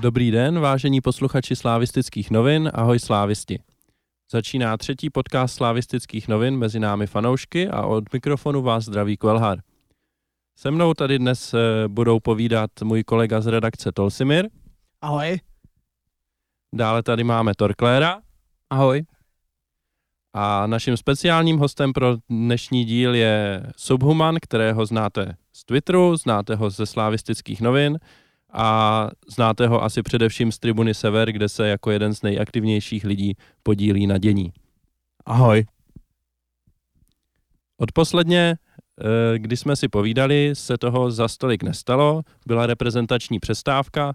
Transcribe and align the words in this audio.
Dobrý 0.00 0.30
den, 0.30 0.60
vážení 0.60 1.00
posluchači 1.00 1.56
slávistických 1.56 2.30
novin, 2.30 2.70
ahoj 2.74 2.98
slávisti. 2.98 3.58
Začíná 4.30 4.76
třetí 4.76 5.10
podcast 5.10 5.54
slávistických 5.54 6.28
novin 6.28 6.56
mezi 6.56 6.80
námi 6.80 7.06
fanoušky 7.06 7.68
a 7.68 7.86
od 7.86 8.12
mikrofonu 8.12 8.62
vás 8.62 8.84
zdraví 8.84 9.16
Kvelhar. 9.16 9.58
Se 10.58 10.70
mnou 10.70 10.94
tady 10.94 11.18
dnes 11.18 11.54
eh, 11.54 11.88
budou 11.88 12.20
povídat 12.20 12.70
můj 12.84 13.04
kolega 13.04 13.40
z 13.40 13.46
redakce 13.46 13.92
Tolsimir. 13.92 14.48
Ahoj. 15.02 15.40
Dále 16.74 17.02
tady 17.02 17.24
máme 17.24 17.54
Torkléra. 17.54 18.20
Ahoj. 18.70 19.04
A 20.34 20.66
naším 20.66 20.96
speciálním 20.96 21.58
hostem 21.58 21.92
pro 21.92 22.16
dnešní 22.28 22.84
díl 22.84 23.14
je 23.14 23.62
Subhuman, 23.76 24.36
kterého 24.42 24.86
znáte 24.86 25.36
z 25.52 25.64
Twitteru, 25.64 26.16
znáte 26.16 26.54
ho 26.54 26.70
ze 26.70 26.86
slávistických 26.86 27.60
novin 27.60 27.98
a 28.52 29.08
znáte 29.28 29.66
ho 29.66 29.82
asi 29.84 30.02
především 30.02 30.52
z 30.52 30.58
Tribuny 30.58 30.94
Sever, 30.94 31.32
kde 31.32 31.48
se 31.48 31.68
jako 31.68 31.90
jeden 31.90 32.14
z 32.14 32.22
nejaktivnějších 32.22 33.04
lidí 33.04 33.36
podílí 33.62 34.06
na 34.06 34.18
dění. 34.18 34.52
Ahoj. 35.26 35.66
Odposledně, 37.76 38.54
eh, 38.54 39.38
když 39.38 39.60
jsme 39.60 39.76
si 39.76 39.88
povídali, 39.88 40.50
se 40.52 40.78
toho 40.78 41.10
za 41.10 41.28
stolik 41.28 41.62
nestalo, 41.62 42.22
byla 42.46 42.66
reprezentační 42.66 43.38
přestávka, 43.38 44.14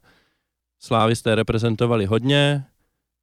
slávisté 0.80 1.36
reprezentovali 1.36 2.06
hodně, 2.06 2.66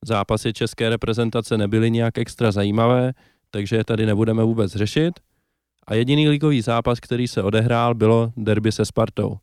zápasy 0.04 0.52
české 0.52 0.88
reprezentace 0.88 1.58
nebyly 1.58 1.90
nějak 1.90 2.18
extra 2.18 2.52
zajímavé, 2.52 3.12
takže 3.50 3.76
je 3.76 3.84
tady 3.84 4.06
nebudeme 4.06 4.44
vůbec 4.44 4.72
řešit. 4.72 5.20
A 5.86 5.94
jediný 5.94 6.28
ligový 6.28 6.60
zápas, 6.60 7.00
který 7.00 7.28
se 7.28 7.42
odehrál, 7.42 7.94
bylo 7.94 8.32
derby 8.36 8.72
se 8.72 8.84
Spartou. 8.84 9.38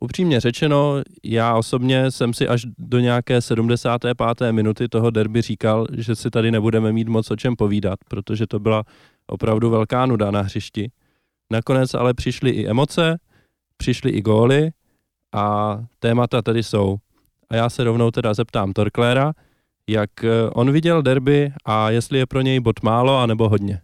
Upřímně 0.00 0.40
řečeno, 0.40 1.02
já 1.24 1.56
osobně 1.56 2.10
jsem 2.10 2.34
si 2.34 2.48
až 2.48 2.66
do 2.78 3.00
nějaké 3.00 3.40
75. 3.40 4.18
minuty 4.50 4.88
toho 4.88 5.10
derby 5.10 5.42
říkal, 5.42 5.86
že 5.92 6.16
si 6.16 6.30
tady 6.30 6.50
nebudeme 6.50 6.92
mít 6.92 7.08
moc 7.08 7.30
o 7.30 7.36
čem 7.36 7.56
povídat, 7.56 7.98
protože 8.08 8.46
to 8.46 8.58
byla 8.58 8.84
opravdu 9.26 9.70
velká 9.70 10.06
nuda 10.06 10.30
na 10.30 10.40
hřišti. 10.40 10.90
Nakonec 11.52 11.94
ale 11.94 12.14
přišly 12.14 12.50
i 12.50 12.68
emoce, 12.68 13.18
přišly 13.76 14.10
i 14.10 14.22
góly 14.22 14.70
a 15.34 15.78
témata 15.98 16.42
tady 16.42 16.62
jsou. 16.62 16.96
A 17.50 17.56
já 17.56 17.70
se 17.70 17.84
rovnou 17.84 18.10
teda 18.10 18.34
zeptám 18.34 18.72
Torkléra, 18.72 19.32
jak 19.88 20.24
eh, 20.24 20.30
on 20.50 20.72
viděl 20.72 21.02
derby 21.02 21.52
a 21.64 21.90
jestli 21.90 22.18
je 22.18 22.26
pro 22.26 22.40
něj 22.40 22.60
bod 22.60 22.82
málo 22.82 23.18
anebo 23.18 23.48
hodně. 23.48 23.80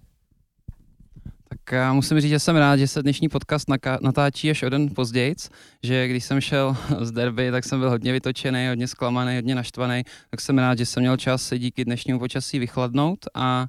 Tak 1.66 1.72
já 1.72 1.92
musím 1.92 2.20
říct, 2.20 2.30
že 2.30 2.38
jsem 2.38 2.56
rád, 2.56 2.76
že 2.76 2.88
se 2.88 3.02
dnešní 3.02 3.28
podcast 3.28 3.66
natáčí 4.00 4.50
až 4.50 4.62
o 4.62 4.68
den 4.68 4.88
později, 4.94 5.34
že 5.82 6.08
když 6.08 6.24
jsem 6.24 6.40
šel 6.40 6.76
z 7.00 7.10
derby, 7.10 7.50
tak 7.50 7.64
jsem 7.64 7.80
byl 7.80 7.90
hodně 7.90 8.12
vytočený, 8.12 8.68
hodně 8.68 8.88
zklamaný, 8.88 9.34
hodně 9.34 9.54
naštvaný, 9.54 10.02
tak 10.30 10.40
jsem 10.40 10.58
rád, 10.58 10.78
že 10.78 10.86
jsem 10.86 11.00
měl 11.00 11.16
čas 11.16 11.42
se 11.42 11.58
díky 11.58 11.84
dnešnímu 11.84 12.18
počasí 12.18 12.58
vychladnout 12.58 13.18
a 13.34 13.66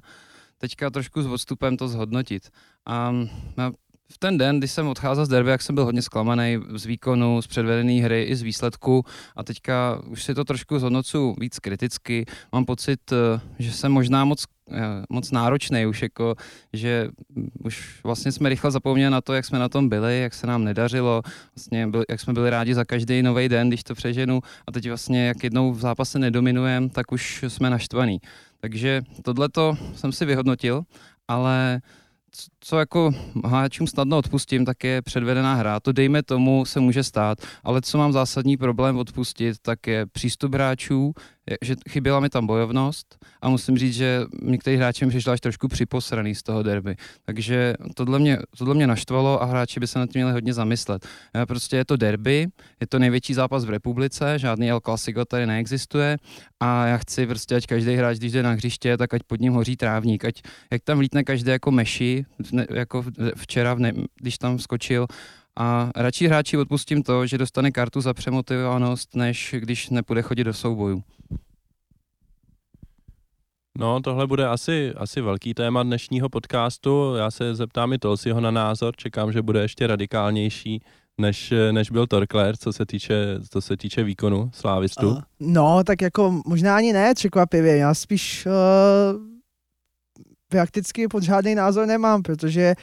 teďka 0.58 0.90
trošku 0.90 1.22
s 1.22 1.26
odstupem 1.26 1.76
to 1.76 1.88
zhodnotit. 1.88 2.50
A 2.86 3.12
v 4.08 4.18
ten 4.18 4.38
den, 4.38 4.58
kdy 4.58 4.68
jsem 4.68 4.88
odcházel 4.88 5.26
z 5.26 5.28
derby, 5.28 5.50
jak 5.50 5.62
jsem 5.62 5.74
byl 5.74 5.84
hodně 5.84 6.02
zklamaný 6.02 6.58
z 6.74 6.86
výkonu, 6.86 7.42
z 7.42 7.46
předvedené 7.46 7.92
hry 7.92 8.22
i 8.22 8.36
z 8.36 8.42
výsledku 8.42 9.04
a 9.36 9.44
teďka 9.44 10.02
už 10.06 10.24
si 10.24 10.34
to 10.34 10.44
trošku 10.44 10.78
zhodnocu 10.78 11.36
víc 11.40 11.58
kriticky. 11.58 12.26
Mám 12.52 12.64
pocit, 12.64 13.00
eh, 13.12 13.40
že 13.58 13.72
jsem 13.72 13.92
možná 13.92 14.24
moc 14.24 14.44
eh, 14.70 15.04
moc 15.10 15.30
náročný 15.30 15.86
už 15.86 16.02
jako, 16.02 16.34
že 16.72 17.08
už 17.64 18.00
vlastně 18.04 18.32
jsme 18.32 18.48
rychle 18.48 18.70
zapomněli 18.70 19.10
na 19.10 19.20
to, 19.20 19.34
jak 19.34 19.44
jsme 19.44 19.58
na 19.58 19.68
tom 19.68 19.88
byli, 19.88 20.20
jak 20.20 20.34
se 20.34 20.46
nám 20.46 20.64
nedařilo, 20.64 21.22
vlastně 21.56 21.86
byl, 21.86 22.04
jak 22.10 22.20
jsme 22.20 22.32
byli 22.32 22.50
rádi 22.50 22.74
za 22.74 22.84
každý 22.84 23.22
nový 23.22 23.48
den, 23.48 23.68
když 23.68 23.84
to 23.84 23.94
přeženu 23.94 24.40
a 24.66 24.72
teď 24.72 24.88
vlastně 24.88 25.26
jak 25.26 25.44
jednou 25.44 25.72
v 25.72 25.80
zápase 25.80 26.18
nedominujeme, 26.18 26.88
tak 26.88 27.12
už 27.12 27.44
jsme 27.48 27.70
naštvaný. 27.70 28.20
Takže 28.60 29.02
tohleto 29.22 29.76
jsem 29.94 30.12
si 30.12 30.24
vyhodnotil, 30.24 30.82
ale 31.28 31.80
co 32.60 32.78
jako 32.78 33.12
hráčům 33.44 33.86
snadno 33.86 34.18
odpustím, 34.18 34.64
tak 34.64 34.84
je 34.84 35.02
předvedená 35.02 35.54
hra. 35.54 35.80
To 35.80 35.92
dejme 35.92 36.22
tomu 36.22 36.64
se 36.64 36.80
může 36.80 37.04
stát, 37.04 37.38
ale 37.64 37.82
co 37.82 37.98
mám 37.98 38.12
zásadní 38.12 38.56
problém 38.56 38.98
odpustit, 38.98 39.56
tak 39.62 39.86
je 39.86 40.06
přístup 40.06 40.54
hráčů, 40.54 41.12
že 41.62 41.74
chyběla 41.90 42.20
mi 42.20 42.28
tam 42.28 42.46
bojovnost 42.46 43.26
a 43.42 43.48
musím 43.48 43.78
říct, 43.78 43.94
že 43.94 44.20
některý 44.42 44.76
hráči 44.76 45.04
mi 45.04 45.10
přišli 45.10 45.32
až 45.32 45.40
trošku 45.40 45.68
připosraný 45.68 46.34
z 46.34 46.42
toho 46.42 46.62
derby. 46.62 46.96
Takže 47.24 47.74
tohle 47.94 48.18
mě, 48.18 48.38
tohle 48.58 48.74
mě 48.74 48.86
naštvalo 48.86 49.42
a 49.42 49.44
hráči 49.44 49.80
by 49.80 49.86
se 49.86 49.98
nad 49.98 50.10
tím 50.10 50.18
měli 50.18 50.32
hodně 50.32 50.52
zamyslet. 50.52 51.06
Prostě 51.48 51.76
je 51.76 51.84
to 51.84 51.96
derby, 51.96 52.46
je 52.80 52.86
to 52.86 52.98
největší 52.98 53.34
zápas 53.34 53.64
v 53.64 53.70
republice, 53.70 54.38
žádný 54.38 54.70
El 54.70 54.80
Clasico 54.80 55.24
tady 55.24 55.46
neexistuje 55.46 56.16
a 56.60 56.86
já 56.86 56.98
chci 56.98 57.26
prostě, 57.26 57.54
ať 57.56 57.66
každý 57.66 57.94
hráč, 57.94 58.18
když 58.18 58.32
jde 58.32 58.42
na 58.42 58.52
hřiště, 58.52 58.96
tak 58.96 59.14
ať 59.14 59.22
pod 59.22 59.40
ním 59.40 59.52
hoří 59.52 59.76
trávník, 59.76 60.24
ať 60.24 60.42
jak 60.72 60.82
tam 60.82 60.98
vlítne 60.98 61.24
každý 61.24 61.50
jako 61.50 61.70
meši, 61.70 62.24
jako 62.70 63.04
včera, 63.36 63.74
ne, 63.74 63.92
když 64.20 64.38
tam 64.38 64.58
skočil, 64.58 65.06
a 65.58 65.90
radši 65.96 66.26
hráči 66.26 66.56
odpustím 66.56 67.02
to, 67.02 67.26
že 67.26 67.38
dostane 67.38 67.70
kartu 67.70 68.00
za 68.00 68.14
přemotivovanost, 68.14 69.16
než 69.16 69.54
když 69.58 69.90
nepůjde 69.90 70.22
chodit 70.22 70.44
do 70.44 70.54
soubojů. 70.54 71.02
No, 73.78 74.00
tohle 74.00 74.26
bude 74.26 74.46
asi, 74.48 74.92
asi 74.96 75.20
velký 75.20 75.54
téma 75.54 75.82
dnešního 75.82 76.28
podcastu. 76.28 77.14
Já 77.14 77.30
se 77.30 77.54
zeptám 77.54 77.92
i 77.92 77.98
Tolsiho 77.98 78.40
na 78.40 78.50
názor, 78.50 78.94
čekám, 78.96 79.32
že 79.32 79.42
bude 79.42 79.62
ještě 79.62 79.86
radikálnější, 79.86 80.82
než, 81.18 81.52
než 81.72 81.90
byl 81.90 82.06
Torkler, 82.06 82.56
co 82.56 82.72
se 82.72 82.86
týče, 82.86 83.14
co 83.50 83.60
se 83.60 83.76
týče 83.76 84.02
výkonu 84.02 84.50
slávistu. 84.54 85.08
Uh, 85.08 85.20
no, 85.40 85.84
tak 85.84 86.02
jako 86.02 86.40
možná 86.46 86.76
ani 86.76 86.92
ne 86.92 87.14
překvapivě, 87.14 87.76
já 87.76 87.94
spíš 87.94 88.46
uh, 88.46 88.52
prakticky 90.48 91.08
pod 91.08 91.22
žádný 91.22 91.54
názor 91.54 91.86
nemám, 91.86 92.22
protože 92.22 92.74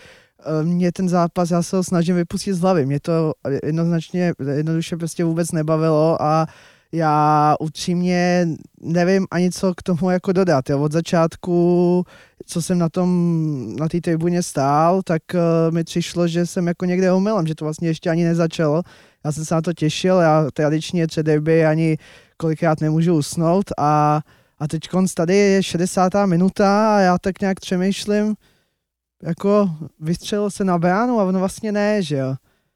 uh, 0.61 0.67
mě 0.67 0.91
ten 0.91 1.09
zápas, 1.09 1.51
já 1.51 1.63
se 1.63 1.75
ho 1.75 1.83
snažím 1.83 2.15
vypustit 2.15 2.53
z 2.53 2.59
hlavy, 2.59 2.85
mě 2.85 2.99
to 2.99 3.33
jednoznačně, 3.63 4.33
jednoduše 4.55 4.97
prostě 4.97 5.23
vůbec 5.23 5.51
nebavilo 5.51 6.21
a 6.21 6.45
uh, 6.47 6.53
já 6.93 7.55
upřímně 7.59 8.47
nevím 8.81 9.27
ani 9.31 9.51
co 9.51 9.73
k 9.73 9.83
tomu 9.83 10.09
jako 10.09 10.31
dodat. 10.31 10.69
Jo. 10.69 10.81
Od 10.81 10.91
začátku, 10.91 12.05
co 12.45 12.61
jsem 12.61 12.77
na 12.77 12.89
tom, 12.89 13.75
na 13.79 13.87
té 13.89 14.01
tribuně 14.01 14.43
stál, 14.43 15.01
tak 15.01 15.21
uh, 15.33 15.73
mi 15.73 15.83
přišlo, 15.83 16.27
že 16.27 16.45
jsem 16.45 16.67
jako 16.67 16.85
někde 16.85 17.11
omylem, 17.11 17.47
že 17.47 17.55
to 17.55 17.65
vlastně 17.65 17.87
ještě 17.87 18.09
ani 18.09 18.23
nezačalo. 18.23 18.83
Já 19.25 19.31
jsem 19.31 19.45
se 19.45 19.55
na 19.55 19.61
to 19.61 19.73
těšil, 19.73 20.17
já 20.17 20.47
tradičně 20.53 21.07
před 21.07 21.23
derby 21.23 21.65
ani 21.65 21.97
kolikrát 22.37 22.81
nemůžu 22.81 23.15
usnout 23.15 23.65
a, 23.77 24.21
a 24.59 24.67
teď 24.67 24.89
tady 25.15 25.35
je 25.35 25.63
60. 25.63 26.13
minuta 26.25 26.95
a 26.95 26.99
já 26.99 27.17
tak 27.17 27.41
nějak 27.41 27.59
přemýšlím, 27.59 28.35
jako 29.23 29.69
vystřelil 29.99 30.51
se 30.51 30.63
na 30.63 30.77
bránu 30.77 31.19
a 31.19 31.23
ono 31.23 31.39
vlastně 31.39 31.71
ne, 31.71 32.01
že 32.01 32.15
jo. 32.15 32.35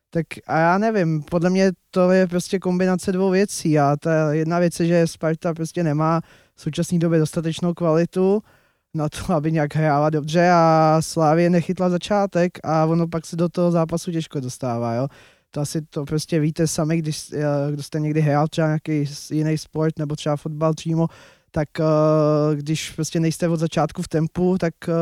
Tak 0.10 0.26
a 0.48 0.58
já 0.60 0.78
nevím, 0.78 1.24
podle 1.24 1.50
mě 1.50 1.72
to 1.92 2.12
je 2.12 2.28
prostě 2.28 2.60
kombinace 2.60 3.12
dvou 3.12 3.30
věcí 3.30 3.80
a 3.80 3.96
ta 4.00 4.34
jedna 4.34 4.60
věc 4.60 4.80
je, 4.80 4.86
že 4.86 5.08
Sparta 5.08 5.54
prostě 5.54 5.84
nemá 5.84 6.22
v 6.56 6.62
současné 6.62 7.00
době 7.00 7.20
dostatečnou 7.20 7.74
kvalitu 7.74 8.44
na 8.94 9.10
to, 9.10 9.34
aby 9.34 9.52
nějak 9.52 9.76
hrála 9.76 10.10
dobře 10.10 10.50
a 10.54 10.98
Slávě 11.02 11.50
nechytla 11.50 11.90
začátek 11.90 12.60
a 12.64 12.86
ono 12.86 13.08
pak 13.08 13.26
se 13.26 13.36
do 13.36 13.50
toho 13.50 13.72
zápasu 13.72 14.12
těžko 14.12 14.40
dostává, 14.40 14.94
jo. 14.94 15.08
To 15.52 15.62
asi 15.62 15.82
to 15.82 16.06
prostě 16.06 16.40
víte 16.40 16.68
sami, 16.68 16.98
když, 16.98 17.34
eh, 17.34 17.72
kdo 17.72 17.84
jste 17.84 18.00
někdy 18.00 18.22
hrál 18.22 18.48
třeba 18.48 18.68
nějaký 18.68 19.06
jiný 19.32 19.58
sport 19.58 20.00
nebo 20.00 20.16
třeba 20.16 20.36
fotbal 20.36 20.74
přímo, 20.74 21.08
tak 21.52 21.70
uh, 21.80 22.56
když 22.56 22.92
prostě 22.92 23.20
nejste 23.20 23.48
od 23.48 23.60
začátku 23.60 24.02
v 24.02 24.08
tempu, 24.08 24.58
tak 24.58 24.74
uh, 24.88 24.94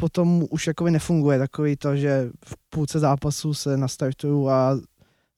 potom 0.00 0.44
už 0.50 0.66
jakoby 0.66 0.90
nefunguje 0.90 1.38
takový 1.38 1.76
to, 1.76 1.96
že 1.96 2.30
v 2.44 2.56
půlce 2.70 2.98
zápasu 2.98 3.54
se 3.54 3.76
nastartuju 3.76 4.48
a 4.48 4.78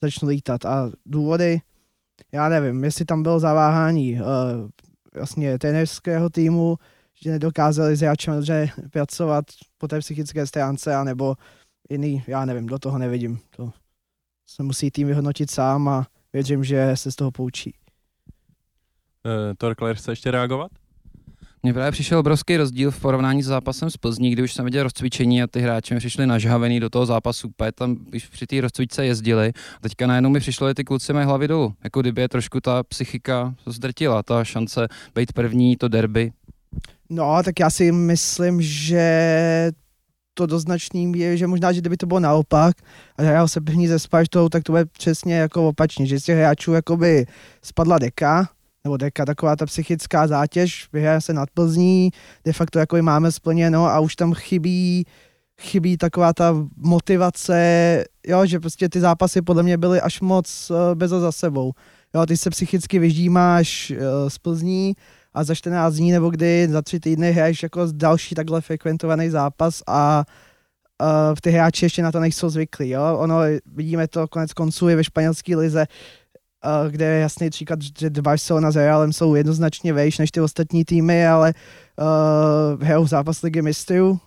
začnu 0.03 0.29
lítat. 0.29 0.65
A 0.65 0.91
důvody, 1.07 1.61
já 2.33 2.49
nevím, 2.49 2.85
jestli 2.85 3.05
tam 3.05 3.23
bylo 3.23 3.41
zaváhání 3.41 4.15
uh, 4.15 4.21
vlastně 5.15 5.59
trenerského 5.59 6.31
týmu, 6.31 6.77
že 7.23 7.31
nedokázali 7.31 7.97
s 7.97 8.01
hráčem 8.01 8.35
dobře 8.35 8.71
pracovat 8.91 9.45
po 9.79 9.89
té 9.89 9.99
psychické 9.99 10.47
stránce, 10.47 10.95
anebo 10.95 11.35
jiný, 11.91 12.25
já 12.27 12.45
nevím, 12.45 12.67
do 12.67 12.79
toho 12.79 12.99
nevidím. 12.99 13.39
To 13.57 13.71
se 14.47 14.63
musí 14.63 14.91
tým 14.91 15.07
vyhodnotit 15.07 15.51
sám 15.51 15.89
a 15.89 16.07
věřím, 16.33 16.65
že 16.65 16.97
se 16.97 17.13
z 17.13 17.17
toho 17.17 17.31
poučí. 17.31 17.75
Uh, 19.25 19.55
Torkler 19.59 19.97
chce 19.97 20.13
ještě 20.13 20.31
reagovat? 20.31 20.71
Mně 21.63 21.75
právě 21.75 21.93
přišel 21.93 22.19
obrovský 22.19 22.57
rozdíl 22.57 22.91
v 22.91 23.01
porovnání 23.01 23.43
s 23.43 23.47
zápasem 23.47 23.91
z 23.91 23.97
Plzní, 23.97 24.31
kdy 24.31 24.43
už 24.43 24.55
jsem 24.55 24.65
viděl 24.65 24.83
rozcvičení 24.83 25.43
a 25.43 25.47
ty 25.47 25.61
hráči 25.61 25.95
mi 25.95 26.01
přišli 26.01 26.27
nažhavený 26.27 26.81
do 26.81 26.91
toho 26.91 27.07
zápasu, 27.07 27.49
úplně 27.49 27.73
tam 27.73 27.97
už 28.15 28.27
při 28.27 28.47
té 28.47 28.61
rozcvičce 28.61 29.07
jezdili. 29.07 29.53
A 29.77 29.81
teďka 29.81 30.07
najednou 30.07 30.31
mi 30.31 30.41
přišlo, 30.41 30.69
že 30.69 30.75
ty 30.75 30.85
kluci 30.85 31.13
mají 31.13 31.27
hlavy 31.27 31.49
dolů. 31.49 31.75
Jako 31.85 32.01
kdyby 32.01 32.21
je 32.21 32.29
trošku 32.29 32.61
ta 32.61 32.83
psychika 32.83 33.55
zdrtila, 33.67 34.23
ta 34.23 34.45
šance 34.45 34.89
být 35.15 35.33
první, 35.33 35.77
to 35.77 35.89
derby. 35.89 36.33
No, 37.11 37.43
tak 37.45 37.61
já 37.61 37.71
si 37.71 37.93
myslím, 37.93 38.63
že 38.63 39.71
to 40.35 40.47
do 40.47 40.59
značný 40.59 41.13
je, 41.17 41.37
že 41.37 41.47
možná, 41.47 41.73
že 41.73 41.81
kdyby 41.81 41.97
to 41.97 42.07
bylo 42.07 42.21
naopak 42.21 42.77
a 43.17 43.23
hrál 43.23 43.49
se 43.49 43.61
první 43.61 43.89
ze 43.89 43.99
Spartou, 43.99 44.49
tak 44.49 44.63
to 44.63 44.73
bude 44.73 44.85
přesně 44.85 45.35
jako 45.35 45.69
opačně, 45.69 46.07
že 46.07 46.21
z 46.21 46.25
těch 46.25 46.37
hráčů 46.37 46.73
jakoby 46.73 47.27
spadla 47.63 47.99
deka, 47.99 48.49
nebo 48.89 48.97
deka, 48.97 49.25
taková 49.25 49.57
ta 49.57 49.67
psychická 49.67 50.27
zátěž, 50.27 50.89
vyhraje 50.93 51.21
se 51.21 51.33
nad 51.33 51.51
Plzní, 51.55 52.11
de 52.45 52.53
facto 52.53 52.79
jako 52.79 52.97
máme 53.03 53.33
splněno 53.33 53.87
a 53.87 54.01
už 54.01 54.17
tam 54.17 54.35
chybí 54.35 55.05
chybí 55.61 55.97
taková 55.97 56.33
ta 56.33 56.55
motivace, 56.77 58.05
jo, 58.27 58.47
že 58.47 58.61
prostě 58.61 58.89
ty 58.89 59.01
zápasy 59.01 59.43
podle 59.43 59.63
mě 59.63 59.77
byly 59.77 60.01
až 60.01 60.21
moc 60.21 60.71
uh, 60.71 60.95
bez 60.95 61.11
za 61.11 61.33
sebou. 61.33 61.73
Jo, 62.15 62.27
ty 62.27 62.37
se 62.37 62.51
psychicky 62.51 62.99
vyždímáš 62.99 63.91
uh, 63.91 64.29
z 64.29 64.39
Plzní 64.39 64.95
a 65.35 65.45
za 65.45 65.55
14 65.55 65.95
dní 65.95 66.13
nebo 66.13 66.31
kdy 66.31 66.69
za 66.71 66.83
tři 66.83 67.01
týdny 67.01 67.33
hraješ 67.33 67.63
jako 67.63 67.87
další 67.93 68.35
takhle 68.35 68.61
frekventovaný 68.61 69.31
zápas 69.31 69.83
a 69.87 70.25
uh, 71.03 71.35
ty 71.43 71.51
hráči 71.51 71.85
ještě 71.85 72.03
na 72.03 72.13
to 72.13 72.21
nejsou 72.21 72.49
zvyklí. 72.49 72.89
Jo? 72.89 73.03
Ono, 73.19 73.39
vidíme 73.67 74.09
to 74.09 74.29
konec 74.29 74.53
konců 74.53 74.89
i 74.89 74.95
ve 74.95 75.05
španělské 75.05 75.57
lize, 75.57 75.87
kde 76.91 77.05
je 77.05 77.21
jasný 77.21 77.51
příklad, 77.51 77.83
že 77.83 78.11
Barcelona 78.11 78.71
s 78.71 78.77
Realem 78.77 79.13
jsou 79.13 79.35
jednoznačně 79.35 79.93
vejš 79.93 80.19
než 80.19 80.31
ty 80.31 80.41
ostatní 80.41 80.85
týmy, 80.85 81.27
ale 81.27 81.55
uh, 81.99 82.83
hrajou 82.83 83.07
zápas 83.07 83.43
ligy 83.43 83.63
mistrů 83.63 84.21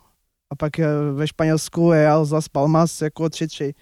a 0.50 0.56
pak 0.56 0.72
uh, 0.80 1.18
ve 1.18 1.28
Španělsku 1.28 1.92
Real 1.92 2.26
z 2.26 2.32
Las 2.32 2.48
Palmas 2.48 3.02
jako 3.02 3.24
3-3. 3.24 3.74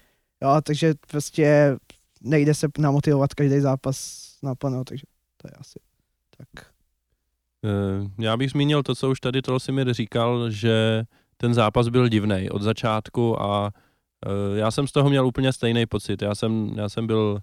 Jo, 0.42 0.60
takže 0.62 0.94
prostě 1.10 1.76
nejde 2.20 2.54
se 2.54 2.68
namotivovat 2.78 3.34
každý 3.34 3.60
zápas 3.60 4.26
naplno, 4.42 4.84
takže 4.84 5.04
to 5.36 5.48
je 5.48 5.52
asi 5.60 5.78
tak. 6.36 6.66
Eh, 7.64 8.10
já 8.18 8.36
bych 8.36 8.50
zmínil 8.50 8.82
to, 8.82 8.94
co 8.94 9.10
už 9.10 9.20
tady 9.20 9.42
Tolsimir 9.42 9.92
říkal, 9.92 10.50
že 10.50 11.04
ten 11.36 11.54
zápas 11.54 11.88
byl 11.88 12.08
divný 12.08 12.50
od 12.50 12.62
začátku 12.62 13.42
a 13.42 13.70
eh, 14.26 14.58
já 14.58 14.70
jsem 14.70 14.86
z 14.86 14.92
toho 14.92 15.10
měl 15.10 15.26
úplně 15.26 15.52
stejný 15.52 15.86
pocit. 15.86 16.22
Já 16.22 16.34
jsem, 16.34 16.72
já 16.76 16.88
jsem 16.88 17.06
byl 17.06 17.38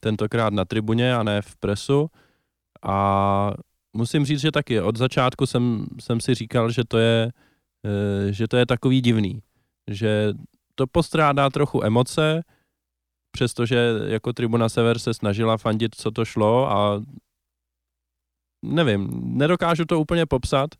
tentokrát 0.00 0.52
na 0.52 0.64
tribuně 0.64 1.16
a 1.16 1.22
ne 1.22 1.42
v 1.42 1.56
presu. 1.56 2.10
A 2.82 3.50
musím 3.92 4.24
říct, 4.24 4.40
že 4.40 4.52
taky 4.52 4.80
od 4.80 4.96
začátku 4.96 5.46
jsem, 5.46 5.86
jsem 6.00 6.20
si 6.20 6.34
říkal, 6.34 6.70
že 6.70 6.84
to 6.84 6.98
je, 6.98 7.32
eh, 7.84 8.32
že 8.32 8.48
to 8.48 8.56
je 8.56 8.66
takový 8.66 9.00
divný, 9.00 9.42
že 9.90 10.32
to 10.74 10.86
postrádá 10.86 11.50
trochu 11.50 11.84
emoce, 11.84 12.42
přestože 13.30 13.92
jako 14.06 14.32
Tribuna 14.32 14.68
Sever 14.68 14.98
se 14.98 15.14
snažila 15.14 15.56
fandit, 15.56 15.94
co 15.94 16.10
to 16.10 16.24
šlo 16.24 16.70
a 16.70 17.02
nevím, 18.64 19.10
nedokážu 19.38 19.84
to 19.84 20.00
úplně 20.00 20.26
popsat, 20.26 20.70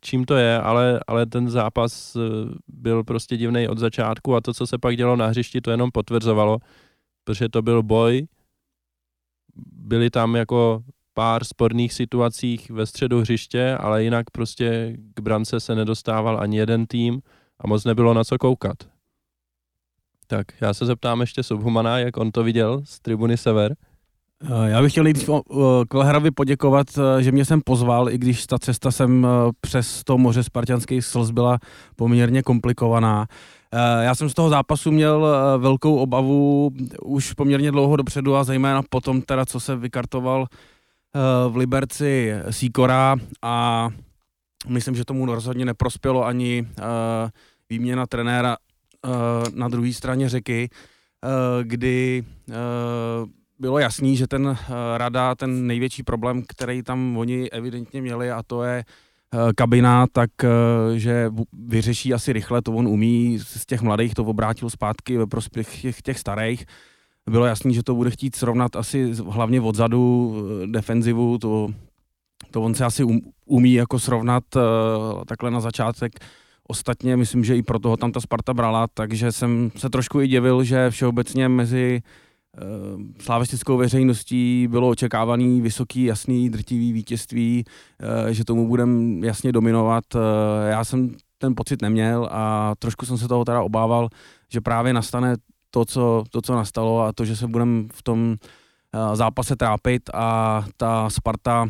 čím 0.00 0.24
to 0.24 0.34
je, 0.34 0.60
ale, 0.60 1.00
ale 1.06 1.26
ten 1.26 1.50
zápas 1.50 2.16
eh, 2.16 2.20
byl 2.68 3.04
prostě 3.04 3.36
divný 3.36 3.68
od 3.68 3.78
začátku 3.78 4.34
a 4.34 4.40
to, 4.40 4.54
co 4.54 4.66
se 4.66 4.78
pak 4.78 4.96
dělo 4.96 5.16
na 5.16 5.26
hřišti, 5.26 5.60
to 5.60 5.70
jenom 5.70 5.90
potvrzovalo, 5.90 6.58
protože 7.26 7.48
to 7.48 7.62
byl 7.62 7.82
boj, 7.82 8.26
byly 9.72 10.10
tam 10.10 10.36
jako 10.36 10.82
pár 11.14 11.44
sporných 11.44 11.92
situacích 11.92 12.70
ve 12.70 12.86
středu 12.86 13.20
hřiště, 13.20 13.76
ale 13.80 14.04
jinak 14.04 14.30
prostě 14.30 14.96
k 15.14 15.20
brance 15.20 15.60
se 15.60 15.74
nedostával 15.74 16.40
ani 16.40 16.56
jeden 16.56 16.86
tým 16.86 17.20
a 17.58 17.66
moc 17.66 17.84
nebylo 17.84 18.14
na 18.14 18.24
co 18.24 18.38
koukat. 18.38 18.76
Tak 20.26 20.46
já 20.60 20.74
se 20.74 20.86
zeptám 20.86 21.20
ještě 21.20 21.42
Subhumana, 21.42 21.98
jak 21.98 22.16
on 22.16 22.30
to 22.30 22.44
viděl 22.44 22.82
z 22.84 23.00
tribuny 23.00 23.36
Sever. 23.36 23.76
Eh, 24.42 24.70
já 24.70 24.82
bych 24.82 24.92
chtěl 24.92 25.04
nejdřív 25.04 25.30
Klehravi 25.88 26.30
poděkovat, 26.30 26.86
eh, 26.98 27.22
že 27.22 27.32
mě 27.32 27.44
jsem 27.44 27.60
pozval, 27.64 28.10
i 28.10 28.18
když 28.18 28.46
ta 28.46 28.58
cesta 28.58 28.90
sem 28.90 29.26
eh, 29.26 29.52
přes 29.60 30.04
to 30.04 30.18
moře 30.18 30.42
spartianských 30.42 31.04
slz 31.04 31.30
byla 31.30 31.58
poměrně 31.96 32.42
komplikovaná. 32.42 33.26
Já 34.00 34.14
jsem 34.14 34.28
z 34.28 34.34
toho 34.34 34.48
zápasu 34.48 34.90
měl 34.90 35.26
velkou 35.58 35.96
obavu 35.96 36.70
už 37.02 37.32
poměrně 37.32 37.70
dlouho 37.70 37.96
dopředu 37.96 38.36
a 38.36 38.44
zejména 38.44 38.82
potom 38.90 39.22
teda, 39.22 39.46
co 39.46 39.60
se 39.60 39.76
vykartoval 39.76 40.46
v 41.48 41.56
Liberci 41.56 42.32
Sikora 42.50 43.16
a 43.42 43.88
myslím, 44.68 44.94
že 44.94 45.04
tomu 45.04 45.26
rozhodně 45.26 45.64
neprospělo 45.64 46.26
ani 46.26 46.68
výměna 47.70 48.06
trenéra 48.06 48.56
na 49.54 49.68
druhé 49.68 49.92
straně 49.92 50.28
řeky, 50.28 50.68
kdy 51.62 52.24
bylo 53.58 53.78
jasný, 53.78 54.16
že 54.16 54.26
ten 54.26 54.56
rada, 54.96 55.34
ten 55.34 55.66
největší 55.66 56.02
problém, 56.02 56.42
který 56.48 56.82
tam 56.82 57.16
oni 57.16 57.50
evidentně 57.50 58.02
měli 58.02 58.30
a 58.30 58.42
to 58.42 58.62
je 58.62 58.84
uh, 58.86 59.05
kabina, 59.56 60.06
tak 60.12 60.30
uh, 60.44 60.96
že 60.96 61.30
vyřeší 61.52 62.14
asi 62.14 62.32
rychle, 62.32 62.62
to 62.62 62.72
on 62.72 62.88
umí, 62.88 63.38
z 63.38 63.66
těch 63.66 63.82
mladých 63.82 64.14
to 64.14 64.24
obrátil 64.24 64.70
zpátky 64.70 65.18
ve 65.18 65.26
prospěch 65.26 65.82
těch, 65.82 66.02
těch 66.02 66.18
starých. 66.18 66.66
Bylo 67.30 67.46
jasný, 67.46 67.74
že 67.74 67.82
to 67.82 67.94
bude 67.94 68.10
chtít 68.10 68.36
srovnat 68.36 68.76
asi 68.76 69.12
hlavně 69.28 69.60
odzadu 69.60 70.36
defenzivu, 70.66 71.38
to, 71.38 71.68
to 72.50 72.62
on 72.62 72.74
se 72.74 72.84
asi 72.84 73.04
um, 73.04 73.20
umí 73.46 73.72
jako 73.72 73.98
srovnat 73.98 74.44
takhle 75.26 75.50
na 75.50 75.60
začátek. 75.60 76.12
Ostatně 76.68 77.16
myslím, 77.16 77.44
že 77.44 77.56
i 77.56 77.62
pro 77.62 77.78
toho 77.78 77.96
tam 77.96 78.12
ta 78.12 78.20
Sparta 78.20 78.54
brala, 78.54 78.86
takže 78.94 79.32
jsem 79.32 79.70
se 79.76 79.90
trošku 79.90 80.20
i 80.20 80.28
divil, 80.28 80.64
že 80.64 80.90
všeobecně 80.90 81.48
mezi 81.48 82.02
uh, 82.04 82.25
Eh, 82.56 83.22
slavistickou 83.22 83.76
veřejností 83.76 84.68
bylo 84.70 84.88
očekávaný 84.88 85.60
vysoký, 85.60 86.04
jasný, 86.04 86.50
drtivý 86.50 86.92
vítězství, 86.92 87.64
eh, 88.00 88.34
že 88.34 88.44
tomu 88.44 88.68
budem 88.68 89.24
jasně 89.24 89.52
dominovat. 89.52 90.04
Eh, 90.14 90.18
já 90.70 90.84
jsem 90.84 91.14
ten 91.38 91.54
pocit 91.54 91.82
neměl 91.82 92.28
a 92.32 92.74
trošku 92.78 93.06
jsem 93.06 93.18
se 93.18 93.28
toho 93.28 93.44
teda 93.44 93.62
obával, 93.62 94.08
že 94.48 94.60
právě 94.60 94.92
nastane 94.92 95.34
to, 95.70 95.84
co, 95.84 96.24
to, 96.30 96.42
co 96.42 96.54
nastalo 96.54 97.00
a 97.00 97.12
to, 97.12 97.24
že 97.24 97.36
se 97.36 97.46
budeme 97.46 97.84
v 97.92 98.02
tom 98.02 98.36
zápase 99.12 99.56
trápit 99.56 100.10
a 100.14 100.64
ta 100.76 101.10
Sparta 101.10 101.68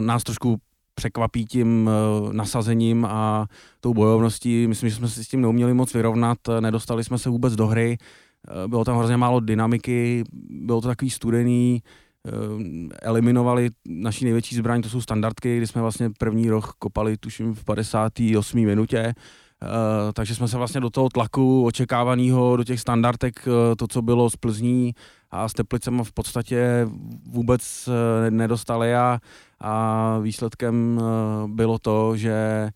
nás 0.00 0.24
trošku 0.24 0.56
překvapí 0.94 1.44
tím 1.44 1.90
nasazením 2.32 3.04
a 3.04 3.46
tou 3.80 3.94
bojovností. 3.94 4.66
Myslím, 4.66 4.90
že 4.90 4.96
jsme 4.96 5.08
se 5.08 5.24
s 5.24 5.28
tím 5.28 5.40
neuměli 5.40 5.74
moc 5.74 5.94
vyrovnat, 5.94 6.38
nedostali 6.60 7.04
jsme 7.04 7.18
se 7.18 7.30
vůbec 7.30 7.54
do 7.54 7.66
hry. 7.66 7.98
Bylo 8.66 8.84
tam 8.84 8.98
hrozně 8.98 9.16
málo 9.16 9.40
dynamiky, 9.40 10.24
bylo 10.50 10.80
to 10.80 10.88
takový 10.88 11.10
studený, 11.10 11.82
eh, 12.26 12.30
eliminovali 13.02 13.70
naší 13.88 14.24
největší 14.24 14.56
zbraň, 14.56 14.82
to 14.82 14.88
jsou 14.88 15.00
standardky, 15.00 15.56
kdy 15.56 15.66
jsme 15.66 15.82
vlastně 15.82 16.10
první 16.18 16.50
rok 16.50 16.72
kopali, 16.78 17.16
tuším, 17.16 17.54
v 17.54 17.64
58. 17.64 18.66
minutě, 18.66 19.14
Uh, 19.62 20.12
takže 20.12 20.34
jsme 20.34 20.48
se 20.48 20.56
vlastně 20.56 20.80
do 20.80 20.90
toho 20.90 21.08
tlaku 21.08 21.64
očekávaného, 21.64 22.56
do 22.56 22.64
těch 22.64 22.80
standardek, 22.80 23.48
to, 23.76 23.86
co 23.88 24.02
bylo 24.02 24.30
z 24.30 24.36
Plzní 24.36 24.94
a 25.30 25.48
s 25.48 25.52
Teplicem 25.52 26.04
v 26.04 26.12
podstatě 26.12 26.88
vůbec 27.28 27.88
nedostali 28.30 28.94
a, 28.94 29.18
a 29.60 30.18
výsledkem 30.18 31.00
bylo 31.46 31.78
to, 31.78 32.16
že 32.16 32.68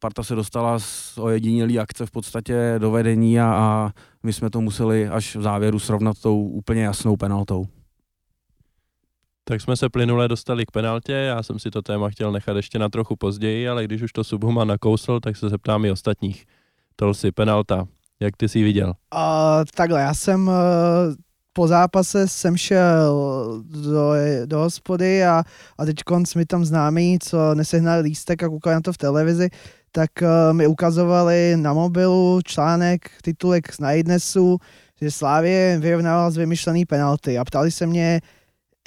Sparta 0.00 0.22
se 0.22 0.34
dostala 0.34 0.78
z 0.78 1.18
ojedinělý 1.18 1.78
akce 1.78 2.06
v 2.06 2.10
podstatě 2.10 2.74
do 2.78 2.90
vedení 2.90 3.40
a, 3.40 3.44
a 3.44 3.90
my 4.22 4.32
jsme 4.32 4.50
to 4.50 4.60
museli 4.60 5.08
až 5.08 5.36
v 5.36 5.42
závěru 5.42 5.78
srovnat 5.78 6.18
tou 6.22 6.42
úplně 6.42 6.82
jasnou 6.82 7.16
penaltou. 7.16 7.66
Tak 9.44 9.60
jsme 9.60 9.76
se 9.76 9.88
plynule 9.88 10.28
dostali 10.28 10.66
k 10.66 10.70
penaltě, 10.70 11.12
já 11.12 11.42
jsem 11.42 11.58
si 11.58 11.70
to 11.70 11.82
téma 11.82 12.10
chtěl 12.10 12.32
nechat 12.32 12.56
ještě 12.56 12.78
na 12.78 12.88
trochu 12.88 13.16
později, 13.16 13.68
ale 13.68 13.84
když 13.84 14.02
už 14.02 14.12
to 14.12 14.24
Subhuma 14.24 14.64
nakousl, 14.64 15.20
tak 15.20 15.36
se 15.36 15.48
zeptám 15.48 15.84
i 15.84 15.90
ostatních. 15.90 16.46
si 17.12 17.32
penalta, 17.32 17.88
jak 18.20 18.36
ty 18.36 18.48
jsi 18.48 18.62
viděl? 18.62 18.88
Uh, 19.14 19.64
takhle, 19.74 20.00
já 20.00 20.14
jsem 20.14 20.48
uh, 20.48 20.54
po 21.52 21.68
zápase 21.68 22.28
jsem 22.28 22.56
šel 22.56 23.14
do, 23.64 24.12
do 24.46 24.58
hospody 24.58 25.24
a, 25.24 25.44
a 25.78 25.84
teď 25.84 25.96
konc 26.02 26.34
mi 26.34 26.46
tam 26.46 26.64
známý, 26.64 27.18
co 27.22 27.54
nesehnal 27.54 28.00
lístek 28.00 28.42
a 28.42 28.48
koukal 28.48 28.72
na 28.72 28.80
to 28.80 28.92
v 28.92 28.98
televizi, 28.98 29.48
tak 29.92 30.10
uh, 30.22 30.52
mi 30.52 30.66
ukazovali 30.66 31.56
na 31.56 31.72
mobilu 31.72 32.40
článek, 32.44 33.10
titulek 33.22 33.74
z 33.74 33.78
Najdnesu, 33.78 34.58
že 35.00 35.10
Slávě 35.10 35.78
vyrovnával 35.80 36.30
z 36.30 36.36
vymyšlený 36.36 36.84
penalty. 36.84 37.38
A 37.38 37.44
ptali 37.44 37.70
se 37.70 37.86
mě, 37.86 38.20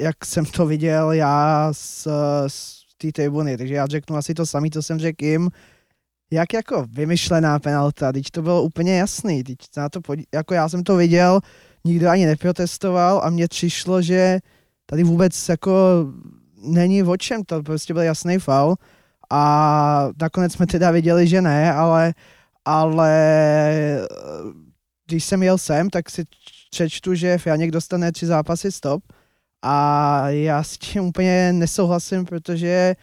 jak 0.02 0.26
jsem 0.26 0.46
to 0.46 0.66
viděl 0.66 1.12
já 1.12 1.70
z, 1.74 2.08
z 2.48 2.84
té 2.98 3.12
tribuny, 3.12 3.58
takže 3.58 3.74
já 3.74 3.86
řeknu 3.86 4.16
asi 4.16 4.34
to 4.34 4.46
samé, 4.46 4.70
co 4.70 4.82
jsem 4.84 5.00
řekl 5.00 5.26
jim, 5.26 5.50
jak 6.32 6.54
jako 6.54 6.86
vymyšlená 6.90 7.60
penalta, 7.60 8.12
teď 8.12 8.32
to 8.32 8.42
bylo 8.42 8.64
úplně 8.64 8.98
jasný, 8.98 9.44
teď 9.44 9.58
na 9.78 9.90
to 9.90 10.02
podí- 10.02 10.26
jako 10.34 10.54
já 10.54 10.70
jsem 10.70 10.84
to 10.84 10.96
viděl, 10.96 11.40
nikdo 11.86 12.10
ani 12.10 12.26
neprotestoval 12.26 13.22
a 13.24 13.30
mně 13.30 13.48
přišlo, 13.48 14.02
že 14.02 14.40
tady 14.86 15.04
vůbec 15.04 15.50
jako 15.50 15.74
není 16.64 17.04
o 17.04 17.18
čem, 17.18 17.44
to 17.44 17.64
prostě 17.64 17.94
byl 17.94 18.04
jasný 18.04 18.40
faul 18.40 18.76
a 19.36 20.10
nakonec 20.22 20.54
jsme 20.54 20.68
teda 20.68 20.92
viděli, 20.92 21.28
že 21.28 21.42
ne, 21.42 21.74
ale, 21.74 22.14
ale 22.66 23.12
když 25.08 25.24
jsem 25.24 25.44
jel 25.44 25.58
sem, 25.58 25.90
tak 25.90 26.10
si 26.10 26.24
přečtu, 26.72 27.16
že 27.16 27.38
Franěk 27.38 27.72
dostane 27.72 28.12
tři 28.12 28.26
zápasy 28.26 28.72
stop 28.72 29.04
a 29.62 30.30
já 30.30 30.64
s 30.64 30.78
tím 30.78 31.04
úplně 31.04 31.54
nesouhlasím, 31.54 32.26
protože 32.26 32.96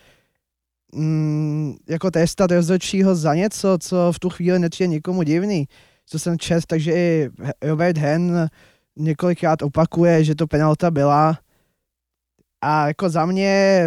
mm, 0.95 1.75
jako 1.89 2.11
testat 2.11 2.51
rozhodčího 2.51 3.15
za 3.15 3.35
něco, 3.35 3.79
co 3.81 4.13
v 4.13 4.19
tu 4.19 4.31
chvíli 4.31 4.59
netře 4.59 4.87
nikomu 4.87 5.23
divný. 5.23 5.69
Co 6.07 6.19
jsem 6.19 6.39
čest, 6.39 6.67
takže 6.67 6.93
i 6.93 7.31
Robert 7.63 7.99
Hen 7.99 8.49
několikrát 8.97 9.63
opakuje, 9.63 10.25
že 10.25 10.35
to 10.35 10.47
penalta 10.47 10.91
byla. 10.91 11.39
A 12.61 12.87
jako 12.87 13.11
za 13.11 13.27
mě, 13.27 13.85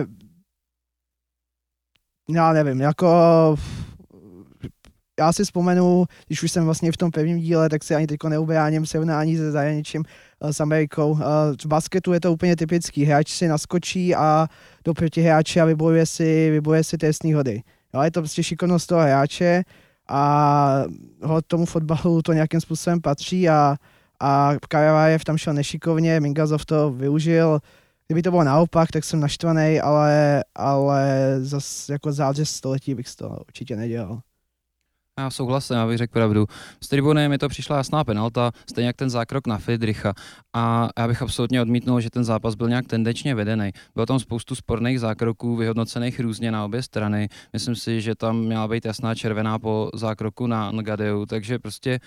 já 2.29 2.53
nevím, 2.53 2.81
jako 2.81 3.07
já 5.19 5.33
si 5.33 5.43
vzpomenu, 5.43 6.05
když 6.27 6.43
už 6.43 6.51
jsem 6.51 6.65
vlastně 6.65 6.91
v 6.91 6.97
tom 6.97 7.11
prvním 7.11 7.39
díle, 7.39 7.69
tak 7.69 7.83
si 7.83 7.95
ani 7.95 8.07
teďko 8.07 8.29
neubráním 8.29 8.85
srovnání 8.85 9.37
se 9.37 9.51
zahraničím 9.51 10.03
eh, 10.41 10.53
s 10.53 10.59
Amerikou. 10.59 11.19
Eh, 11.19 11.23
v 11.63 11.65
basketu 11.65 12.13
je 12.13 12.19
to 12.19 12.33
úplně 12.33 12.55
typický. 12.55 13.03
Hráč 13.03 13.31
si 13.31 13.47
naskočí 13.47 14.15
a 14.15 14.47
do 14.85 14.93
protihráče 14.93 15.61
a 15.61 15.65
vybojuje 15.65 16.05
si, 16.05 16.51
vybojuje 16.51 16.83
si 16.83 16.97
trestní 16.97 17.33
hody. 17.33 17.61
Jo, 17.93 18.01
je 18.01 18.11
to 18.11 18.21
prostě 18.21 18.43
šikovnost 18.43 18.87
toho 18.87 19.01
hráče 19.01 19.63
a 20.09 20.83
tomu 21.47 21.65
fotbalu 21.65 22.21
to 22.21 22.33
nějakým 22.33 22.61
způsobem 22.61 23.01
patří 23.01 23.49
a, 23.49 23.75
a 24.19 24.51
Karavajev 24.69 25.23
tam 25.23 25.37
šel 25.37 25.53
nešikovně, 25.53 26.19
Mingazov 26.19 26.65
to 26.65 26.91
využil, 26.91 27.59
kdyby 28.07 28.21
to 28.21 28.31
bylo 28.31 28.43
naopak, 28.43 28.91
tak 28.91 29.03
jsem 29.03 29.19
naštvaný, 29.19 29.81
ale, 29.81 30.43
ale 30.55 31.35
zase 31.39 31.93
jako 31.93 32.11
zářez 32.11 32.49
století 32.49 32.95
bych 32.95 33.15
to 33.15 33.29
určitě 33.47 33.75
nedělal. 33.75 34.21
Já 35.19 35.29
souhlasím, 35.29 35.75
abych 35.75 35.97
řekl 35.97 36.13
pravdu. 36.13 36.45
S 36.81 36.87
tribuny 36.87 37.29
mi 37.29 37.37
to 37.37 37.49
přišla 37.49 37.77
jasná 37.77 38.03
penalta, 38.03 38.51
stejně 38.69 38.87
jak 38.87 38.95
ten 38.95 39.09
zákrok 39.09 39.47
na 39.47 39.57
Friedricha. 39.57 40.13
A 40.53 40.89
já 40.97 41.07
bych 41.07 41.21
absolutně 41.21 41.61
odmítnul, 41.61 42.01
že 42.01 42.09
ten 42.09 42.23
zápas 42.23 42.55
byl 42.55 42.69
nějak 42.69 42.87
tendenčně 42.87 43.35
vedený. 43.35 43.71
Bylo 43.93 44.05
tam 44.05 44.19
spoustu 44.19 44.55
sporných 44.55 44.99
zákroků, 44.99 45.55
vyhodnocených 45.55 46.19
různě 46.19 46.51
na 46.51 46.65
obě 46.65 46.83
strany. 46.83 47.29
Myslím 47.53 47.75
si, 47.75 48.01
že 48.01 48.15
tam 48.15 48.39
měla 48.39 48.67
být 48.67 48.85
jasná 48.85 49.15
červená 49.15 49.59
po 49.59 49.89
zákroku 49.93 50.47
na 50.47 50.71
Ngadeu, 50.71 51.25
takže 51.25 51.59
prostě 51.59 51.99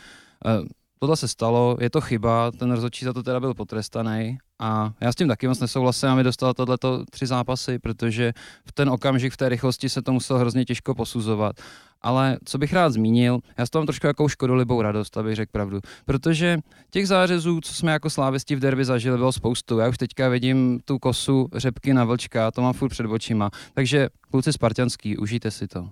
uh, 0.45 0.67
tohle 0.99 1.17
se 1.17 1.29
stalo, 1.29 1.77
je 1.81 1.91
to 1.91 2.01
chyba, 2.01 2.51
ten 2.51 2.73
rozhodčí 2.73 3.05
za 3.05 3.13
to 3.13 3.23
teda 3.23 3.41
byl 3.41 3.55
potrestaný 3.55 4.39
a 4.59 4.93
já 5.01 5.13
s 5.13 5.15
tím 5.15 5.29
taky 5.29 5.49
moc 5.49 5.61
nesouhlasím, 5.61 6.09
aby 6.09 6.23
dostal 6.23 6.55
tohleto 6.55 7.05
tři 7.11 7.27
zápasy, 7.27 7.79
protože 7.79 8.33
v 8.67 8.73
ten 8.73 8.91
okamžik, 8.91 9.33
v 9.33 9.37
té 9.37 9.49
rychlosti 9.49 9.89
se 9.89 10.03
to 10.03 10.13
muselo 10.13 10.39
hrozně 10.39 10.65
těžko 10.65 10.95
posuzovat. 10.95 11.57
Ale 12.03 12.39
co 12.45 12.59
bych 12.59 12.73
rád 12.73 12.93
zmínil, 12.93 13.39
já 13.59 13.67
s 13.67 13.71
tom 13.71 13.87
trošku 13.87 14.07
jakou 14.07 14.29
škodolibou 14.29 14.83
radost, 14.83 15.17
abych 15.17 15.37
řekl 15.37 15.53
pravdu. 15.53 15.81
Protože 16.05 16.59
těch 16.91 17.09
zářezů, 17.09 17.61
co 17.61 17.75
jsme 17.75 17.93
jako 17.93 18.11
slávisti 18.11 18.57
v 18.57 18.61
derby 18.61 18.85
zažili, 18.85 19.17
bylo 19.17 19.33
spoustu. 19.33 19.79
Já 19.79 19.89
už 19.89 19.99
teďka 19.99 20.29
vidím 20.29 20.81
tu 20.85 20.99
kosu 20.99 21.49
řepky 21.55 21.95
na 21.95 22.05
vlčka, 22.05 22.51
to 22.51 22.63
mám 22.63 22.73
furt 22.73 22.89
před 22.89 23.07
očima. 23.07 23.51
Takže 23.75 24.09
kluci 24.31 24.53
spartianský, 24.53 25.17
užijte 25.17 25.51
si 25.51 25.69
to. 25.69 25.89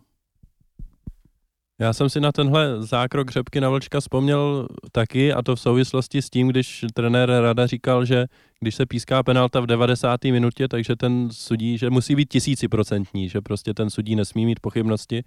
Já 1.80 1.92
jsem 1.92 2.08
si 2.08 2.20
na 2.20 2.32
tenhle 2.32 2.82
zákrok 2.82 3.30
řepky 3.30 3.60
na 3.60 3.68
vlčka 3.68 4.00
vzpomněl 4.00 4.68
taky 4.92 5.32
a 5.32 5.42
to 5.42 5.56
v 5.56 5.60
souvislosti 5.60 6.22
s 6.22 6.30
tím, 6.30 6.48
když 6.48 6.84
trenér 6.94 7.30
Rada 7.30 7.66
říkal, 7.66 8.04
že 8.04 8.26
když 8.60 8.74
se 8.74 8.86
píská 8.86 9.22
penalta 9.22 9.60
v 9.60 9.66
90. 9.66 10.24
minutě, 10.24 10.68
takže 10.68 10.96
ten 10.96 11.28
sudí, 11.32 11.78
že 11.78 11.90
musí 11.90 12.14
být 12.14 12.28
tisíciprocentní, 12.28 13.28
že 13.28 13.40
prostě 13.40 13.74
ten 13.74 13.90
sudí 13.90 14.16
nesmí 14.16 14.46
mít 14.46 14.60
pochybnosti. 14.60 15.24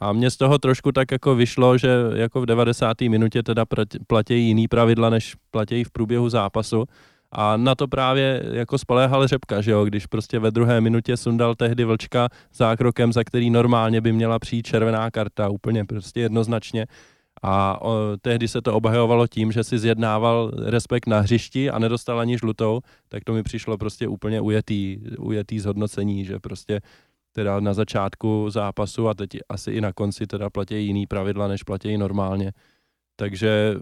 A 0.00 0.12
mě 0.12 0.30
z 0.30 0.36
toho 0.36 0.58
trošku 0.58 0.92
tak 0.92 1.10
jako 1.10 1.34
vyšlo, 1.34 1.78
že 1.78 1.88
jako 2.14 2.40
v 2.40 2.46
90. 2.46 3.00
minutě 3.00 3.42
teda 3.42 3.64
platí 4.06 4.34
jiný 4.34 4.68
pravidla, 4.68 5.10
než 5.10 5.34
platí 5.50 5.84
v 5.84 5.90
průběhu 5.90 6.28
zápasu. 6.28 6.84
A 7.32 7.56
na 7.56 7.74
to 7.74 7.88
právě 7.88 8.42
jako 8.52 8.78
spoléhal 8.78 9.26
Řepka, 9.26 9.60
že 9.60 9.70
jo, 9.70 9.84
když 9.84 10.06
prostě 10.06 10.38
ve 10.38 10.50
druhé 10.50 10.80
minutě 10.80 11.16
sundal 11.16 11.54
tehdy 11.54 11.84
Vlčka 11.84 12.28
zákrokem, 12.52 13.12
za 13.12 13.24
který 13.24 13.50
normálně 13.50 14.00
by 14.00 14.12
měla 14.12 14.38
přijít 14.38 14.66
červená 14.66 15.10
karta, 15.10 15.48
úplně 15.48 15.84
prostě 15.84 16.20
jednoznačně. 16.20 16.86
A 17.42 17.82
o, 17.82 18.16
tehdy 18.20 18.48
se 18.48 18.62
to 18.62 18.74
obhajovalo 18.74 19.26
tím, 19.26 19.52
že 19.52 19.64
si 19.64 19.78
zjednával 19.78 20.52
respekt 20.56 21.06
na 21.06 21.20
hřišti 21.20 21.70
a 21.70 21.78
nedostal 21.78 22.20
ani 22.20 22.38
žlutou, 22.38 22.80
tak 23.08 23.24
to 23.24 23.32
mi 23.32 23.42
přišlo 23.42 23.78
prostě 23.78 24.08
úplně 24.08 24.40
ujetý, 24.40 24.98
ujetý 25.18 25.60
zhodnocení, 25.60 26.24
že 26.24 26.38
prostě 26.38 26.80
teda 27.32 27.60
na 27.60 27.74
začátku 27.74 28.50
zápasu 28.50 29.08
a 29.08 29.14
teď 29.14 29.30
asi 29.48 29.70
i 29.70 29.80
na 29.80 29.92
konci 29.92 30.26
teda 30.26 30.50
platí 30.50 30.86
jiný 30.86 31.06
pravidla, 31.06 31.48
než 31.48 31.62
platí 31.62 31.98
normálně. 31.98 32.52
Takže 33.16 33.74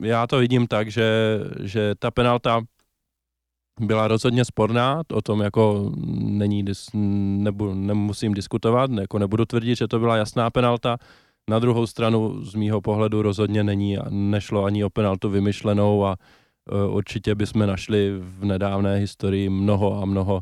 já 0.00 0.26
to 0.26 0.38
vidím 0.38 0.66
tak, 0.66 0.90
že, 0.90 1.38
že 1.62 1.94
ta 1.98 2.10
penalta 2.10 2.62
byla 3.80 4.08
rozhodně 4.08 4.44
sporná, 4.44 5.02
o 5.12 5.22
tom 5.22 5.40
jako 5.40 5.92
není, 6.18 6.64
nebu, 6.94 7.74
nemusím 7.74 8.34
diskutovat, 8.34 8.90
jako 8.90 9.18
nebudu 9.18 9.44
tvrdit, 9.44 9.78
že 9.78 9.88
to 9.88 9.98
byla 9.98 10.16
jasná 10.16 10.50
penalta. 10.50 10.96
Na 11.50 11.58
druhou 11.58 11.86
stranu 11.86 12.44
z 12.44 12.54
mýho 12.54 12.80
pohledu 12.80 13.22
rozhodně 13.22 13.64
není, 13.64 13.98
nešlo 14.10 14.64
ani 14.64 14.84
o 14.84 14.90
penaltu 14.90 15.30
vymyšlenou 15.30 16.06
a 16.06 16.16
uh, 16.72 16.96
určitě 16.96 17.34
bychom 17.34 17.66
našli 17.66 18.12
v 18.18 18.44
nedávné 18.44 18.96
historii 18.96 19.48
mnoho 19.48 20.02
a 20.02 20.04
mnoho 20.04 20.34
uh, 20.34 20.40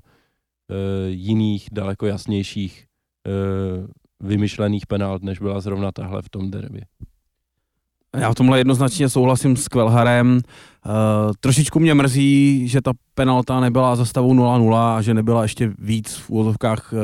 jiných, 1.09 1.69
daleko 1.73 2.07
jasnějších 2.07 2.87
uh, 3.27 3.87
vymyšlených 4.29 4.87
penalt, 4.87 5.23
než 5.23 5.39
byla 5.39 5.61
zrovna 5.61 5.93
tahle 5.93 6.23
v 6.23 6.29
tom 6.29 6.51
derby. 6.51 6.83
Já 8.17 8.31
v 8.31 8.35
tomhle 8.35 8.59
jednoznačně 8.59 9.09
souhlasím 9.09 9.57
s 9.57 9.69
Kvelharem. 9.69 10.41
Uh, 10.87 10.93
trošičku 11.41 11.81
mě 11.81 11.95
mrzí, 11.95 12.69
že 12.69 12.83
ta 12.83 12.93
penalta 13.15 13.61
nebyla 13.61 13.97
za 13.97 14.05
stavu 14.05 14.35
0-0 14.35 14.97
a 14.97 15.03
že 15.03 15.15
nebyla 15.15 15.43
ještě 15.43 15.73
víc 15.79 16.15
v 16.17 16.31
úvozovkách 16.31 16.93
uh, 16.93 16.99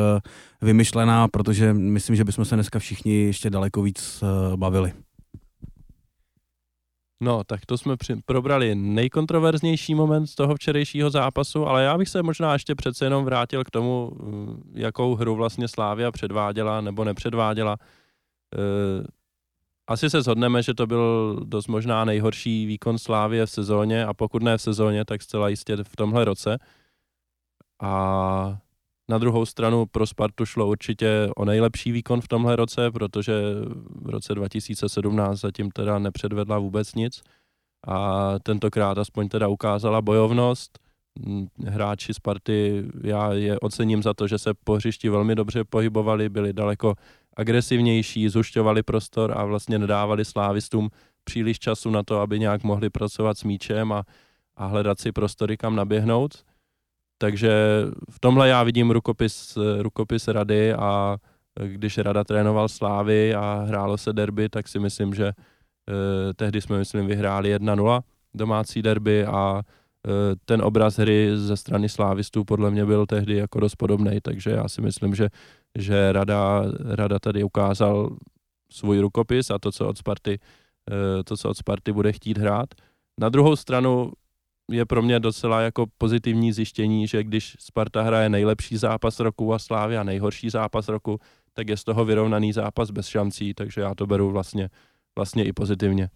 vymyšlená, 0.63 1.29
protože 1.29 1.75
myslím, 1.75 2.17
že 2.17 2.25
bychom 2.25 2.45
se 2.45 2.55
dneska 2.55 2.79
všichni 2.79 3.15
ještě 3.15 3.51
daleko 3.51 3.83
víc 3.83 4.23
uh, 4.23 4.57
bavili. 4.57 4.93
No, 7.23 7.45
tak 7.45 7.67
to 7.67 7.79
jsme 7.79 7.97
při- 7.97 8.21
probrali 8.27 8.75
nejkontroverznější 8.75 9.95
moment 9.95 10.27
z 10.27 10.35
toho 10.35 10.55
včerejšího 10.55 11.11
zápasu, 11.11 11.67
ale 11.67 11.85
já 11.85 11.99
bych 11.99 12.09
se 12.09 12.23
možná 12.23 12.53
ještě 12.53 12.75
přece 12.75 13.07
jenom 13.07 13.25
vrátil 13.25 13.65
k 13.65 13.71
tomu, 13.71 14.13
jakou 14.75 15.15
hru 15.15 15.35
vlastně 15.35 15.69
Slávia 15.69 16.13
předváděla 16.13 16.81
nebo 16.81 17.05
nepředváděla 17.05 17.77
asi 19.89 20.11
se 20.11 20.23
shodneme, 20.23 20.63
že 20.63 20.75
to 20.75 20.87
byl 20.87 21.37
dost 21.45 21.67
možná 21.67 22.05
nejhorší 22.05 22.67
výkon 22.67 22.99
Slávie 22.99 23.47
v 23.47 23.51
sezóně 23.51 24.07
a 24.07 24.15
pokud 24.15 24.43
ne 24.43 24.59
v 24.59 24.63
sezóně, 24.63 25.05
tak 25.05 25.23
zcela 25.23 25.49
jistě 25.49 25.77
v 25.77 25.97
tomhle 25.97 26.25
roce. 26.25 26.59
A 27.83 28.59
na 29.09 29.19
druhou 29.19 29.47
stranu 29.47 29.87
pro 29.87 30.07
Spartu 30.07 30.47
šlo 30.47 30.67
určitě 30.67 31.29
o 31.37 31.45
nejlepší 31.45 31.93
výkon 31.93 32.21
v 32.21 32.29
tomhle 32.29 32.57
roce, 32.57 32.91
protože 32.91 33.33
v 34.03 34.11
roce 34.11 34.35
2017 34.35 35.41
zatím 35.41 35.71
teda 35.71 35.99
nepředvedla 35.99 36.59
vůbec 36.59 36.95
nic 36.95 37.23
a 37.87 38.35
tentokrát 38.39 38.99
aspoň 38.99 39.29
teda 39.29 39.49
ukázala 39.49 40.03
bojovnost. 40.03 40.79
Hráči 41.67 42.15
Sparty, 42.15 42.85
já 43.03 43.33
je 43.33 43.61
ocením 43.61 44.03
za 44.03 44.15
to, 44.15 44.27
že 44.27 44.39
se 44.39 44.55
po 44.65 44.75
hřišti 44.75 45.09
velmi 45.09 45.35
dobře 45.35 45.65
pohybovali, 45.65 46.29
byli 46.29 46.53
daleko 46.53 46.95
agresivnější, 47.39 48.29
zušťovali 48.29 48.83
prostor 48.83 49.39
a 49.39 49.45
vlastně 49.45 49.79
nedávali 49.79 50.25
slávistům 50.25 50.91
příliš 51.25 51.59
času 51.59 51.91
na 51.91 52.03
to, 52.03 52.21
aby 52.21 52.39
nějak 52.39 52.63
mohli 52.65 52.91
pracovat 52.91 53.39
s 53.39 53.45
míčem 53.45 53.93
a, 53.93 54.03
a 54.57 54.67
hledat 54.67 55.01
si 55.01 55.13
prostory, 55.13 55.57
kam 55.57 55.77
naběhnout. 55.77 56.45
Takže 57.19 57.51
v 58.11 58.21
tomhle 58.21 58.49
já 58.49 58.63
vidím 58.63 58.91
rukopis, 58.91 59.59
rukopis 59.79 60.29
rady 60.29 60.75
a 60.75 61.17
když 61.67 61.99
Rada 61.99 62.25
trénoval 62.25 62.69
Slávy 62.69 63.35
a 63.35 63.65
hrálo 63.69 63.99
se 63.99 64.13
derby, 64.13 64.49
tak 64.49 64.69
si 64.69 64.79
myslím, 64.79 65.15
že 65.15 65.27
eh, 65.27 66.35
tehdy 66.35 66.61
jsme, 66.61 66.79
myslím, 66.79 67.07
vyhráli 67.07 67.57
1-0 67.57 68.01
domácí 68.35 68.83
derby 68.83 69.27
a 69.27 69.63
eh, 69.63 70.11
ten 70.45 70.63
obraz 70.63 70.99
hry 70.99 71.31
ze 71.35 71.57
strany 71.57 71.89
slávistů 71.89 72.45
podle 72.45 72.71
mě 72.71 72.87
byl 72.87 73.07
tehdy 73.07 73.37
jako 73.37 73.61
dost 73.61 73.77
podobný, 73.77 74.21
takže 74.23 74.51
já 74.51 74.69
si 74.69 74.81
myslím, 74.81 75.15
že 75.15 75.29
že 75.79 76.13
Rada, 76.13 76.65
Rada 76.85 77.19
tady 77.19 77.45
ukázal 77.45 78.17
svůj 78.73 78.99
rukopis 79.01 79.51
a 79.51 79.59
to, 79.59 79.73
co 79.73 79.89
od 79.89 79.99
Sparty, 79.99 80.39
eh, 80.91 81.25
to, 81.25 81.37
co 81.37 81.49
od 81.49 81.57
Sparty 81.57 81.93
bude 81.93 82.13
chtít 82.13 82.39
hrát. 82.39 82.69
Na 83.21 83.29
druhou 83.29 83.57
stranu 83.57 84.13
je 84.71 84.85
pro 84.85 85.03
mě 85.03 85.21
docela 85.21 85.61
jako 85.61 85.87
pozitivní 85.99 86.53
zjištění, 86.53 87.07
že 87.07 87.25
když 87.25 87.57
Sparta 87.59 88.03
hraje 88.03 88.29
nejlepší 88.29 88.77
zápas 88.77 89.21
roku 89.21 89.55
a 89.55 89.59
Slávia 89.59 90.03
nejhorší 90.03 90.51
zápas 90.51 90.89
roku, 90.89 91.19
tak 91.53 91.69
je 91.69 91.77
z 91.77 91.85
toho 91.85 92.05
vyrovnaný 92.05 92.53
zápas 92.53 92.91
bez 92.91 93.07
šancí, 93.07 93.55
takže 93.55 93.81
já 93.81 93.95
to 93.95 94.07
beru 94.07 94.31
vlastně, 94.31 94.69
vlastně 95.17 95.45
i 95.45 95.53
pozitivně. 95.53 96.09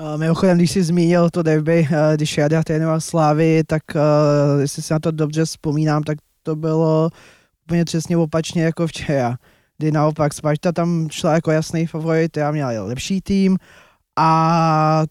Uh, 0.00 0.20
mimochodem, 0.20 0.56
když 0.56 0.70
jsi 0.70 0.82
zmínil 0.82 1.30
to 1.30 1.42
derby, 1.42 1.88
uh, 1.90 1.96
když 2.14 2.38
Rada 2.38 2.62
trénoval 2.62 3.00
Slávy, 3.00 3.62
tak 3.66 3.82
uh, 3.94 4.60
jestli 4.60 4.82
si 4.82 4.92
na 4.92 4.98
to 4.98 5.10
dobře 5.10 5.44
vzpomínám, 5.44 6.02
tak 6.02 6.18
to 6.42 6.56
bylo 6.56 7.10
úplně 7.70 7.84
přesně 7.84 8.16
opačně 8.16 8.62
jako 8.62 8.86
včera, 8.86 9.36
kdy 9.78 9.92
naopak 9.92 10.34
Sparta 10.34 10.72
tam 10.72 11.08
šla 11.10 11.32
jako 11.32 11.50
jasný 11.50 11.86
favorit, 11.86 12.36
já 12.36 12.50
měla 12.50 12.70
lepší 12.84 13.20
tým 13.20 13.58
a 14.18 15.02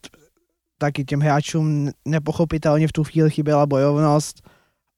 taky 0.78 1.04
těm 1.04 1.20
hráčům 1.20 1.90
nepochopitelně 2.04 2.88
v 2.88 2.92
tu 2.92 3.04
chvíli 3.04 3.30
chyběla 3.30 3.66
bojovnost 3.66 4.48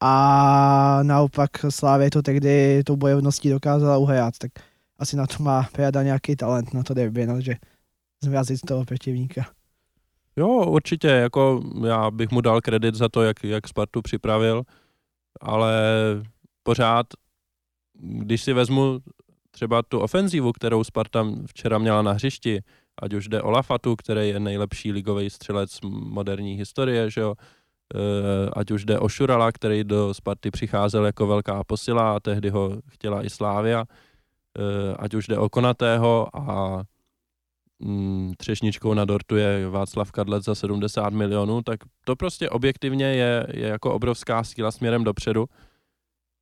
a 0.01 0.99
naopak 1.03 1.51
Slávě 1.69 2.11
to 2.11 2.23
tehdy 2.23 2.83
tou 2.85 2.97
bojovností 2.97 3.51
dokázala 3.51 3.97
uhrát, 3.97 4.39
tak 4.39 4.51
asi 4.99 5.17
na 5.17 5.27
to 5.27 5.43
má 5.43 5.69
Prada 5.73 6.03
nějaký 6.03 6.37
talent 6.37 6.75
na 6.75 6.83
to 6.83 6.95
derby, 6.95 7.27
no, 7.27 7.41
že 7.41 7.55
zmrazit 8.25 8.61
toho 8.61 8.85
protivníka. 8.85 9.47
Jo, 10.37 10.49
určitě, 10.49 11.09
jako 11.09 11.63
já 11.87 12.11
bych 12.11 12.31
mu 12.31 12.41
dal 12.41 12.61
kredit 12.61 12.95
za 12.95 13.09
to, 13.09 13.23
jak, 13.23 13.45
jak 13.45 13.69
Spartu 13.69 14.03
připravil, 14.03 14.63
ale 15.41 15.73
pořád, 16.63 17.07
když 18.03 18.43
si 18.43 18.53
vezmu 18.53 19.01
třeba 19.51 19.83
tu 19.83 19.99
ofenzívu, 19.99 20.53
kterou 20.53 20.85
Sparta 20.85 21.27
včera 21.47 21.79
měla 21.79 22.03
na 22.03 22.13
hřišti, 22.13 22.63
ať 23.03 23.15
už 23.15 23.29
jde 23.29 23.43
o 23.43 23.51
Lafatu, 23.51 23.97
který 23.97 24.29
je 24.29 24.41
nejlepší 24.41 24.93
ligový 24.93 25.31
střelec 25.31 25.81
moderní 25.91 26.55
historie, 26.55 27.11
že 27.11 27.21
jo, 27.21 27.35
eh, 27.95 28.51
ať 28.53 28.71
už 28.71 28.85
jde 28.85 28.99
o 28.99 29.09
Šurala, 29.09 29.53
který 29.53 29.85
do 29.85 30.15
Sparty 30.15 30.51
přicházel 30.51 31.07
jako 31.07 31.27
velká 31.27 31.65
posila 31.65 32.17
a 32.17 32.21
tehdy 32.21 32.51
ho 32.51 32.81
chtěla 32.89 33.25
i 33.25 33.31
Slávia, 33.31 33.85
eh, 33.85 34.95
ať 34.99 35.15
už 35.15 35.27
jde 35.27 35.39
o 35.39 35.49
Konatého 35.49 36.29
a 36.37 36.83
mm, 37.79 38.33
třešničkou 38.37 38.95
na 38.95 39.05
dortu 39.05 39.37
je 39.37 39.69
Václav 39.69 40.13
Kadlec 40.13 40.45
za 40.45 40.55
70 40.55 41.13
milionů, 41.13 41.63
tak 41.63 41.81
to 42.05 42.17
prostě 42.17 42.51
objektivně 42.51 43.07
je, 43.07 43.47
je 43.53 43.69
jako 43.69 43.95
obrovská 43.95 44.45
síla 44.45 44.71
směrem 44.71 45.05
dopředu. 45.05 45.47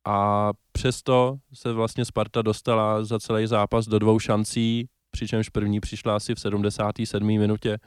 A 0.05 0.49
přesto 0.71 1.37
se 1.53 1.73
vlastně 1.73 2.05
Sparta 2.05 2.41
dostala 2.41 3.03
za 3.03 3.19
celý 3.19 3.47
zápas 3.47 3.87
do 3.87 3.99
dvou 3.99 4.19
šancí, 4.19 4.87
přičemž 5.11 5.49
první 5.49 5.79
přišla 5.79 6.15
asi 6.15 6.35
v 6.35 6.39
77. 6.39 7.27
minutě. 7.27 7.77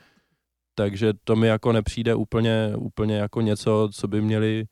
Takže 0.75 1.13
to 1.25 1.37
mi 1.37 1.47
jako 1.47 1.73
nepřijde 1.73 2.15
úplně, 2.15 2.73
úplně 2.79 3.17
jako 3.17 3.41
něco, 3.41 3.89
co 3.93 4.09
by 4.09 4.21
měli 4.21 4.65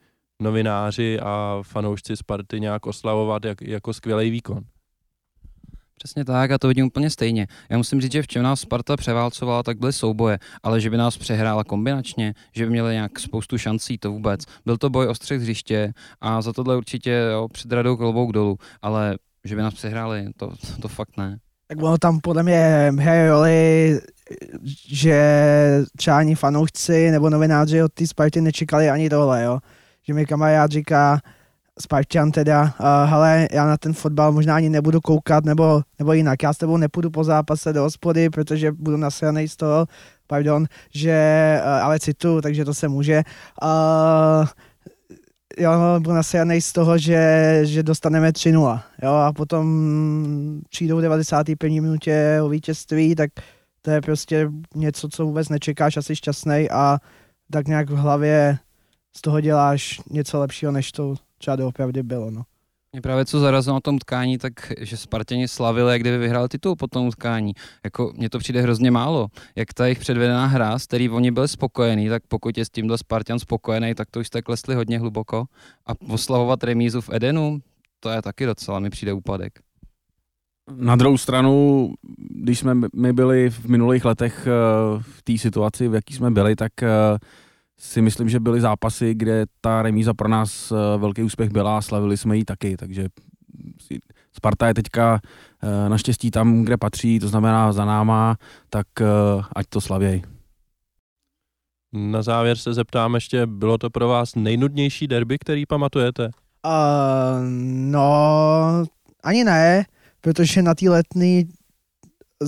novináři 0.43 1.21
a 1.21 1.59
fanoušci 1.63 2.17
Sparty 2.17 2.61
nějak 2.61 2.87
oslavovat 2.87 3.45
jak, 3.45 3.63
jako 3.63 3.93
skvělý 3.93 4.31
výkon. 4.31 4.65
Přesně 6.04 6.25
tak 6.25 6.50
a 6.50 6.59
to 6.59 6.68
vidím 6.68 6.87
úplně 6.87 7.11
stejně. 7.11 7.47
Já 7.71 7.76
musím 7.76 8.00
říct, 8.00 8.12
že 8.12 8.23
v 8.23 8.26
čem 8.26 8.42
nás 8.42 8.61
Sparta 8.61 8.97
převálcovala, 8.97 9.62
tak 9.62 9.78
byly 9.78 9.92
souboje, 9.92 10.38
ale 10.62 10.80
že 10.80 10.90
by 10.90 10.97
nás 10.97 11.18
přehrála 11.18 11.64
kombinačně, 11.64 12.35
že 12.54 12.64
by 12.64 12.71
měli 12.71 12.94
nějak 12.94 13.18
spoustu 13.18 13.59
šancí, 13.59 13.99
to 13.99 14.12
vůbec. 14.12 14.40
Byl 14.66 14.76
to 14.76 14.90
boj 14.90 15.09
o 15.09 15.14
střech 15.14 15.40
hřiště 15.40 15.92
a 16.21 16.42
za 16.42 16.52
tohle 16.52 16.76
určitě 16.76 17.28
jo, 17.32 17.49
před 17.52 17.73
radou 17.73 17.97
klobouk 17.97 18.32
dolů, 18.32 18.56
ale 18.82 19.18
že 19.44 19.56
by 19.56 19.62
nás 19.62 19.75
přehráli, 19.75 20.26
to, 20.37 20.52
to 20.82 20.88
fakt 20.88 21.16
ne. 21.16 21.38
Tak 21.68 21.82
ono 21.82 21.99
tam 21.99 22.21
podle 22.21 22.42
mě 22.42 22.92
hraje 22.99 23.28
roli, 23.28 24.00
že 24.88 25.85
třeba 25.97 26.18
ani 26.18 26.35
fanoušci 26.35 27.11
nebo 27.11 27.30
novináři 27.30 27.82
od 27.82 27.92
té 27.92 28.06
Sparty 28.06 28.40
nečekali 28.40 28.90
ani 28.90 29.11
tohle, 29.11 29.42
jo. 29.42 29.59
Že 30.06 30.14
mi 30.14 30.26
kamarád 30.26 30.71
říká, 30.71 31.21
Spartan 31.81 32.31
teda, 32.31 32.75
uh, 32.81 33.47
já 33.52 33.67
na 33.67 33.76
ten 33.76 33.93
fotbal 33.93 34.33
možná 34.33 34.57
ani 34.57 34.69
nebudu 34.69 35.00
koukat, 35.00 35.45
nebo, 35.45 35.83
nebo 35.99 36.12
jinak, 36.12 36.43
já 36.43 36.52
s 36.52 36.59
tebou 36.59 36.76
nepůjdu 36.76 37.11
po 37.11 37.25
zápase 37.25 37.73
do 37.73 37.83
hospody, 37.83 38.31
protože 38.31 38.73
budu 38.73 38.97
nasranej 38.97 39.49
z 39.49 39.57
toho, 39.57 39.87
pardon, 40.26 40.67
že, 40.95 41.61
uh, 41.64 41.85
ale 41.85 41.99
citu, 41.99 42.41
takže 42.41 42.64
to 42.64 42.75
se 42.75 42.88
může. 42.88 43.23
Uh, 43.62 44.49
jo, 45.59 45.71
budu 45.99 46.14
nasranej 46.14 46.61
z 46.61 46.73
toho, 46.73 46.99
že, 46.99 47.61
že 47.62 47.83
dostaneme 47.83 48.31
3-0, 48.31 48.81
jo, 49.02 49.12
a 49.12 49.33
potom 49.33 49.67
přijdou 50.71 50.99
v 50.99 51.02
91. 51.02 51.69
minutě 51.69 52.38
o 52.43 52.49
vítězství, 52.49 53.14
tak 53.14 53.31
to 53.83 53.91
je 53.91 54.00
prostě 54.00 54.50
něco, 54.75 55.09
co 55.09 55.26
vůbec 55.26 55.49
nečekáš, 55.49 55.97
asi 55.97 56.17
šťastný 56.17 56.71
a 56.71 56.99
tak 57.52 57.69
nějak 57.69 57.91
v 57.91 57.97
hlavě 57.97 58.59
z 59.17 59.21
toho 59.21 59.41
děláš 59.41 60.00
něco 60.11 60.41
lepšího, 60.41 60.73
než 60.73 60.93
to 60.93 61.14
třeba 61.43 61.57
doopravdy 61.57 62.02
bylo. 62.02 62.31
No. 62.31 62.43
Mě 62.93 63.02
právě 63.02 63.25
co 63.25 63.41
zarazilo 63.41 63.76
na 63.76 63.81
tom 63.81 63.99
tkání, 63.99 64.39
tak 64.39 64.52
že 64.81 64.97
Spartěni 64.97 65.49
slavili, 65.49 65.93
jak 65.93 66.00
kdyby 66.00 66.19
vyhrál 66.19 66.49
titul 66.49 66.76
po 66.76 66.87
tom 66.87 67.07
utkání. 67.07 67.52
Jako 67.85 68.13
mně 68.17 68.31
to 68.31 68.39
přijde 68.39 68.63
hrozně 68.63 68.91
málo. 68.91 69.28
Jak 69.57 69.75
ta 69.75 69.85
jejich 69.87 69.99
předvedená 69.99 70.47
hra, 70.47 70.78
s 70.78 70.87
který 70.87 71.11
oni 71.11 71.31
byli 71.31 71.49
spokojení, 71.49 72.09
tak 72.09 72.23
pokud 72.28 72.59
je 72.59 72.65
s 72.65 72.71
tímhle 72.71 72.99
Spartan 72.99 73.39
spokojený, 73.39 73.95
tak 73.95 74.11
to 74.11 74.21
už 74.21 74.26
jste 74.26 74.43
klesli 74.43 74.75
hodně 74.75 74.99
hluboko. 74.99 75.45
A 75.87 75.93
oslavovat 76.09 76.65
remízu 76.65 77.00
v 77.00 77.11
Edenu, 77.13 77.59
to 78.00 78.11
je 78.11 78.23
taky 78.23 78.47
docela, 78.47 78.78
mi 78.81 78.91
přijde 78.91 79.13
úpadek. 79.13 79.61
Na 80.76 80.97
druhou 80.97 81.19
stranu, 81.19 81.89
když 82.43 82.59
jsme 82.59 82.75
my 82.97 83.13
byli 83.13 83.50
v 83.50 83.65
minulých 83.65 84.05
letech 84.05 84.47
eh, 84.47 84.50
v 85.00 85.23
té 85.23 85.39
situaci, 85.39 85.89
v 85.89 85.95
jaký 85.95 86.15
jsme 86.15 86.31
byli, 86.31 86.57
tak 86.57 86.83
eh, 86.83 86.89
si 87.78 88.02
myslím, 88.02 88.28
že 88.28 88.41
byly 88.41 88.61
zápasy, 88.61 89.15
kde 89.15 89.47
ta 89.61 89.82
remíza 89.82 90.15
pro 90.15 90.28
nás 90.28 90.73
eh, 90.73 90.99
velký 90.99 91.23
úspěch 91.23 91.50
byla 91.50 91.78
a 91.78 91.80
slavili 91.80 92.17
jsme 92.17 92.37
ji 92.37 92.45
taky, 92.45 92.76
takže 92.76 93.08
Sparta 94.32 94.69
je 94.69 94.75
teďka 94.75 95.21
eh, 95.63 95.89
naštěstí 95.89 96.30
tam, 96.30 96.63
kde 96.63 96.76
patří, 96.76 97.19
to 97.19 97.28
znamená 97.28 97.73
za 97.73 97.85
náma, 97.85 98.37
tak 98.71 98.87
eh, 99.00 99.04
ať 99.56 99.67
to 99.69 99.80
slavěj. 99.80 100.23
Na 101.93 102.23
závěr 102.23 102.56
se 102.56 102.75
zeptám 102.75 103.15
ještě, 103.15 103.47
bylo 103.47 103.78
to 103.78 103.91
pro 103.91 104.08
vás 104.08 104.35
nejnudnější 104.35 105.06
derby, 105.06 105.39
který 105.39 105.67
pamatujete? 105.67 106.30
Uh, 106.67 107.43
no, 107.91 108.85
ani 109.25 109.45
ne, 109.45 109.85
protože 110.21 110.63
na 110.63 110.75
té 110.75 110.91
letní, 110.91 111.49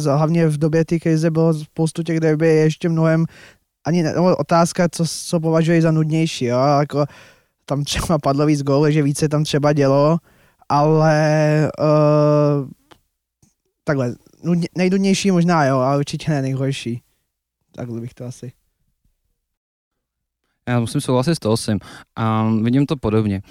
hlavně 0.07 0.49
v 0.49 0.59
době 0.59 0.85
té 0.85 0.99
krize 0.99 1.31
bylo 1.31 1.55
spoustu 1.55 2.03
těch 2.03 2.21
derby 2.21 2.49
ještě 2.49 2.89
mnohem 2.89 3.25
ani 3.85 4.03
no, 4.03 4.37
otázka, 4.37 4.89
co, 4.89 5.05
co 5.07 5.41
považuji 5.41 5.83
za 5.83 5.91
nudnější, 5.91 6.45
jo, 6.45 6.59
jako 6.81 7.07
tam 7.65 7.85
třeba 7.85 8.19
padlo 8.19 8.47
víc 8.47 8.63
gólů, 8.63 8.91
že 8.91 9.03
více 9.03 9.29
tam 9.29 9.45
třeba 9.45 9.73
dělo, 9.73 10.19
ale 10.69 11.71
uh, 11.81 12.69
takhle, 13.85 14.15
nudně, 14.43 14.69
nejdudnější 14.77 15.31
možná 15.31 15.65
jo, 15.65 15.79
ale 15.79 15.99
určitě 15.99 16.31
ne 16.31 16.43
nejhorší. 16.43 17.03
Takhle 17.73 18.01
bych 18.01 18.15
to 18.15 18.25
asi. 18.25 18.53
Já 20.69 20.81
musím 20.81 21.01
souhlasit 21.01 21.35
s 21.35 21.39
toho, 21.39 21.57
A 22.17 22.51
vidím 22.63 22.87
to 22.87 22.97
podobně. 22.97 23.43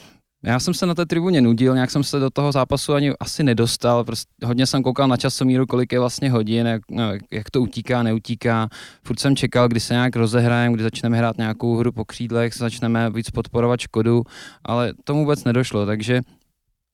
Já 0.46 0.60
jsem 0.60 0.74
se 0.74 0.86
na 0.86 0.96
té 0.96 1.06
tribuně 1.06 1.42
nudil, 1.42 1.74
nějak 1.74 1.92
jsem 1.92 2.04
se 2.04 2.20
do 2.20 2.30
toho 2.30 2.52
zápasu 2.52 2.94
ani 2.94 3.14
asi 3.20 3.44
nedostal, 3.44 4.04
prostě 4.04 4.46
hodně 4.46 4.66
jsem 4.66 4.84
koukal 4.84 5.08
na 5.08 5.18
časomíru, 5.18 5.66
kolik 5.66 5.92
je 5.92 6.00
vlastně 6.00 6.32
hodin, 6.32 6.68
jak, 6.68 6.82
no, 6.92 7.04
jak 7.32 7.50
to 7.52 7.62
utíká, 7.62 8.04
neutíká. 8.04 8.70
Furt 9.04 9.20
jsem 9.20 9.36
čekal, 9.36 9.68
kdy 9.68 9.80
se 9.80 9.94
nějak 9.94 10.16
rozehrajeme, 10.16 10.74
kdy 10.74 10.84
začneme 10.84 11.18
hrát 11.18 11.38
nějakou 11.38 11.78
hru 11.78 11.92
po 11.92 12.06
křídlech, 12.06 12.54
začneme 12.54 13.10
víc 13.10 13.30
podporovat 13.30 13.80
Škodu, 13.80 14.24
ale 14.64 14.94
tomu 15.04 15.20
vůbec 15.20 15.44
nedošlo, 15.44 15.86
takže 15.86 16.22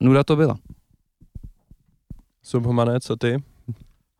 nuda 0.02 0.24
to 0.24 0.36
byla. 0.36 0.58
Subhumané, 2.44 3.00
co 3.00 3.16
ty? 3.16 3.38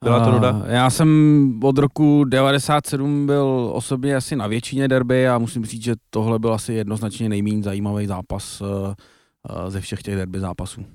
Byla 0.04 0.26
to 0.26 0.32
nuda? 0.32 0.64
Já 0.66 0.90
jsem 0.90 1.60
od 1.64 1.78
roku 1.78 2.24
97 2.24 3.26
byl 3.26 3.72
osobně 3.74 4.16
asi 4.16 4.36
na 4.36 4.48
většině 4.48 4.88
derby 4.88 5.28
a 5.28 5.38
musím 5.38 5.66
říct, 5.66 5.84
že 5.84 5.96
tohle 6.10 6.40
byl 6.40 6.54
asi 6.54 6.74
jednoznačně 6.74 7.30
nejméně 7.30 7.64
zajímavý 7.64 8.08
zápas 8.08 8.62
eh, 8.62 8.94
Eh, 8.94 9.19
ze 9.68 9.82
všech 9.82 10.02
těch 10.02 10.16
derby 10.16 10.40
zápasů. 10.40 10.86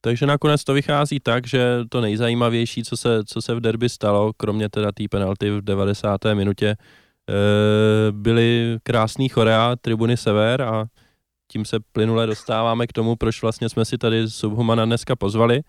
Takže 0.00 0.26
nakonec 0.26 0.64
to 0.64 0.74
vychází 0.74 1.20
tak, 1.20 1.46
že 1.46 1.78
to 1.88 2.00
nejzajímavější, 2.00 2.84
co 2.84 2.96
se, 2.96 3.24
co 3.24 3.42
se 3.42 3.54
v 3.54 3.60
derby 3.60 3.88
stalo, 3.88 4.32
kromě 4.36 4.68
teda 4.68 4.92
té 4.92 5.04
penalty 5.10 5.50
v 5.50 5.62
90. 5.62 6.34
minutě, 6.34 6.76
eh, 6.76 8.12
byly 8.12 8.78
krásný 8.82 9.28
chorea 9.28 9.76
tribuny 9.76 10.16
Sever 10.16 10.62
a 10.62 10.86
tím 11.52 11.64
se 11.64 11.78
plynule 11.92 12.26
dostáváme 12.26 12.86
k 12.86 12.92
tomu, 12.92 13.16
proč 13.16 13.42
vlastně 13.42 13.68
jsme 13.68 13.84
si 13.84 13.98
tady 13.98 14.30
Subhumana 14.30 14.84
dneska 14.84 15.16
pozvali. 15.16 15.60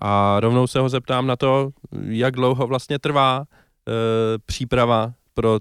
A 0.00 0.40
rovnou 0.40 0.66
se 0.66 0.78
ho 0.78 0.88
zeptám 0.88 1.26
na 1.26 1.36
to, 1.36 1.70
jak 2.06 2.34
dlouho 2.34 2.66
vlastně 2.66 2.98
trvá 2.98 3.44
e, 3.44 3.92
příprava 4.46 5.12
pro 5.34 5.58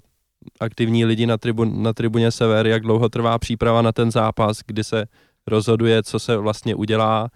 aktivní 0.60 1.06
lidi 1.06 1.26
na, 1.26 1.38
tribun, 1.38 1.84
na 1.84 1.94
tribuně 1.94 2.32
Sever, 2.32 2.68
jak 2.68 2.82
dlouho 2.82 3.10
trvá 3.10 3.40
příprava 3.40 3.82
na 3.82 3.92
ten 3.92 4.12
zápas, 4.12 4.60
kdy 4.68 4.84
se 4.84 5.06
rozhoduje, 5.48 6.04
co 6.04 6.20
se 6.20 6.38
vlastně 6.38 6.76
udělá 6.76 7.30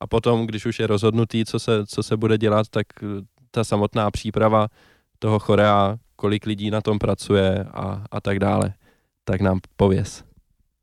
a 0.00 0.06
potom, 0.06 0.46
když 0.46 0.66
už 0.66 0.78
je 0.78 0.86
rozhodnutý, 0.86 1.44
co 1.44 1.58
se, 1.58 1.86
co 1.86 2.02
se 2.02 2.16
bude 2.16 2.38
dělat, 2.38 2.66
tak 2.70 2.86
ta 3.50 3.64
samotná 3.64 4.10
příprava 4.10 4.68
toho 5.18 5.38
chorea, 5.38 5.96
kolik 6.16 6.46
lidí 6.46 6.70
na 6.70 6.80
tom 6.80 6.98
pracuje 6.98 7.64
a, 7.72 8.04
a 8.10 8.20
tak 8.20 8.38
dále. 8.38 8.74
Tak 9.24 9.40
nám 9.40 9.60
pověz. 9.76 10.24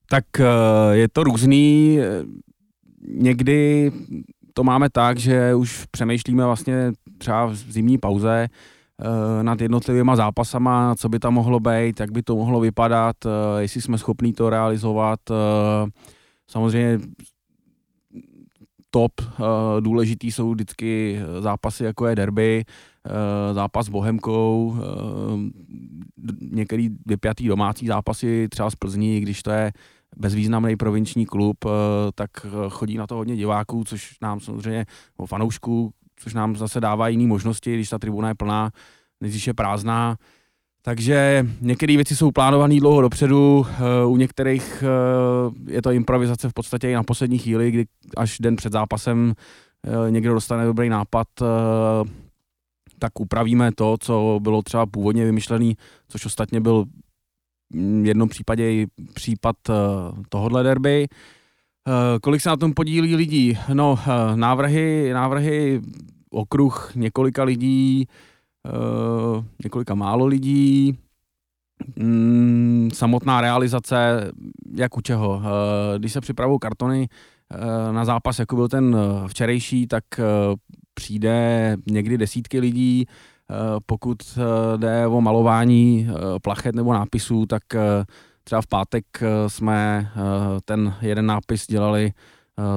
Tak 0.09 0.25
eh, 0.39 0.45
je 0.91 1.09
to 1.09 1.23
různý. 1.23 1.99
Někdy 3.07 3.91
to 4.53 4.63
máme 4.63 4.89
tak, 4.89 5.17
že 5.17 5.55
už 5.55 5.85
přemýšlíme 5.91 6.45
vlastně 6.45 6.91
třeba 7.17 7.45
v 7.45 7.55
zimní 7.55 7.97
pauze, 7.97 8.47
Eh, 8.47 8.49
nad 9.41 9.61
jednotlivýma 9.61 10.15
zápasama, 10.15 10.95
co 10.95 11.09
by 11.09 11.19
tam 11.19 11.33
mohlo 11.33 11.59
být, 11.59 11.99
jak 11.99 12.11
by 12.11 12.23
to 12.23 12.35
mohlo 12.35 12.59
vypadat, 12.59 13.15
eh, 13.25 13.61
jestli 13.61 13.81
jsme 13.81 13.97
schopní 13.97 14.33
to 14.33 14.49
realizovat. 14.49 15.19
Eh, 15.31 15.89
samozřejmě 16.47 16.99
top 18.89 19.11
důležitý 19.79 20.31
jsou 20.31 20.51
vždycky 20.51 21.19
zápasy, 21.39 21.83
jako 21.83 22.07
je 22.07 22.15
derby, 22.15 22.63
zápas 23.53 23.85
s 23.85 23.89
Bohemkou, 23.89 24.75
některý 26.41 26.89
vypjatý 27.05 27.47
domácí 27.47 27.87
zápasy, 27.87 28.47
třeba 28.51 28.69
z 28.69 28.75
Plzní, 28.75 29.19
když 29.19 29.43
to 29.43 29.51
je 29.51 29.71
bezvýznamný 30.17 30.75
provinční 30.75 31.25
klub, 31.25 31.57
tak 32.15 32.29
chodí 32.69 32.97
na 32.97 33.07
to 33.07 33.15
hodně 33.15 33.35
diváků, 33.35 33.83
což 33.83 34.15
nám 34.21 34.39
samozřejmě, 34.39 34.85
fanoušků, 35.25 35.93
což 36.23 36.33
nám 36.33 36.55
zase 36.55 36.81
dává 36.81 37.07
jiné 37.07 37.27
možnosti, 37.27 37.73
když 37.73 37.89
ta 37.89 37.99
tribuna 37.99 38.27
je 38.27 38.35
plná, 38.35 38.71
než 39.21 39.47
je 39.47 39.53
prázdná. 39.53 40.17
Takže 40.81 41.47
některé 41.61 41.95
věci 41.95 42.15
jsou 42.15 42.31
plánované 42.31 42.79
dlouho 42.79 43.01
dopředu, 43.01 43.65
u 44.07 44.17
některých 44.17 44.83
je 45.67 45.81
to 45.81 45.91
improvizace 45.91 46.49
v 46.49 46.53
podstatě 46.53 46.91
i 46.91 46.93
na 46.93 47.03
poslední 47.03 47.37
chvíli, 47.37 47.71
kdy 47.71 47.85
až 48.17 48.39
den 48.39 48.55
před 48.55 48.73
zápasem 48.73 49.33
někdo 50.09 50.33
dostane 50.33 50.65
dobrý 50.65 50.89
nápad, 50.89 51.27
tak 52.99 53.19
upravíme 53.19 53.71
to, 53.71 53.97
co 53.99 54.39
bylo 54.41 54.61
třeba 54.61 54.85
původně 54.85 55.25
vymyšlený, 55.25 55.77
což 56.07 56.25
ostatně 56.25 56.61
byl 56.61 56.85
v 57.73 58.05
jednom 58.05 58.29
případě 58.29 58.71
i 58.71 58.87
případ 59.13 59.55
tohohle 60.29 60.63
derby. 60.63 61.07
Uh, 61.87 62.19
kolik 62.21 62.41
se 62.41 62.49
na 62.49 62.57
tom 62.57 62.73
podílí 62.73 63.15
lidí? 63.15 63.57
No, 63.73 63.91
uh, 63.91 64.35
návrhy, 64.35 65.13
návrhy, 65.13 65.81
okruh 66.29 66.91
několika 66.95 67.43
lidí, 67.43 68.07
uh, 69.35 69.45
několika 69.63 69.95
málo 69.95 70.25
lidí, 70.25 70.97
mm, 71.95 72.89
samotná 72.93 73.41
realizace, 73.41 74.31
jak 74.75 74.97
u 74.97 75.01
čeho. 75.01 75.41
Když 75.97 76.13
se 76.13 76.21
připravují 76.21 76.59
kartony 76.59 77.09
na 77.91 78.05
zápas, 78.05 78.39
jako 78.39 78.55
byl 78.55 78.67
ten 78.67 78.97
včerejší, 79.27 79.87
tak 79.87 80.03
přijde 80.93 81.77
někdy 81.87 82.17
desítky 82.17 82.59
lidí, 82.59 83.05
eh, 83.05 83.53
pokud 83.85 84.17
eh, 84.37 84.77
jde 84.77 85.07
o 85.07 85.21
malování 85.21 86.07
eh, 86.09 86.39
plachet 86.41 86.75
nebo 86.75 86.93
nápisů, 86.93 87.45
tak 87.45 87.63
třeba 88.43 88.61
v 88.61 88.67
pátek 88.67 89.05
jsme 89.47 90.11
ten 90.65 90.95
jeden 91.01 91.25
nápis 91.25 91.67
dělali 91.67 92.13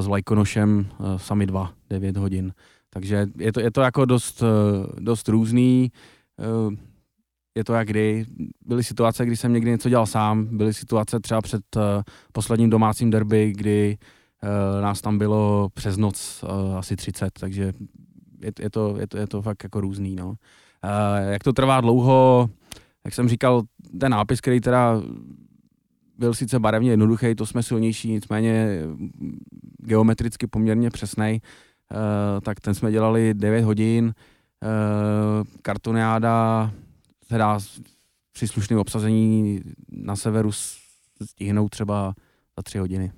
s 0.01 0.07
Lajkonošem 0.07 0.87
sami 1.17 1.47
dva, 1.47 1.73
9 1.91 2.17
hodin. 2.17 2.53
Takže 2.91 3.27
je 3.39 3.53
to, 3.53 3.61
je 3.61 3.71
to 3.71 3.81
jako 3.81 4.05
dost, 4.05 4.43
dost 4.99 5.29
různý. 5.29 5.93
Je 7.55 7.65
to 7.65 7.75
jak 7.75 7.89
kdy. 7.89 8.27
Byly 8.67 8.85
situace, 8.85 9.27
kdy 9.27 9.37
jsem 9.37 9.53
někdy 9.53 9.71
něco 9.71 9.89
dělal 9.89 10.07
sám, 10.07 10.57
byly 10.57 10.75
situace 10.75 11.21
třeba 11.21 11.43
před 11.43 11.63
posledním 12.33 12.71
domácím 12.71 13.11
derby, 13.11 13.53
kdy 13.57 13.99
nás 14.81 15.01
tam 15.01 15.19
bylo 15.19 15.69
přes 15.75 15.97
noc 15.97 16.45
asi 16.79 16.97
30, 16.97 17.31
takže 17.41 17.73
je, 18.43 18.53
je, 18.61 18.71
to, 18.71 18.97
je, 18.99 19.07
to, 19.07 19.19
je 19.19 19.27
to 19.27 19.43
fakt 19.43 19.63
jako 19.63 19.81
různý, 19.81 20.17
no. 20.17 20.35
Jak 21.29 21.45
to 21.45 21.53
trvá 21.53 21.81
dlouho, 21.81 22.51
jak 23.05 23.15
jsem 23.15 23.29
říkal, 23.29 23.63
ten 24.01 24.13
nápis, 24.13 24.41
který 24.41 24.61
teda 24.61 25.03
byl 26.19 26.35
sice 26.35 26.59
barevně 26.59 26.91
jednoduchý, 26.91 27.35
to 27.35 27.47
jsme 27.47 27.63
silnější, 27.63 28.11
nicméně 28.11 28.81
geometricky 29.79 30.47
poměrně 30.47 30.91
přesný, 30.91 31.43
uh, 31.43 32.41
tak 32.41 32.61
ten 32.61 32.75
jsme 32.75 32.93
dělali 32.93 33.35
9 33.35 33.65
hodin, 33.65 34.05
uh, 34.05 35.47
kartoniáda, 35.63 36.71
teda 37.29 37.59
příslušné 38.33 38.77
obsazení 38.77 39.61
na 39.89 40.17
severu 40.17 40.51
stihnou 41.23 41.69
třeba 41.69 42.15
za 42.57 42.63
3 42.63 42.79
hodiny. 42.79 43.13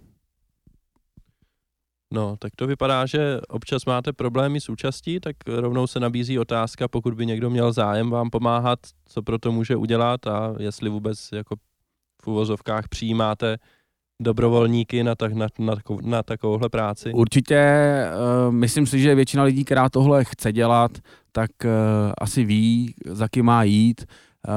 No, 2.13 2.37
tak 2.37 2.53
to 2.57 2.67
vypadá, 2.67 3.07
že 3.07 3.41
občas 3.49 3.85
máte 3.85 4.13
problémy 4.13 4.61
s 4.61 4.69
účastí, 4.69 5.21
tak 5.21 5.37
rovnou 5.47 5.87
se 5.87 6.01
nabízí 6.01 6.39
otázka, 6.39 6.89
pokud 6.89 7.15
by 7.15 7.27
někdo 7.27 7.51
měl 7.51 7.73
zájem 7.73 8.11
vám 8.11 8.31
pomáhat, 8.31 8.79
co 9.07 9.23
pro 9.23 9.39
to 9.39 9.53
může 9.53 9.77
udělat 9.77 10.27
a 10.27 10.55
jestli 10.59 10.91
vůbec 10.91 11.33
jako 11.33 11.57
uvozovkách 12.29 12.89
přijímáte 12.89 13.57
dobrovolníky 14.23 15.05
na, 15.05 15.15
tak, 15.15 15.33
na, 15.33 15.47
na, 15.59 15.75
na 16.03 16.23
takovouhle 16.23 16.69
práci? 16.69 17.13
Určitě, 17.13 17.61
uh, 18.47 18.55
myslím 18.55 18.87
si, 18.87 19.01
že 19.01 19.15
většina 19.15 19.43
lidí, 19.43 19.65
která 19.65 19.89
tohle 19.89 20.25
chce 20.25 20.53
dělat, 20.53 20.91
tak 21.33 21.51
uh, 21.65 21.71
asi 22.19 22.45
ví, 22.45 22.95
za 23.07 23.29
kým 23.29 23.45
má 23.45 23.63
jít. 23.63 24.05
Uh, 24.49 24.55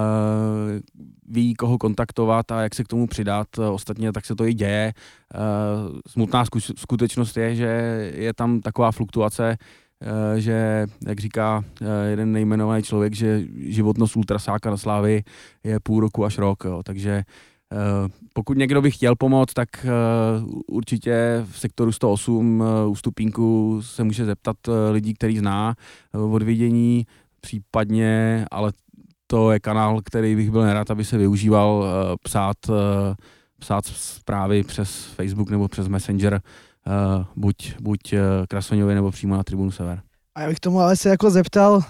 ví, 1.28 1.54
koho 1.54 1.78
kontaktovat 1.78 2.52
a 2.52 2.62
jak 2.62 2.76
se 2.76 2.84
k 2.84 2.88
tomu 2.88 3.08
přidat. 3.08 3.48
Ostatně 3.60 4.12
tak 4.12 4.26
se 4.26 4.36
to 4.36 4.46
i 4.46 4.54
děje. 4.54 4.94
Uh, 5.36 6.00
smutná 6.08 6.44
skutečnost 6.76 7.38
je, 7.38 7.56
že 7.56 7.68
je 8.16 8.34
tam 8.34 8.62
taková 8.62 8.92
fluktuace, 8.92 9.58
že, 10.38 10.88
jak 11.08 11.20
říká 11.20 11.64
jeden 12.10 12.32
nejmenovaný 12.32 12.84
člověk, 12.84 13.16
že 13.16 13.42
životnost 13.56 14.18
ultrasáka 14.18 14.70
na 14.70 14.78
slávy 14.78 15.24
je 15.64 15.80
půl 15.80 16.00
roku 16.00 16.26
až 16.26 16.38
rok. 16.38 16.64
Jo. 16.66 16.82
Takže 16.86 17.24
pokud 18.34 18.58
někdo 18.58 18.82
by 18.82 18.92
chtěl 18.92 19.16
pomoct, 19.16 19.54
tak 19.54 19.70
určitě 20.68 21.46
v 21.52 21.60
sektoru 21.60 21.92
108 21.92 22.64
u 22.88 22.96
Stupínku 22.96 23.80
se 23.82 24.04
může 24.04 24.26
zeptat 24.26 24.56
lidí, 24.92 25.14
který 25.14 25.38
zná 25.38 25.76
od 26.14 26.44
vidění, 26.44 27.06
případně, 27.42 28.46
ale 28.52 28.72
to 29.28 29.52
je 29.52 29.60
kanál, 29.60 30.02
který 30.06 30.36
bych 30.36 30.52
byl 30.52 30.62
nerad, 30.62 30.92
aby 30.92 31.06
se 31.06 31.18
využíval 31.18 31.86
psát, 32.24 32.58
psát 33.60 33.86
zprávy 33.86 34.64
přes 34.64 35.04
Facebook 35.06 35.50
nebo 35.50 35.68
přes 35.68 35.88
Messenger, 35.88 36.42
buď, 37.36 37.74
buď 37.82 38.14
Krasoňovi 38.48 38.96
nebo 38.96 39.12
přímo 39.12 39.38
na 39.38 39.44
Tribunu 39.44 39.72
Sever. 39.72 40.02
A 40.36 40.42
já 40.42 40.48
bych 40.48 40.60
tomu 40.60 40.80
ale 40.80 40.96
se 40.96 41.10
jako 41.10 41.30
zeptal, 41.30 41.82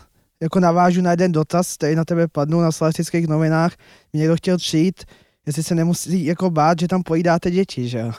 jako 0.42 0.60
navážu 0.60 1.02
na 1.02 1.12
jeden 1.12 1.32
dotaz, 1.32 1.76
který 1.76 1.96
na 1.96 2.06
tebe 2.06 2.28
padnul 2.28 2.62
na 2.62 2.72
slavistických 2.72 3.28
novinách, 3.28 3.76
mě 4.13 4.20
někdo 4.20 4.36
chtěl 4.36 4.58
přijít, 4.58 5.04
jestli 5.47 5.63
se 5.63 5.75
nemusí 5.75 6.25
jako 6.25 6.49
bát, 6.49 6.80
že 6.80 6.88
tam 6.88 7.04
pojídáte 7.04 7.52
děti, 7.52 7.88
že 7.88 7.99
jo? 7.99 8.12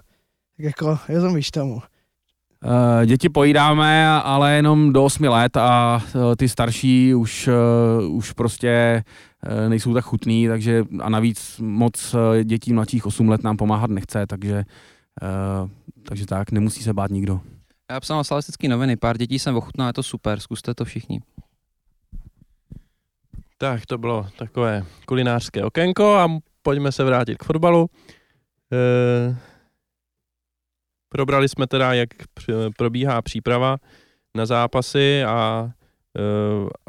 Tak 0.57 0.65
jako 0.65 0.99
rozumíš 1.09 1.51
tomu. 1.51 1.83
Uh, 2.65 3.07
děti 3.07 3.29
pojídáme, 3.29 4.09
ale 4.09 4.57
jenom 4.57 4.93
do 4.93 5.05
8 5.05 5.25
let 5.25 5.57
a 5.57 6.03
uh, 6.15 6.35
ty 6.37 6.49
starší 6.49 7.15
už, 7.15 7.49
uh, 8.09 8.17
už 8.17 8.33
prostě 8.33 9.05
nejsou 9.69 9.95
tak 9.95 10.05
chutný, 10.05 10.49
takže 10.49 10.85
a 11.01 11.09
navíc 11.09 11.59
moc 11.59 12.15
dětí 12.45 12.73
mladších 12.73 13.07
8 13.07 13.29
let 13.29 13.43
nám 13.43 13.57
pomáhat 13.57 13.91
nechce, 13.91 14.27
takže, 14.27 14.65
takže 16.09 16.27
tak, 16.27 16.53
nemusí 16.53 16.83
se 16.83 16.93
bát 16.93 17.11
nikdo. 17.11 17.41
Já 17.91 18.01
psal 18.01 18.17
na 18.17 18.25
slavistické 18.25 18.69
noviny, 18.69 18.97
pár 18.97 19.19
dětí 19.19 19.39
jsem 19.39 19.57
ochutnal, 19.57 19.89
je 19.89 19.93
to 19.93 20.03
super, 20.03 20.41
zkuste 20.41 20.75
to 20.75 20.85
všichni. 20.85 21.21
Tak, 23.61 23.87
to 23.87 23.99
bylo 23.99 24.27
takové 24.39 24.85
kulinářské 25.07 25.65
okénko 25.65 26.15
a 26.15 26.29
pojďme 26.63 26.93
se 26.93 27.05
vrátit 27.05 27.39
k 27.39 27.45
fotbalu. 27.45 27.87
Uh 28.73 29.37
Probrali 31.13 31.49
jsme 31.49 31.67
teda, 31.67 31.93
jak 31.93 32.09
probíhá 32.79 33.23
příprava 33.23 33.77
na 34.35 34.47
zápasy 34.47 35.25
a 35.25 35.71
e, 36.19 36.23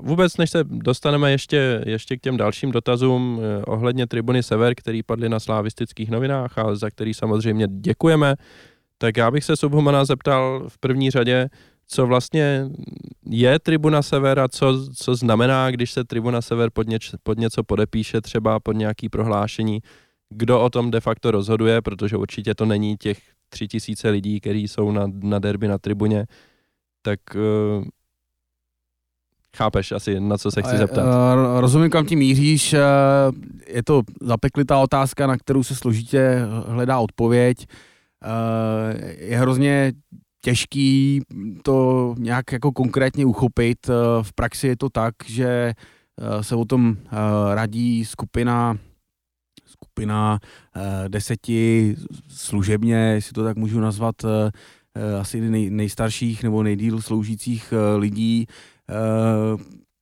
vůbec 0.02 0.38
než 0.38 0.50
se 0.50 0.64
dostaneme 0.64 1.32
ještě, 1.32 1.84
ještě 1.86 2.18
k 2.18 2.22
těm 2.22 2.38
dalším 2.38 2.72
dotazům 2.72 3.42
e, 3.42 3.66
ohledně 3.66 4.08
tribuny 4.08 4.44
Sever, 4.44 4.76
který 4.76 5.04
padly 5.04 5.30
na 5.30 5.40
slavistických 5.40 6.10
novinách 6.10 6.58
a 6.58 6.76
za 6.76 6.90
který 6.90 7.14
samozřejmě 7.14 7.68
děkujeme, 7.68 8.36
tak 8.98 9.18
já 9.18 9.32
bych 9.32 9.44
se 9.44 9.56
Subhumana 9.56 10.06
zeptal 10.06 10.66
v 10.68 10.78
první 10.78 11.12
řadě, 11.12 11.50
co 11.94 12.08
vlastně 12.08 12.66
je 13.30 13.60
Tribuna 13.60 14.02
Sever 14.02 14.40
a 14.40 14.48
co, 14.48 14.94
co 14.96 15.16
znamená, 15.16 15.72
když 15.72 15.92
se 15.92 16.04
Tribuna 16.04 16.42
Sever 16.42 16.70
pod, 16.74 16.88
něč, 16.88 17.12
pod 17.24 17.38
něco 17.38 17.64
podepíše, 17.64 18.22
třeba 18.22 18.60
pod 18.60 18.72
nějaký 18.72 19.10
prohlášení, 19.10 19.80
kdo 20.30 20.62
o 20.62 20.70
tom 20.70 20.92
de 20.92 21.00
facto 21.00 21.32
rozhoduje, 21.32 21.82
protože 21.82 22.18
určitě 22.18 22.56
to 22.56 22.66
není 22.66 22.98
těch 22.98 23.20
tři 23.50 23.68
tisíce 23.68 24.10
lidí, 24.10 24.40
kteří 24.40 24.68
jsou 24.68 24.92
na, 24.92 25.08
na 25.24 25.40
derby 25.40 25.68
na 25.68 25.78
tribuně, 25.78 26.26
tak 27.02 27.20
uh, 27.36 27.84
chápeš 29.58 29.92
asi, 29.92 30.20
na 30.20 30.38
co 30.38 30.52
se 30.52 30.62
chci 30.62 30.78
zeptat. 30.78 31.04
Uh, 31.04 31.60
rozumím, 31.60 31.90
kam 31.90 32.06
tím 32.06 32.20
míříš. 32.20 32.74
Uh, 32.74 32.80
je 33.68 33.84
to 33.84 34.02
zapeklitá 34.22 34.78
otázka, 34.80 35.28
na 35.28 35.38
kterou 35.38 35.64
se 35.64 35.76
složitě 35.76 36.40
hledá 36.68 37.00
odpověď. 37.00 37.68
Je 39.18 39.38
hrozně 39.38 39.94
těžký 40.42 41.22
to 41.64 42.16
nějak 42.18 42.52
jako 42.52 42.72
konkrétně 42.72 43.26
uchopit. 43.26 43.90
Uh, 43.90 43.96
v 44.24 44.34
praxi 44.34 44.68
je 44.68 44.78
to 44.78 44.90
tak, 44.90 45.16
že 45.26 45.74
uh, 46.22 46.42
se 46.42 46.56
o 46.56 46.66
tom 46.66 46.90
uh, 46.90 46.96
radí 47.54 48.06
skupina 48.06 48.78
skupina 49.66 50.40
deseti 51.08 51.96
služebně, 52.28 52.96
jestli 52.96 53.34
to 53.34 53.44
tak 53.44 53.58
můžu 53.58 53.80
nazvat, 53.80 54.16
asi 55.20 55.42
nej, 55.42 55.70
nejstarších 55.70 56.44
nebo 56.44 56.64
nejdíl 56.64 57.02
sloužících 57.02 57.74
lidí, 57.98 58.46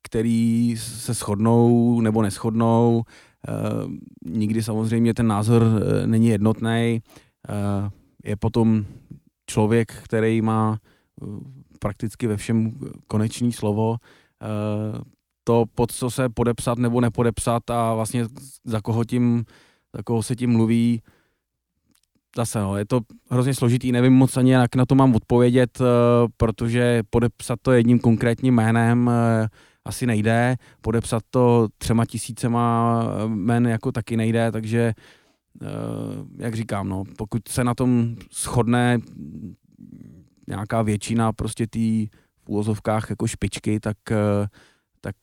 který 0.04 0.75
se 0.78 1.13
shodnou 1.13 2.02
nebo 2.02 2.21
neschodnou. 2.21 3.04
Nikdy 4.25 4.63
samozřejmě 4.63 5.13
ten 5.13 5.28
názor 5.28 5.63
není 6.06 6.28
jednotný. 6.28 7.02
Je 8.23 8.36
potom 8.36 8.86
člověk, 9.49 9.91
který 10.03 10.41
má 10.41 10.77
uh, 11.21 11.39
prakticky 11.79 12.27
ve 12.27 12.38
všem 12.38 12.71
konečný 13.07 13.51
slovo. 13.51 13.89
Uh, 13.89 15.01
to, 15.43 15.65
pod 15.75 15.91
co 15.91 16.09
se 16.09 16.29
podepsat 16.29 16.77
nebo 16.77 17.01
nepodepsat 17.01 17.69
a 17.69 17.93
vlastně 17.93 18.25
za 18.63 18.81
koho 18.81 19.03
tím 19.03 19.45
za 19.95 20.03
koho 20.03 20.23
se 20.23 20.35
tím 20.35 20.51
mluví, 20.51 21.01
zase 22.35 22.59
no, 22.59 22.77
je 22.77 22.85
to 22.85 22.99
hrozně 23.29 23.53
složitý, 23.53 23.91
nevím 23.91 24.13
moc 24.13 24.38
ani 24.38 24.51
jak 24.51 24.75
na 24.75 24.85
to 24.85 24.95
mám 24.95 25.15
odpovědět, 25.15 25.81
protože 26.38 27.03
podepsat 27.09 27.59
to 27.62 27.71
jedním 27.71 27.99
konkrétním 27.99 28.53
jménem 28.53 29.12
asi 29.85 30.05
nejde, 30.05 30.55
podepsat 30.81 31.23
to 31.29 31.67
třema 31.77 32.05
tisícema 32.05 33.03
men 33.27 33.67
jako 33.67 33.91
taky 33.91 34.17
nejde, 34.17 34.51
takže 34.51 34.93
jak 36.38 36.55
říkám, 36.55 36.89
no, 36.89 37.03
pokud 37.17 37.47
se 37.47 37.63
na 37.63 37.73
tom 37.73 38.15
shodne 38.33 38.99
nějaká 40.47 40.81
většina 40.81 41.33
prostě 41.33 41.67
té 41.67 41.79
v 42.43 42.49
úvozovkách 42.49 43.09
jako 43.09 43.27
špičky, 43.27 43.79
tak, 43.79 43.97
tak 45.01 45.15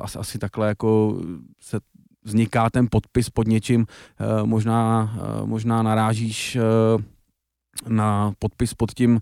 asi, 0.00 0.18
asi 0.18 0.38
takhle 0.38 0.68
jako 0.68 1.20
se 1.60 1.80
vzniká 2.28 2.70
ten 2.70 2.86
podpis 2.90 3.30
pod 3.30 3.46
něčím, 3.46 3.86
eh, 3.88 4.46
možná, 4.46 5.10
eh, 5.16 5.46
možná 5.46 5.82
narážíš 5.82 6.56
eh, 6.56 6.62
na 7.88 8.32
podpis 8.38 8.74
pod 8.74 8.94
tím 8.94 9.20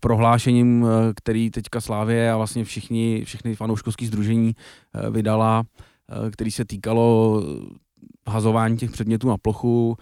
prohlášením, 0.00 0.86
který 1.16 1.50
teďka 1.50 1.80
Slávě 1.80 2.32
a 2.32 2.36
vlastně 2.36 2.64
všichni, 2.64 3.24
všechny 3.24 3.54
fanouškovský 3.54 4.06
združení 4.06 4.56
vydala, 5.10 5.64
který 6.32 6.50
se 6.50 6.64
týkalo 6.64 7.42
hazování 8.28 8.76
těch 8.76 8.90
předmětů 8.90 9.28
na 9.28 9.36
plochu 9.36 9.96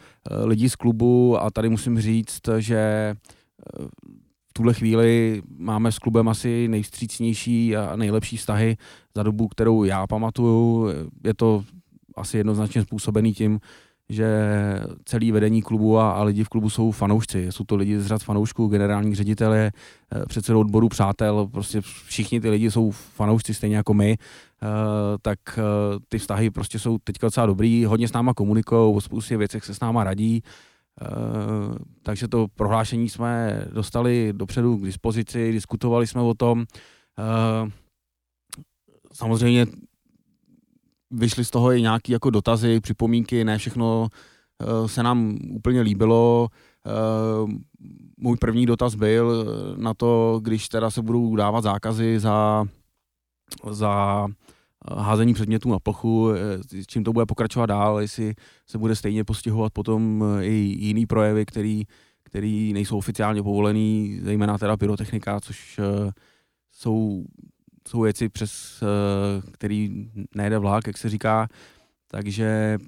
lidí 0.45 0.69
z 0.69 0.77
klubu 0.77 1.43
a 1.43 1.51
tady 1.51 1.69
musím 1.69 2.01
říct, 2.01 2.41
že 2.59 3.15
v 4.49 4.53
tuhle 4.53 4.75
chvíli 4.75 5.43
máme 5.59 5.93
s 5.93 5.99
klubem 5.99 6.29
asi 6.29 6.69
nejvstřícnější 6.69 7.77
a 7.77 7.97
nejlepší 7.97 8.37
vztahy 8.37 8.77
za 9.17 9.23
dobu, 9.23 9.49
kterou 9.49 9.85
já 9.85 10.07
pamatuju. 10.07 10.89
Je 11.25 11.35
to 11.35 11.65
asi 12.17 12.37
jednoznačně 12.37 12.83
způsobený 12.83 13.35
tím, 13.35 13.61
že 14.09 14.29
celý 15.05 15.33
vedení 15.33 15.63
klubu 15.63 15.99
a, 15.99 16.11
a 16.11 16.23
lidi 16.23 16.45
v 16.45 16.49
klubu 16.49 16.71
jsou 16.71 16.91
fanoušci. 16.91 17.47
Jsou 17.51 17.65
to 17.65 17.77
lidi 17.77 18.01
z 18.01 18.07
řad 18.07 18.23
fanoušků, 18.23 18.67
generální 18.67 19.15
ředitel 19.15 19.53
je 19.53 19.73
eh, 20.13 20.27
předsedou 20.27 20.61
odboru 20.61 20.89
přátel, 20.89 21.47
prostě 21.47 21.81
všichni 21.81 22.41
ty 22.41 22.51
lidi 22.51 22.71
jsou 22.71 22.91
fanoušci 22.91 23.55
stejně 23.55 23.77
jako 23.77 23.95
my, 23.95 24.19
uh, 24.63 24.69
tak 25.23 25.39
uh, 25.59 25.99
ty 26.09 26.19
vztahy 26.19 26.51
prostě 26.51 26.79
jsou 26.79 26.99
teďka 26.99 27.27
docela 27.27 27.47
dobrý, 27.47 27.85
hodně 27.85 28.09
s 28.09 28.13
náma 28.13 28.35
komunikují, 28.35 28.95
o 28.95 29.01
spoustě 29.01 29.37
věcech 29.37 29.65
se 29.65 29.75
s 29.75 29.81
náma 29.81 30.05
radí, 30.05 30.43
takže 32.03 32.29
to 32.29 32.47
prohlášení 32.55 33.09
jsme 33.09 33.65
dostali 33.73 34.33
dopředu 34.37 34.77
k 34.77 34.85
dispozici, 34.85 35.53
diskutovali 35.53 36.07
jsme 36.07 36.21
o 36.21 36.35
tom. 36.35 36.65
Samozřejmě 39.13 39.67
vyšly 41.11 41.45
z 41.45 41.51
toho 41.51 41.73
i 41.73 41.83
nějaké 41.83 42.13
jako 42.13 42.31
dotazy, 42.31 42.81
připomínky, 42.81 43.45
ne 43.45 43.59
všechno 43.59 44.09
uh, 44.81 44.87
se 44.87 45.03
nám 45.03 45.39
úplně 45.51 45.81
líbilo. 45.81 46.49
Uh, 47.43 47.51
můj 48.19 48.37
první 48.37 48.67
dotaz 48.67 48.95
byl 48.95 49.47
na 49.77 49.95
to, 49.95 50.41
když 50.43 50.69
teda 50.69 50.91
se 50.91 51.03
budou 51.03 51.37
dávat 51.37 51.61
zákazy 51.61 52.19
za, 52.19 52.65
za 53.71 54.27
házení 54.97 55.35
předmětů 55.35 55.71
na 55.71 55.79
plochu, 55.79 56.31
s 56.81 56.87
čím 56.87 57.05
to 57.05 57.13
bude 57.13 57.27
pokračovat 57.27 57.67
dál, 57.67 58.01
jestli 58.01 58.35
se 58.67 58.79
bude 58.79 58.97
stejně 58.97 59.25
postihovat 59.25 59.73
potom 59.73 60.25
i 60.41 60.53
jiný 60.79 61.07
projevy, 61.07 61.47
který, 61.47 61.85
který 62.23 62.73
nejsou 62.73 62.99
oficiálně 62.99 63.43
povolený, 63.43 64.21
zejména 64.23 64.59
teda 64.59 64.77
pyrotechnika, 64.77 65.41
což 65.41 65.81
jsou 66.73 67.25
jsou 67.89 68.01
věci, 68.01 68.29
přes 68.29 68.83
uh, 68.83 69.51
který 69.53 70.09
nejde 70.35 70.59
vlak, 70.59 70.87
jak 70.87 70.99
se 70.99 71.09
říká, 71.09 71.49
takže 72.11 72.79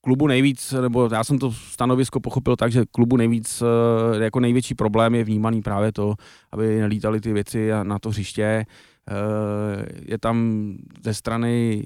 klubu 0.00 0.26
nejvíc, 0.26 0.74
nebo 0.80 1.08
já 1.12 1.24
jsem 1.24 1.38
to 1.38 1.52
stanovisko 1.52 2.20
pochopil 2.20 2.56
tak, 2.56 2.72
že 2.72 2.84
klubu 2.90 3.16
nejvíc, 3.16 3.62
uh, 3.62 4.22
jako 4.22 4.40
největší 4.40 4.74
problém 4.74 5.14
je 5.14 5.24
vnímaný 5.24 5.62
právě 5.62 5.92
to, 5.92 6.14
aby 6.52 6.80
nelítaly 6.80 7.20
ty 7.20 7.32
věci 7.32 7.70
na 7.82 7.98
to 7.98 8.08
hřiště. 8.08 8.66
Uh, 9.10 9.82
je 10.06 10.18
tam 10.18 10.74
ze 11.02 11.14
strany 11.14 11.84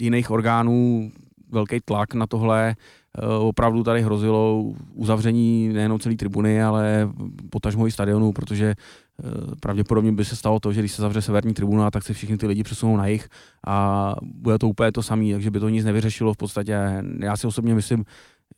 jiných 0.00 0.30
orgánů 0.30 1.10
velký 1.52 1.80
tlak 1.84 2.14
na 2.14 2.26
tohle. 2.26 2.76
Opravdu 3.40 3.82
tady 3.82 4.02
hrozilo 4.02 4.72
uzavření 4.94 5.68
nejenom 5.68 5.98
celé 5.98 6.14
tribuny, 6.14 6.62
ale 6.62 7.08
potažmo 7.50 7.86
i 7.86 7.90
stadionu, 7.90 8.32
protože 8.32 8.74
Eh, 8.74 9.03
pravděpodobně 9.60 10.12
by 10.12 10.24
se 10.24 10.36
stalo 10.36 10.60
to, 10.60 10.72
že 10.72 10.80
když 10.80 10.92
se 10.92 11.02
zavře 11.02 11.22
severní 11.22 11.54
tribuna, 11.54 11.90
tak 11.90 12.04
se 12.04 12.12
všichni 12.12 12.36
ty 12.36 12.46
lidi 12.46 12.62
přesunou 12.62 12.96
na 12.96 13.06
jich 13.06 13.28
a 13.66 14.14
bude 14.22 14.58
to 14.58 14.68
úplně 14.68 14.92
to 14.92 15.02
samé, 15.02 15.32
takže 15.32 15.50
by 15.50 15.60
to 15.60 15.68
nic 15.68 15.84
nevyřešilo 15.84 16.34
v 16.34 16.36
podstatě. 16.36 17.02
Já 17.20 17.36
si 17.36 17.46
osobně 17.46 17.74
myslím, 17.74 18.04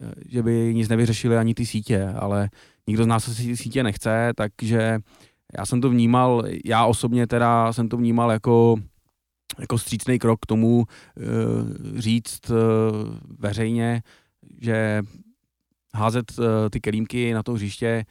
eh, 0.01 0.12
že 0.29 0.42
by 0.42 0.75
nic 0.75 0.88
nevyřešili 0.88 1.37
ani 1.37 1.55
ty 1.55 1.66
sítě, 1.66 2.09
ale 2.19 2.51
nikdo 2.87 3.05
z 3.05 3.07
nás 3.07 3.25
se 3.25 3.57
sítě 3.57 3.83
nechce, 3.83 4.33
takže 4.35 4.99
já 5.59 5.66
jsem 5.66 5.81
to 5.81 5.90
vnímal, 5.90 6.42
já 6.64 6.87
osobně 6.87 7.27
teda 7.27 7.73
jsem 7.73 7.88
to 7.88 7.97
vnímal 7.97 8.33
jako 8.33 8.77
jako 9.59 9.79
střícný 9.79 10.19
krok 10.19 10.40
k 10.40 10.47
tomu 10.47 10.77
uh, 10.77 10.85
říct 11.99 12.40
veřejně, 13.38 14.03
že 14.61 15.03
házet 15.95 16.33
ty 16.71 16.81
kelímky 16.81 17.35
na 17.35 17.42
to 17.42 17.53
hřiště 17.53 17.87
Eh, 17.99 18.05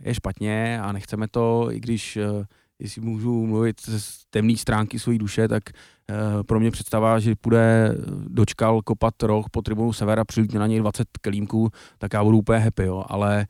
je 0.00 0.14
špatně 0.14 0.80
a 0.80 0.92
nechceme 0.92 1.28
to, 1.28 1.68
i 1.72 1.80
když, 1.80 2.16
eh, 2.16 2.44
jestli 2.78 3.00
můžu 3.00 3.46
mluvit 3.46 3.80
z 3.80 4.26
temné 4.30 4.56
stránky 4.56 4.98
své 4.98 5.18
duše, 5.18 5.48
tak 5.48 5.62
eh, 5.70 6.14
pro 6.42 6.60
mě 6.60 6.70
představa, 6.70 7.18
že 7.18 7.34
půjde 7.36 7.94
dočkal 8.28 8.82
kopat 8.82 9.22
roh 9.22 9.46
po 9.50 9.62
tribunu 9.62 9.92
Severa, 9.92 10.24
přilítne 10.24 10.60
na 10.60 10.66
něj 10.66 10.80
20 10.80 11.08
kelímků, 11.20 11.70
tak 11.98 12.12
já 12.12 12.24
budu 12.24 12.38
úplně 12.38 12.58
happy, 12.58 12.82
jo. 12.82 13.04
ale 13.08 13.46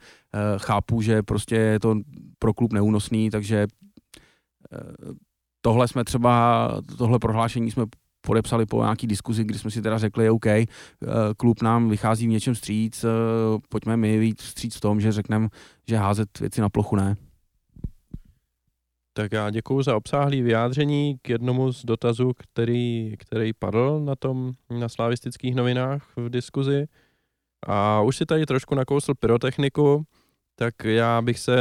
chápu, 0.59 1.03
že 1.03 1.22
prostě 1.22 1.57
je 1.57 1.81
to 1.81 1.96
pro 2.38 2.55
klub 2.55 2.72
neúnosný, 2.72 3.31
takže 3.31 3.66
tohle 5.61 5.88
jsme 5.88 6.05
třeba, 6.05 6.68
tohle 6.98 7.18
prohlášení 7.18 7.70
jsme 7.70 7.85
podepsali 8.20 8.66
po 8.66 8.83
nějaký 8.83 9.06
diskuzi, 9.06 9.44
kdy 9.44 9.59
jsme 9.59 9.70
si 9.70 9.83
teda 9.83 9.98
řekli, 9.98 10.30
OK, 10.30 10.46
eh, 10.46 10.66
klub 11.37 11.62
nám 11.62 11.88
vychází 11.88 12.26
v 12.26 12.30
něčem 12.30 12.54
stříc, 12.54 13.04
eh, 13.04 13.09
pojďme 13.68 13.96
my 13.96 14.18
víc 14.18 14.42
vstříc 14.42 14.76
v 14.76 14.80
tom, 14.80 15.00
že 15.00 15.12
řekneme, 15.12 15.48
že 15.88 15.96
házet 15.96 16.40
věci 16.40 16.61
na 16.61 16.68
plochu 16.68 16.96
ne. 16.96 17.16
Tak 19.12 19.33
já 19.33 19.50
děkuji 19.50 19.83
za 19.83 19.96
obsáhlý 19.96 20.42
vyjádření 20.42 21.16
k 21.22 21.28
jednomu 21.28 21.72
z 21.72 21.85
dotazů, 21.85 22.33
který, 22.37 23.14
který 23.18 23.52
padl 23.52 24.00
na 24.04 24.16
tom 24.16 24.52
na 24.78 24.88
slavistických 24.88 25.54
novinách 25.54 26.06
v 26.16 26.30
diskuzi. 26.30 26.87
A 27.66 28.00
už 28.00 28.16
si 28.16 28.26
tady 28.26 28.46
trošku 28.46 28.74
nakousl 28.74 29.14
pyrotechniku, 29.14 30.04
tak 30.61 30.74
já 30.85 31.22
bych 31.22 31.38
se 31.38 31.56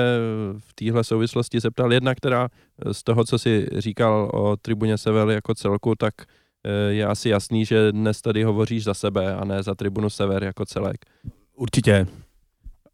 v 0.57 0.73
téhle 0.73 1.03
souvislosti 1.03 1.59
zeptal 1.59 1.93
jedna, 1.93 2.15
která 2.15 2.49
z 2.91 3.03
toho, 3.03 3.23
co 3.23 3.39
si 3.39 3.67
říkal 3.77 4.31
o 4.33 4.57
tribuně 4.57 4.97
Sevel 4.97 5.31
jako 5.31 5.55
celku, 5.55 5.95
tak 5.95 6.13
je 6.89 7.05
asi 7.05 7.29
jasný, 7.29 7.65
že 7.65 7.91
dnes 7.91 8.21
tady 8.21 8.43
hovoříš 8.43 8.83
za 8.83 8.93
sebe 8.93 9.35
a 9.35 9.45
ne 9.45 9.63
za 9.63 9.75
Tribunu 9.75 10.09
Sever 10.09 10.43
jako 10.43 10.65
celek. 10.65 11.05
Určitě. 11.55 12.07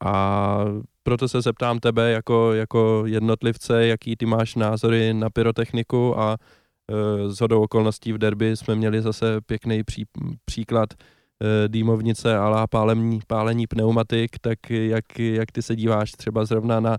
A 0.05 0.65
proto 1.03 1.27
se 1.27 1.41
zeptám 1.41 1.79
tebe 1.79 2.11
jako, 2.11 2.53
jako 2.53 3.03
jednotlivce, 3.05 3.87
jaký 3.87 4.15
ty 4.15 4.25
máš 4.25 4.55
názory 4.55 5.13
na 5.13 5.29
pyrotechniku 5.29 6.19
a 6.19 6.37
e, 6.37 7.29
z 7.29 7.41
hodou 7.41 7.61
okolností 7.61 8.13
v 8.13 8.17
derby 8.17 8.57
jsme 8.57 8.75
měli 8.75 9.01
zase 9.01 9.41
pěkný 9.41 9.83
pří, 9.83 10.05
příklad 10.45 10.89
e, 10.93 11.67
dýmovnice 11.67 12.37
a 12.37 12.67
pálení, 12.67 13.19
pálení 13.27 13.67
pneumatik, 13.67 14.39
tak 14.41 14.69
jak, 14.69 15.19
jak 15.19 15.51
ty 15.51 15.61
se 15.61 15.75
díváš 15.75 16.11
třeba 16.11 16.45
zrovna 16.45 16.79
na 16.79 16.97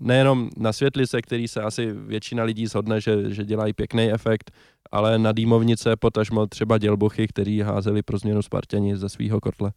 nejenom 0.00 0.50
na 0.56 0.72
světlice, 0.72 1.22
který 1.22 1.48
se 1.48 1.62
asi 1.62 1.92
většina 1.92 2.44
lidí 2.44 2.66
shodne, 2.66 3.00
že, 3.00 3.34
že 3.34 3.44
dělají 3.44 3.72
pěkný 3.72 4.12
efekt, 4.12 4.50
ale 4.92 5.18
na 5.18 5.32
dýmovnice, 5.32 5.96
potažmo 5.96 6.46
třeba 6.46 6.78
dělbuchy, 6.78 7.28
který 7.28 7.60
házeli 7.60 8.02
pro 8.02 8.18
změnu 8.18 8.42
Spartěni 8.42 8.96
ze 8.96 9.08
svého 9.08 9.40
kotle. 9.40 9.72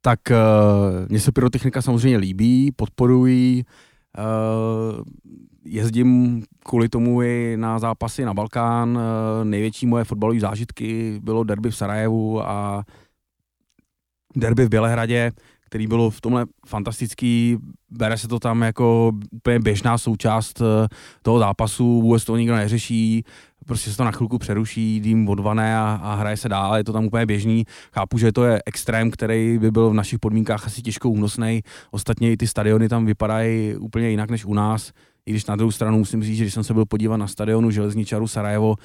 Tak 0.00 0.20
uh, 0.30 0.36
mně 1.08 1.20
se 1.20 1.32
pyrotechnika 1.32 1.82
samozřejmě 1.82 2.18
líbí, 2.18 2.72
podporují, 2.76 3.64
uh, 4.18 5.02
jezdím 5.64 6.42
kvůli 6.64 6.88
tomu 6.88 7.22
i 7.22 7.56
na 7.56 7.78
zápasy 7.78 8.24
na 8.24 8.34
Balkán. 8.34 8.96
Uh, 8.96 9.02
největší 9.44 9.86
moje 9.86 10.04
fotbalové 10.04 10.40
zážitky 10.40 11.20
bylo 11.22 11.44
derby 11.44 11.70
v 11.70 11.76
Sarajevu 11.76 12.48
a 12.48 12.84
derby 14.36 14.64
v 14.64 14.68
Bělehradě 14.68 15.32
který 15.72 15.86
bylo 15.86 16.10
v 16.10 16.20
tomhle 16.20 16.46
fantastický, 16.66 17.56
bere 17.90 18.18
se 18.18 18.28
to 18.28 18.38
tam 18.38 18.62
jako 18.62 19.12
úplně 19.32 19.58
běžná 19.58 19.98
součást 19.98 20.60
eh, 20.60 20.88
toho 21.22 21.38
zápasu, 21.38 22.02
vůbec 22.02 22.24
to 22.24 22.36
nikdo 22.36 22.56
neřeší, 22.56 23.24
prostě 23.66 23.90
se 23.90 23.96
to 23.96 24.04
na 24.04 24.10
chvilku 24.10 24.38
přeruší, 24.38 25.00
dým 25.00 25.28
odvané 25.28 25.76
a, 25.76 26.00
a 26.02 26.14
hraje 26.14 26.36
se 26.36 26.48
dál, 26.48 26.76
je 26.76 26.84
to 26.84 26.92
tam 26.92 27.04
úplně 27.04 27.26
běžný. 27.26 27.64
Chápu, 27.92 28.18
že 28.18 28.32
to 28.32 28.44
je 28.44 28.62
extrém, 28.66 29.10
který 29.10 29.58
by 29.58 29.70
byl 29.70 29.90
v 29.90 29.94
našich 29.94 30.18
podmínkách 30.18 30.66
asi 30.66 30.82
těžko 30.82 31.10
únosný. 31.10 31.62
Ostatně 31.90 32.32
i 32.32 32.36
ty 32.36 32.46
stadiony 32.46 32.88
tam 32.88 33.06
vypadají 33.06 33.76
úplně 33.76 34.10
jinak 34.10 34.30
než 34.30 34.44
u 34.44 34.54
nás. 34.54 34.92
I 35.26 35.30
když 35.30 35.46
na 35.46 35.56
druhou 35.56 35.70
stranu 35.70 35.98
musím 35.98 36.22
říct, 36.22 36.36
že 36.36 36.44
když 36.44 36.54
jsem 36.54 36.64
se 36.64 36.74
byl 36.74 36.84
podívat 36.84 37.16
na 37.16 37.26
stadionu 37.26 37.70
Železničaru 37.70 38.28
Sarajevo, 38.28 38.68
uh, 38.70 38.76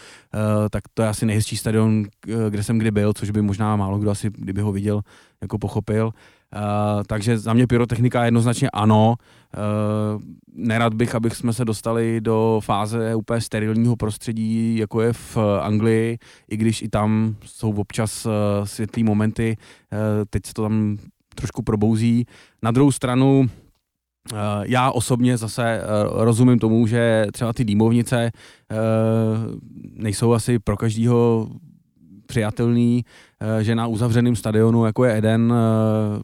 tak 0.70 0.84
to 0.94 1.02
je 1.02 1.10
asi 1.10 1.26
nejhezčí 1.26 1.58
stadion, 1.58 2.04
kde 2.50 2.64
jsem 2.64 2.78
kdy 2.78 2.92
byl, 2.92 3.14
což 3.14 3.30
by 3.30 3.42
možná 3.42 3.76
málo 3.76 4.00
kdo 4.00 4.12
asi, 4.12 4.30
kdyby 4.30 4.62
ho 4.62 4.72
viděl, 4.72 5.02
jako 5.42 5.58
pochopil. 5.58 6.12
Uh, 6.56 7.04
takže 7.08 7.38
za 7.38 7.54
mě 7.54 7.68
pyrotechnika 7.68 8.26
jednoznačně 8.26 8.70
ano. 8.70 9.16
Uh, 10.16 10.22
nerad 10.56 10.94
bych, 10.94 11.16
abych 11.16 11.36
jsme 11.36 11.54
se 11.54 11.66
dostali 11.66 12.22
do 12.22 12.60
fáze 12.64 13.16
úplně 13.16 13.42
sterilního 13.42 13.96
prostředí, 13.96 14.78
jako 14.78 15.02
je 15.02 15.14
v 15.14 15.38
Anglii, 15.62 16.18
i 16.50 16.58
když 16.58 16.82
i 16.82 16.90
tam 16.90 17.36
jsou 17.46 17.72
občas 17.72 18.26
uh, 18.26 18.32
světlý 18.64 19.04
momenty, 19.04 19.58
uh, 19.94 20.00
teď 20.30 20.46
se 20.46 20.54
to 20.54 20.64
tam 20.64 20.98
trošku 21.36 21.62
probouzí. 21.62 22.26
Na 22.64 22.72
druhou 22.72 22.92
stranu, 22.92 23.50
já 24.64 24.92
osobně 24.92 25.38
zase 25.38 25.82
rozumím 26.12 26.60
tomu, 26.60 26.88
že 26.88 27.26
třeba 27.34 27.54
ty 27.54 27.66
dýmovnice 27.66 28.32
nejsou 29.94 30.34
asi 30.34 30.60
pro 30.60 30.78
každého 30.78 31.48
přijatelný, 32.28 33.06
eh, 33.40 33.64
že 33.64 33.76
na 33.76 33.88
uzavřeném 33.88 34.36
stadionu, 34.36 34.86
jako 34.86 35.06
je 35.06 35.18
Eden, 35.18 35.54
eh, 35.54 36.22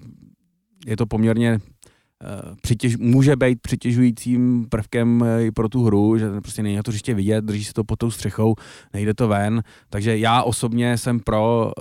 je 0.85 0.97
to 0.97 1.05
poměrně 1.05 1.59
eh, 1.59 2.55
přitěž, 2.61 2.97
může 2.97 3.35
být 3.35 3.61
přitěžujícím 3.61 4.65
prvkem 4.69 5.25
i 5.39 5.51
pro 5.51 5.69
tu 5.69 5.83
hru, 5.83 6.17
že 6.17 6.41
prostě 6.41 6.63
není 6.63 6.79
to 6.83 6.91
hřiště 6.91 7.13
vidět, 7.13 7.45
drží 7.45 7.63
se 7.63 7.73
to 7.73 7.83
pod 7.83 7.99
tou 7.99 8.11
střechou, 8.11 8.55
nejde 8.93 9.13
to 9.13 9.27
ven, 9.27 9.63
takže 9.89 10.17
já 10.17 10.43
osobně 10.43 10.97
jsem 10.97 11.19
pro 11.19 11.71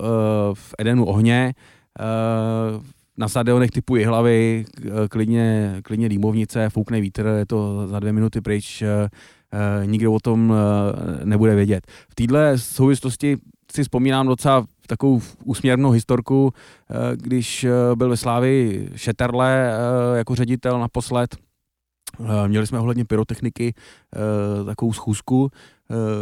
v 0.54 0.74
Edenu 0.78 1.04
ohně, 1.04 1.54
na 3.18 3.28
stadionech 3.28 3.70
typu 3.70 3.96
Jihlavy, 3.96 4.64
klidně, 5.10 5.76
klidně 5.84 6.08
dýmovnice, 6.08 6.70
foukne 6.70 7.00
vítr, 7.00 7.26
je 7.38 7.46
to 7.46 7.88
za 7.88 8.00
dvě 8.00 8.12
minuty 8.12 8.40
pryč, 8.40 8.82
nikdo 9.84 10.12
o 10.12 10.20
tom 10.20 10.54
nebude 11.24 11.54
vědět. 11.54 11.86
V 12.08 12.14
této 12.14 12.34
souvislosti 12.56 13.38
si 13.72 13.82
vzpomínám 13.82 14.26
docela 14.26 14.66
takovou 14.86 15.20
úsměrnou 15.44 15.90
historku, 15.90 16.52
eh, 16.90 17.16
když 17.16 17.64
eh, 17.64 17.70
byl 17.94 18.08
ve 18.08 18.16
Slávi 18.16 18.88
Šeterle 18.96 19.72
eh, 19.72 20.18
jako 20.18 20.34
ředitel 20.34 20.80
naposled. 20.80 21.36
Měli 22.46 22.66
jsme 22.66 22.78
ohledně 22.78 23.04
pyrotechniky 23.04 23.74
takovou 24.66 24.92
schůzku, 24.92 25.50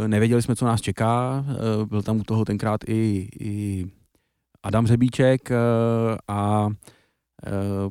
nevěděli 0.07 0.41
jsme, 0.41 0.55
co 0.55 0.65
nás 0.65 0.81
čeká, 0.81 1.45
byl 1.85 2.01
tam 2.01 2.19
u 2.19 2.23
toho 2.23 2.45
tenkrát 2.45 2.81
i, 2.87 3.29
i 3.39 3.85
Adam 4.63 4.87
Řebíček 4.87 5.49
a 6.27 6.69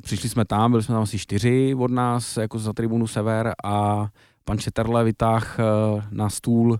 přišli 0.01 0.29
jsme 0.29 0.45
tam, 0.45 0.71
byli 0.71 0.83
jsme 0.83 0.93
tam 0.93 1.03
asi 1.03 1.19
čtyři 1.19 1.75
od 1.79 1.91
nás, 1.91 2.37
jako 2.37 2.59
za 2.59 2.73
tribunu 2.73 3.07
Sever 3.07 3.53
a 3.63 4.07
pan 4.43 4.59
Šeterle 4.59 5.03
vytáh 5.03 5.57
na 6.11 6.29
stůl 6.29 6.79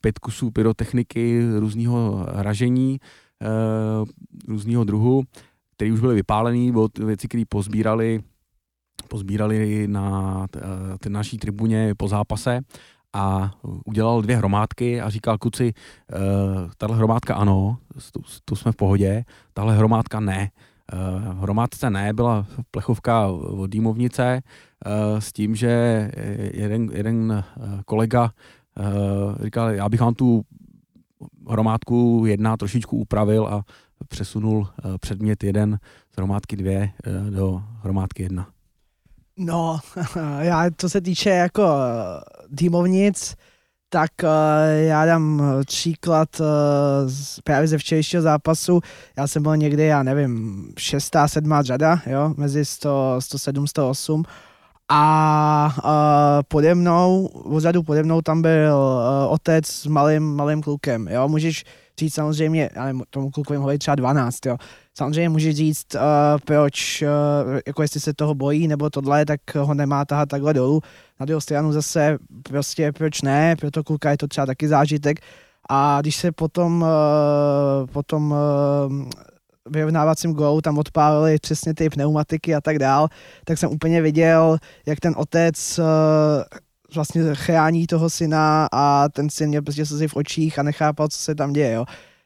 pět 0.00 0.18
kusů 0.18 0.50
pyrotechniky 0.50 1.42
různého 1.58 2.26
ražení, 2.28 3.00
eh, 3.42 3.46
různého 4.48 4.84
druhu, 4.84 5.22
které 5.76 5.92
už 5.92 6.00
byly 6.00 6.14
vypálené, 6.14 6.72
bylo 6.72 6.88
věci, 7.04 7.28
které 7.28 7.42
pozbírali, 7.48 8.22
pozbírali 9.08 9.88
na 9.88 10.46
té 11.00 11.08
naší 11.08 11.38
tribuně 11.38 11.94
po 11.96 12.08
zápase 12.08 12.60
a 13.12 13.50
udělal 13.84 14.22
dvě 14.22 14.36
hromádky 14.36 15.00
a 15.00 15.10
říkal 15.10 15.38
kluci, 15.38 15.72
uh, 15.74 16.18
tahle 16.78 16.96
hromádka 16.96 17.34
ano, 17.34 17.76
tu, 18.44 18.56
jsme 18.56 18.72
v 18.72 18.76
pohodě, 18.76 19.24
tahle 19.54 19.76
hromádka 19.76 20.20
ne. 20.20 20.50
Hromádce 21.40 21.90
ne, 21.90 22.12
byla 22.12 22.46
plechovka 22.70 23.26
od 23.28 23.70
dýmovnice 23.70 24.42
s 25.18 25.32
tím, 25.32 25.54
že 25.54 26.10
jeden, 26.54 26.90
jeden 26.92 27.44
kolega 27.84 28.30
uh, 28.78 29.44
říkal, 29.44 29.70
já 29.70 29.88
bych 29.88 30.00
vám 30.00 30.14
tu 30.14 30.42
hromádku 31.48 32.24
jedna 32.26 32.56
trošičku 32.56 32.96
upravil 32.96 33.46
a 33.46 33.62
přesunul 34.08 34.58
uh, 34.58 34.96
předmět 35.00 35.44
jeden 35.44 35.78
z 36.12 36.16
hromádky 36.16 36.56
dvě 36.56 36.90
uh, 37.06 37.30
do 37.30 37.62
hromádky 37.82 38.22
jedna. 38.22 38.48
No, 39.36 39.80
já, 40.38 40.70
to 40.76 40.88
se 40.88 41.00
týče 41.00 41.30
jako 41.30 41.66
týmovnic, 42.58 43.34
tak 43.88 44.10
uh, 44.22 44.28
já 44.80 45.06
dám 45.06 45.42
příklad 45.66 46.40
uh, 46.40 46.46
z, 47.06 47.40
právě 47.40 47.68
ze 47.68 47.78
včerejšího 47.78 48.22
zápasu. 48.22 48.80
Já 49.16 49.26
jsem 49.26 49.42
byl 49.42 49.56
někdy, 49.56 49.86
já 49.86 50.02
nevím, 50.02 50.66
šestá, 50.78 51.28
sedmá 51.28 51.62
řada, 51.62 52.00
jo, 52.06 52.34
mezi 52.36 52.64
100, 52.64 53.16
107, 53.18 53.66
108 53.66 54.24
a 54.94 55.74
uh, 55.84 56.42
pode 56.48 56.74
mnou, 56.74 57.28
vzadu 57.56 57.82
pode 57.82 58.02
mnou 58.02 58.20
tam 58.20 58.42
byl 58.42 58.74
uh, 58.74 59.32
otec 59.32 59.66
s 59.66 59.86
malým, 59.86 60.22
malým 60.22 60.62
klukem, 60.62 61.08
jo, 61.08 61.28
můžeš 61.28 61.64
říct 61.98 62.14
samozřejmě, 62.14 62.70
já 62.76 62.84
nevím, 62.84 63.02
tomu 63.10 63.30
klukovi 63.30 63.58
mohli 63.58 63.78
třeba 63.78 63.94
12, 63.94 64.46
jo, 64.46 64.56
samozřejmě 64.94 65.28
můžeš 65.28 65.56
říct, 65.56 65.94
uh, 65.94 66.00
proč, 66.44 67.02
uh, 67.02 67.60
jako 67.66 67.82
jestli 67.82 68.00
se 68.00 68.14
toho 68.14 68.34
bojí, 68.34 68.68
nebo 68.68 68.90
tohle, 68.90 69.24
tak 69.24 69.40
ho 69.56 69.74
nemá 69.74 70.04
tahat 70.04 70.28
takhle 70.28 70.54
dolů, 70.54 70.80
na 71.20 71.26
druhou 71.26 71.40
stranu 71.40 71.72
zase 71.72 72.18
prostě 72.42 72.92
proč 72.92 73.22
ne, 73.22 73.56
pro 73.56 73.70
to 73.70 73.84
kluka 73.84 74.10
je 74.10 74.16
to 74.16 74.28
třeba 74.28 74.46
taky 74.46 74.68
zážitek, 74.68 75.20
a 75.68 76.00
když 76.00 76.16
se 76.16 76.32
potom, 76.32 76.82
uh, 76.82 77.86
potom 77.86 78.30
uh, 78.30 79.10
vyrovnávacím 79.68 80.32
gólu 80.32 80.60
tam 80.60 80.78
odpálili 80.78 81.38
přesně 81.38 81.74
ty 81.74 81.90
pneumatiky 81.90 82.54
a 82.54 82.60
tak 82.60 82.78
dál, 82.78 83.08
tak 83.44 83.58
jsem 83.58 83.70
úplně 83.70 84.02
viděl, 84.02 84.58
jak 84.86 85.00
ten 85.00 85.14
otec 85.16 85.78
uh, 85.78 85.84
vlastně 86.94 87.22
chrání 87.34 87.86
toho 87.86 88.10
syna 88.10 88.68
a 88.72 89.08
ten 89.08 89.30
syn 89.30 89.48
měl 89.48 89.62
prostě 89.62 89.86
slzy 89.86 90.08
v 90.08 90.16
očích 90.16 90.58
a 90.58 90.62
nechápal, 90.62 91.08
co 91.08 91.18
se 91.18 91.34
tam 91.34 91.52
děje, 91.52 91.72
jo. 91.72 91.84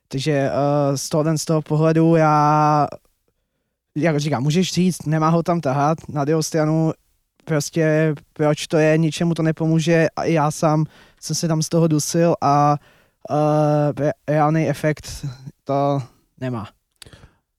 Takže 0.09 0.51
uh, 0.51 0.97
z 0.97 1.09
toho, 1.09 1.39
z 1.39 1.45
toho 1.45 1.63
pohledu 1.63 2.17
já, 2.17 2.87
jak 3.97 4.21
říkám, 4.21 4.43
můžeš 4.43 4.73
říct, 4.73 5.07
nemá 5.07 5.29
ho 5.29 5.43
tam 5.43 5.61
tahat, 5.61 5.99
na 6.09 6.25
druhou 6.25 6.43
stranu 6.43 6.93
prostě 7.45 8.15
proč 8.33 8.67
to 8.67 8.77
je, 8.77 8.99
ničemu 8.99 9.35
to 9.35 9.43
nepomůže 9.43 10.07
a 10.17 10.25
já 10.25 10.51
sám 10.51 10.85
jsem 11.21 11.37
se 11.37 11.49
tam 11.49 11.63
z 11.63 11.69
toho 11.69 11.89
dusil 11.89 12.35
a 12.41 12.77
uh, 13.31 14.09
reálný 14.29 14.69
efekt 14.69 15.27
to 15.65 16.03
nemá. 16.41 16.69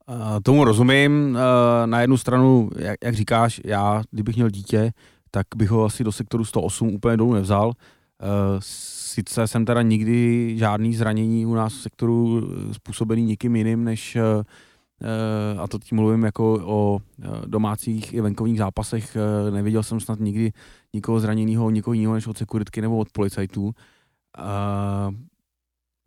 Uh, 0.10 0.40
tomu 0.44 0.64
rozumím. 0.64 1.30
Uh, 1.30 1.88
na 1.88 2.02
jednu 2.02 2.18
stranu, 2.18 2.70
jak, 2.78 2.98
jak 3.04 3.16
říkáš, 3.16 3.62
já, 3.66 4.04
kdybych 4.12 4.36
měl 4.36 4.50
dítě, 4.50 4.92
tak 5.32 5.48
bych 5.56 5.70
ho 5.70 5.86
asi 5.86 6.04
do 6.04 6.12
sektoru 6.12 6.46
108 6.46 6.88
úplně 6.90 7.18
dolů 7.18 7.34
nevzal. 7.34 7.68
Uh, 7.68 7.74
sice 8.60 9.48
jsem 9.48 9.66
teda 9.66 9.82
nikdy 9.82 10.54
žádný 10.58 10.96
zranění 10.96 11.46
u 11.46 11.54
nás 11.54 11.74
v 11.74 11.82
sektoru 11.82 12.50
způsobený 12.72 13.24
nikým 13.24 13.56
jiným, 13.56 13.84
než 13.84 14.18
a 15.60 15.68
to 15.68 15.80
tím 15.80 15.96
mluvím 15.96 16.24
jako 16.24 16.60
o 16.66 17.00
domácích 17.46 18.14
i 18.14 18.22
venkovních 18.22 18.58
zápasech. 18.58 19.18
Neviděl 19.52 19.84
jsem 19.84 20.00
snad 20.00 20.20
nikdy 20.20 20.52
nikoho 20.94 21.20
zraněného, 21.20 21.70
nikoho 21.70 21.94
jiného 21.94 22.14
než 22.14 22.28
od 22.28 22.38
sekuritky 22.38 22.82
nebo 22.82 22.98
od 22.98 23.08
policajtů 23.12 23.72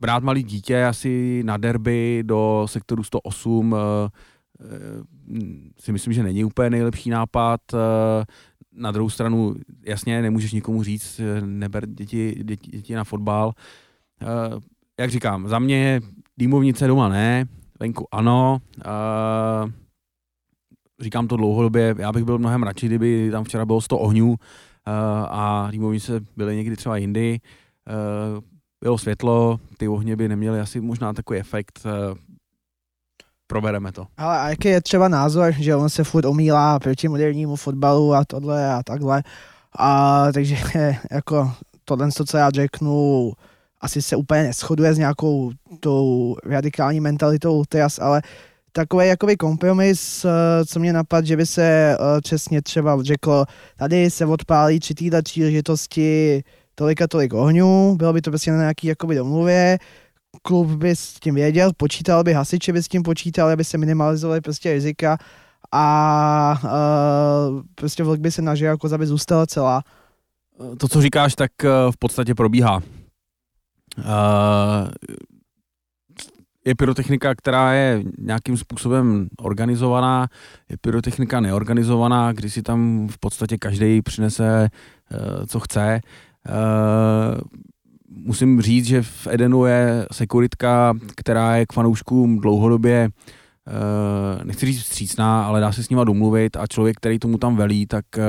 brát 0.01 0.23
malý 0.23 0.43
dítě 0.43 0.85
asi 0.85 1.43
na 1.45 1.57
derby 1.57 2.23
do 2.27 2.67
sektoru 2.69 3.05
108 3.05 3.75
eh, 3.75 4.09
eh, 4.61 5.05
si 5.81 5.93
myslím, 5.93 6.13
že 6.13 6.23
není 6.23 6.45
úplně 6.45 6.71
nejlepší 6.71 7.11
nápad. 7.11 7.61
Eh, 7.75 8.25
na 8.73 8.91
druhou 8.91 9.11
stranu, 9.11 9.55
jasně, 9.87 10.23
nemůžeš 10.23 10.53
nikomu 10.53 10.83
říct, 10.83 11.21
neber 11.45 11.87
děti, 11.87 12.35
děti, 12.45 12.71
děti 12.71 12.95
na 12.95 13.05
fotbal. 13.05 13.53
Jak 15.01 15.11
říkám, 15.11 15.49
za 15.49 15.59
mě 15.59 16.01
dýmovnice 16.39 16.87
doma 16.87 17.09
ne, 17.09 17.45
venku 17.81 18.07
ano. 18.13 18.59
Říkám 21.01 21.29
to 21.29 21.37
dlouhodobě, 21.37 21.95
já 21.99 22.13
bych 22.13 22.25
byl 22.25 22.39
mnohem 22.39 22.63
radši, 22.63 22.87
kdyby 22.87 23.31
tam 23.31 23.45
včera 23.45 23.67
bylo 23.67 23.81
100 23.81 23.99
ohňů 23.99 24.37
a 25.29 25.69
dýmovnice 25.71 26.21
byly 26.37 26.57
někdy 26.57 26.77
třeba 26.77 26.97
jindy 26.97 27.41
bylo 28.81 28.99
světlo, 28.99 29.61
ty 29.79 29.89
ohně 29.89 30.17
by 30.17 30.29
neměly 30.29 30.61
asi 30.61 30.81
možná 30.81 31.13
takový 31.13 31.41
efekt, 31.41 31.81
eh, 31.87 32.15
probereme 33.47 33.93
to. 33.93 34.07
Ale 34.17 34.39
a 34.39 34.49
jaký 34.49 34.69
je 34.69 34.81
třeba 34.81 35.09
názor, 35.09 35.53
že 35.53 35.77
on 35.77 35.89
se 35.89 36.05
furt 36.05 36.25
omílá 36.25 36.79
proti 36.79 37.09
modernímu 37.09 37.57
fotbalu 37.57 38.15
a 38.15 38.25
tohle 38.25 38.75
a 38.75 38.83
takhle. 38.83 39.23
A 39.79 40.27
takže 40.33 40.57
jako 41.11 41.53
tohle, 41.85 42.09
co 42.27 42.37
já 42.37 42.51
řeknu, 42.51 43.33
asi 43.81 44.03
se 44.03 44.17
úplně 44.17 44.43
neschoduje 44.43 44.95
s 44.95 44.99
nějakou 44.99 45.53
tou 45.81 46.37
radikální 46.47 47.01
mentalitou 47.01 47.65
teraz, 47.69 47.99
ale 47.99 48.23
takový 48.73 49.09
jakoby 49.09 49.37
kompromis, 49.37 50.25
eh, 50.25 50.65
co 50.67 50.81
mě 50.81 50.93
napadl, 50.93 51.27
že 51.27 51.37
by 51.37 51.47
se 51.47 51.63
eh, 51.63 52.21
přesně 52.21 52.63
třeba 52.63 53.03
řeklo, 53.03 53.45
tady 53.77 54.11
se 54.11 54.27
odpálí 54.27 54.81
při 54.81 54.95
této 54.95 55.23
příležitosti 55.23 56.43
tolik 56.81 57.03
a 57.03 57.07
tolik 57.07 57.35
ohňů, 57.35 57.97
bylo 57.97 58.13
by 58.13 58.23
to 58.23 58.31
prostě 58.31 58.53
na 58.53 58.59
nějaký 58.59 58.87
jakoby 58.87 59.15
domluvě, 59.15 59.79
klub 60.43 60.69
by 60.69 60.97
s 60.97 61.15
tím 61.15 61.35
věděl, 61.35 61.73
počítal 61.77 62.25
by 62.25 62.33
hasiče 62.33 62.73
by 62.73 62.83
s 62.83 62.89
tím 62.89 63.03
počítal, 63.03 63.49
aby 63.49 63.65
se 63.65 63.79
minimalizovaly 63.79 64.41
prostě 64.41 64.73
rizika 64.73 65.19
a 65.73 66.61
uh, 66.65 67.63
prostě 67.75 68.05
vlk 68.05 68.21
by 68.21 68.31
se 68.31 68.43
nažil, 68.43 68.69
jako 68.69 68.95
aby 68.95 69.07
zůstala 69.07 69.47
celá. 69.47 69.83
To, 70.79 70.89
co 70.89 71.03
říkáš, 71.03 71.35
tak 71.35 71.51
uh, 71.65 71.93
v 71.93 71.97
podstatě 71.97 72.35
probíhá. 72.35 72.77
Uh, 72.77 74.05
je 76.65 76.75
pyrotechnika, 76.75 77.35
která 77.35 77.73
je 77.73 78.03
nějakým 78.19 78.57
způsobem 78.57 79.29
organizovaná, 79.39 80.29
je 80.69 80.77
pyrotechnika 80.81 81.41
neorganizovaná, 81.41 82.33
kdy 82.33 82.51
si 82.51 82.63
tam 82.63 83.09
v 83.09 83.19
podstatě 83.19 83.59
každý 83.59 84.03
přinese, 84.03 84.69
co 85.49 85.61
chce. 85.61 86.01
Uh, 86.49 87.41
musím 88.09 88.63
říct, 88.63 88.87
že 88.87 89.03
v 89.03 89.27
Edenu 89.31 89.65
je 89.65 90.07
sekuritka, 90.13 90.95
která 91.17 91.57
je 91.57 91.67
k 91.67 91.73
fanouškům 91.73 92.41
dlouhodobě 92.41 93.09
Uh, 93.67 94.45
nechci 94.45 94.67
říct 94.67 94.81
vstřícná, 94.81 95.45
ale 95.45 95.61
dá 95.61 95.73
se 95.73 95.83
s 95.83 95.91
nima 95.91 96.05
domluvit 96.05 96.57
a 96.57 96.67
člověk, 96.67 96.97
který 96.97 97.19
tomu 97.19 97.39
tam 97.39 97.57
velí, 97.57 97.87
tak 97.87 98.05
uh, 98.17 98.25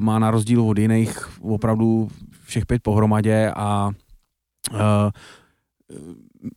má 0.00 0.18
na 0.18 0.30
rozdíl 0.30 0.62
od 0.62 0.78
jiných 0.78 1.40
opravdu 1.40 2.08
všech 2.44 2.66
pět 2.66 2.82
pohromadě 2.82 3.52
a 3.56 3.90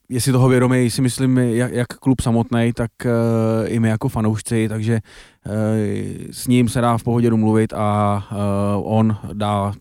je 0.09 0.21
si 0.21 0.31
toho 0.31 0.49
vědomý, 0.49 0.89
si 0.89 1.01
myslím, 1.01 1.37
jak, 1.37 1.71
jak 1.71 1.87
klub 1.87 2.21
samotný, 2.21 2.71
tak 2.75 2.91
i 3.65 3.79
my 3.79 3.89
jako 3.89 4.09
fanoušci, 4.09 4.69
takže 4.69 4.99
s 6.31 6.47
ním 6.47 6.69
se 6.69 6.81
dá 6.81 6.97
v 6.97 7.03
pohodě 7.03 7.29
domluvit 7.29 7.73
a 7.73 8.23
on 8.83 9.17
dá 9.33 9.73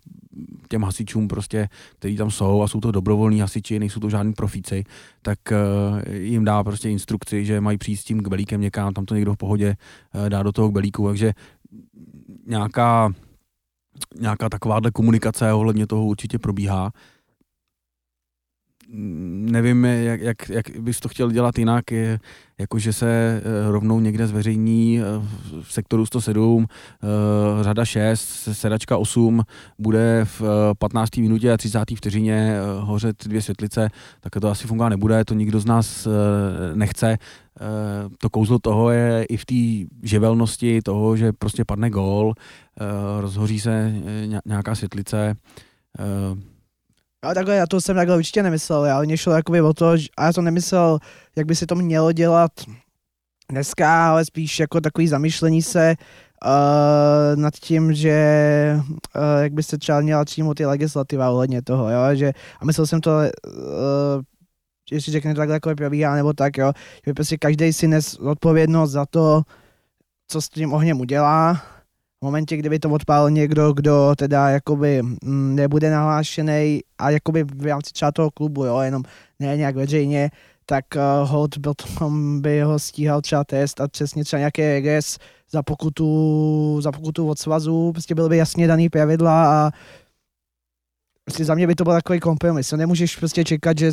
těm 0.69 0.83
hasičům 0.83 1.29
prostě, 1.29 1.69
kteří 1.99 2.17
tam 2.17 2.31
jsou 2.31 2.63
a 2.63 2.69
jsou 2.69 2.81
to 2.81 2.91
dobrovolní 2.91 3.41
hasiči, 3.41 3.79
nejsou 3.79 4.01
to 4.01 4.11
žádní 4.11 4.33
profíci, 4.33 4.85
tak 5.23 5.39
uh, 5.51 6.15
jim 6.15 6.45
dá 6.45 6.65
prostě 6.65 6.91
instrukci, 6.91 7.45
že 7.45 7.61
mají 7.61 7.79
přijít 7.79 7.97
s 7.97 8.05
tím 8.05 8.21
kbelíkem 8.21 8.61
někam, 8.61 8.93
tam 8.93 9.05
to 9.05 9.15
někdo 9.15 9.35
v 9.35 9.37
pohodě 9.37 9.77
uh, 10.15 10.29
dá 10.29 10.43
do 10.43 10.53
toho 10.53 10.71
kbelíku, 10.71 11.07
takže 11.07 11.33
nějaká 12.47 13.13
nějaká 14.21 14.49
takováhle 14.49 14.91
komunikace 14.91 15.53
ohledně 15.53 15.87
toho 15.87 16.05
určitě 16.05 16.39
probíhá 16.39 16.93
nevím, 18.95 19.85
jak, 19.85 20.21
jak, 20.21 20.49
jak 20.49 20.71
bys 20.81 21.01
to 21.01 21.09
chtěl 21.09 21.31
dělat 21.31 21.59
jinak, 21.59 21.91
je, 21.91 22.19
jakože 22.59 22.93
se 22.93 23.07
eh, 23.45 23.73
rovnou 23.73 24.01
někde 24.01 24.27
zveřejní 24.27 25.01
eh, 25.01 25.05
v 25.63 25.73
sektoru 25.73 26.07
107, 26.07 26.67
eh, 26.69 27.65
řada 27.65 27.85
6, 27.85 28.49
sedačka 28.53 28.97
8, 28.97 29.43
bude 29.79 30.21
v 30.25 30.43
15. 30.79 31.17
minutě 31.17 31.53
a 31.53 31.57
30. 31.57 31.85
vteřině 31.97 32.57
hořet 32.81 33.25
dvě 33.25 33.43
světlice, 33.43 33.89
tak 34.21 34.33
to 34.41 34.49
asi 34.49 34.67
fungovat 34.67 34.89
nebude, 34.89 35.25
to 35.25 35.35
nikdo 35.35 35.61
z 35.61 35.65
nás 35.65 36.09
nechce. 36.75 37.19
To 38.19 38.31
kouzlo 38.31 38.59
toho 38.59 38.91
je 38.91 39.25
i 39.25 39.37
v 39.37 39.45
té 39.45 39.95
živelnosti 40.03 40.81
toho, 40.83 41.17
že 41.17 41.33
prostě 41.33 41.65
padne 41.65 41.91
gól, 41.91 42.35
rozhoří 43.21 43.61
se 43.61 43.95
nějaká 44.45 44.75
světlice, 44.75 45.37
ale 47.25 47.35
takhle, 47.35 47.57
já 47.57 47.67
to 47.67 47.81
jsem 47.81 47.97
takhle 47.97 48.17
určitě 48.17 48.43
nemyslel, 48.43 48.93
ale 48.93 49.07
mě 49.07 49.17
šlo 49.17 49.33
jakoby 49.33 49.61
o 49.61 49.75
to, 49.75 49.91
a 50.17 50.25
já 50.25 50.33
to 50.33 50.43
nemyslel, 50.43 50.99
jak 51.37 51.47
by 51.47 51.55
se 51.57 51.67
to 51.67 51.75
mělo 51.75 52.13
dělat 52.13 52.53
dneska, 53.51 54.11
ale 54.11 54.25
spíš 54.25 54.61
jako 54.61 54.81
takový 54.81 55.09
zamýšlení 55.09 55.63
se 55.63 55.95
uh, 56.45 57.41
nad 57.41 57.55
tím, 57.55 57.95
že 57.95 58.77
uh, 58.81 59.43
jak 59.43 59.53
by 59.53 59.63
se 59.63 59.79
třeba 59.79 60.01
měla 60.01 60.25
přijmout 60.25 60.55
ty 60.55 60.67
legislativa 60.67 61.31
ohledně 61.31 61.63
toho, 61.63 61.91
jo, 61.91 62.01
že 62.13 62.33
a 62.61 62.65
myslel 62.65 62.87
jsem 62.87 63.01
to, 63.01 63.11
uh, 63.11 64.23
jestli 64.91 65.13
řekne 65.13 65.35
takhle 65.35 65.57
jako 65.57 65.75
probíhá, 65.75 66.15
nebo 66.15 66.33
tak, 66.33 66.59
jo, 66.59 66.73
že 67.07 67.15
prostě 67.15 67.39
každý 67.39 67.73
si 67.73 67.89
nes 67.89 68.15
odpovědnost 68.15 68.91
za 68.91 69.07
to, 69.07 69.43
co 70.29 70.43
s 70.43 70.49
tím 70.49 70.73
ohněm 70.73 71.01
udělá 71.01 71.63
v 72.21 72.25
momentě, 72.25 72.57
kdyby 72.57 72.79
to 72.79 72.91
odpálil 72.91 73.31
někdo, 73.31 73.73
kdo 73.73 74.15
teda 74.19 74.49
jakoby 74.49 75.03
mm, 75.03 75.55
nebude 75.55 75.91
nahlášený 75.91 76.81
a 76.99 77.11
jakoby 77.11 77.45
v 77.45 77.67
rámci 77.67 77.93
třeba 77.93 78.13
toho 78.13 78.31
klubu, 78.31 78.65
jo, 78.65 78.81
jenom 78.81 79.03
ne 79.39 79.57
nějak 79.57 79.77
veřejně, 79.77 80.31
tak 80.67 80.85
uh, 80.97 81.29
hold 81.29 81.55
potom 81.63 82.41
by 82.41 82.61
ho 82.61 82.79
stíhal 82.79 83.21
třeba 83.21 83.45
test 83.45 83.81
a 83.81 83.89
přesně 83.89 84.25
třeba 84.25 84.39
nějaký 84.39 84.63
regres 84.63 85.19
za 85.51 85.63
pokutu, 85.63 86.81
za 86.81 86.93
pokutu 86.93 87.29
od 87.29 87.39
svazu, 87.39 87.93
prostě 87.93 88.15
byly 88.15 88.29
by 88.29 88.37
jasně 88.37 88.67
daný 88.67 88.89
pravidla 88.89 89.67
a 89.67 89.71
prostě 91.25 91.45
za 91.45 91.55
mě 91.55 91.67
by 91.67 91.75
to 91.75 91.85
byl 91.85 91.93
takový 91.93 92.21
kompromis. 92.21 92.73
Nemůžeš 92.73 93.17
prostě 93.17 93.45
čekat, 93.45 93.79
že 93.79 93.93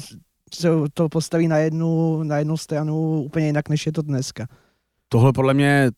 se 0.53 0.69
to 0.93 1.09
postaví 1.09 1.47
na 1.47 1.57
jednu, 1.57 2.23
na 2.23 2.37
jednu 2.37 2.57
stranu 2.57 3.21
úplně 3.23 3.45
jinak, 3.45 3.69
než 3.69 3.85
je 3.85 3.91
to 3.91 4.01
dneska. 4.01 4.47
Tohle 5.09 5.33
podle 5.33 5.53
mě 5.53 5.91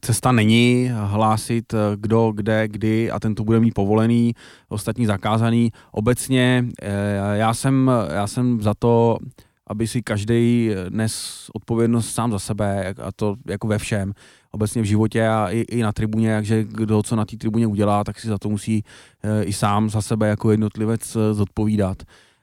cesta 0.00 0.32
není 0.32 0.90
hlásit, 0.94 1.74
eh, 1.74 1.78
kdo, 1.96 2.32
kde, 2.34 2.68
kdy 2.68 3.10
a 3.10 3.20
ten 3.20 3.34
to 3.34 3.44
bude 3.44 3.60
mít 3.60 3.74
povolený, 3.74 4.34
ostatní 4.68 5.06
zakázaný. 5.06 5.72
Obecně 5.92 6.66
eh, 6.82 7.36
já 7.36 7.54
jsem, 7.54 7.90
já 8.12 8.26
jsem 8.26 8.62
za 8.62 8.74
to, 8.78 9.18
aby 9.66 9.86
si 9.86 10.02
každý 10.02 10.70
nes 10.90 11.46
odpovědnost 11.54 12.14
sám 12.14 12.30
za 12.30 12.38
sebe 12.38 12.94
a 13.02 13.12
to 13.12 13.36
jako 13.46 13.66
ve 13.66 13.78
všem, 13.78 14.12
obecně 14.50 14.82
v 14.82 14.84
životě 14.84 15.28
a 15.28 15.48
i, 15.50 15.60
i 15.60 15.82
na 15.82 15.92
tribuně, 15.92 16.34
takže 16.34 16.64
kdo 16.64 17.02
co 17.02 17.16
na 17.16 17.24
té 17.24 17.36
tribuně 17.36 17.66
udělá, 17.66 18.04
tak 18.04 18.20
si 18.20 18.28
za 18.28 18.38
to 18.38 18.48
musí 18.48 18.84
eh, 19.22 19.44
i 19.44 19.52
sám 19.52 19.90
za 19.90 20.02
sebe 20.02 20.28
jako 20.28 20.50
jednotlivec 20.50 21.16
zodpovídat. 21.32 22.02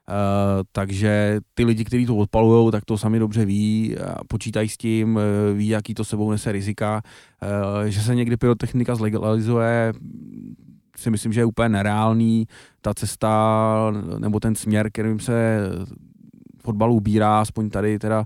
Uh, 0.10 0.64
takže 0.72 1.40
ty 1.54 1.66
lidi, 1.66 1.86
kteří 1.86 2.06
to 2.06 2.16
odpalují, 2.16 2.72
tak 2.72 2.86
to 2.86 2.98
sami 2.98 3.20
dobře 3.20 3.46
ví, 3.46 3.96
počítají 4.28 4.70
s 4.70 4.78
tím, 4.78 5.16
uh, 5.16 5.22
ví, 5.58 5.68
jaký 5.68 5.94
to 5.94 6.04
sebou 6.04 6.32
nese 6.32 6.52
rizika. 6.52 7.02
Uh, 7.44 7.86
že 7.86 8.02
se 8.02 8.16
někdy 8.16 8.38
pyrotechnika 8.38 8.96
zlegalizuje, 8.96 9.94
si 10.98 11.12
myslím, 11.12 11.34
že 11.34 11.42
je 11.42 11.46
úplně 11.46 11.70
nereálný. 11.70 12.48
Ta 12.82 12.94
cesta 12.94 13.94
nebo 14.18 14.40
ten 14.40 14.56
směr, 14.56 14.90
kterým 14.92 15.20
se 15.20 15.60
fotbal 16.62 16.92
ubírá, 16.92 17.42
aspoň 17.42 17.70
tady 17.70 18.00
teda 18.00 18.26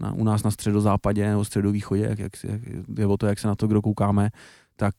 na, 0.00 0.12
u 0.12 0.24
nás 0.24 0.42
na 0.42 0.50
středozápadě 0.50 1.30
nebo 1.30 1.44
středovýchodě, 1.44 2.02
jak, 2.02 2.18
jak, 2.18 2.32
jak, 2.44 2.60
je 2.98 3.06
o 3.06 3.16
to, 3.16 3.26
jak 3.26 3.38
se 3.38 3.48
na 3.48 3.54
to 3.54 3.66
kdo 3.66 3.82
koukáme, 3.82 4.30
tak 4.76 4.94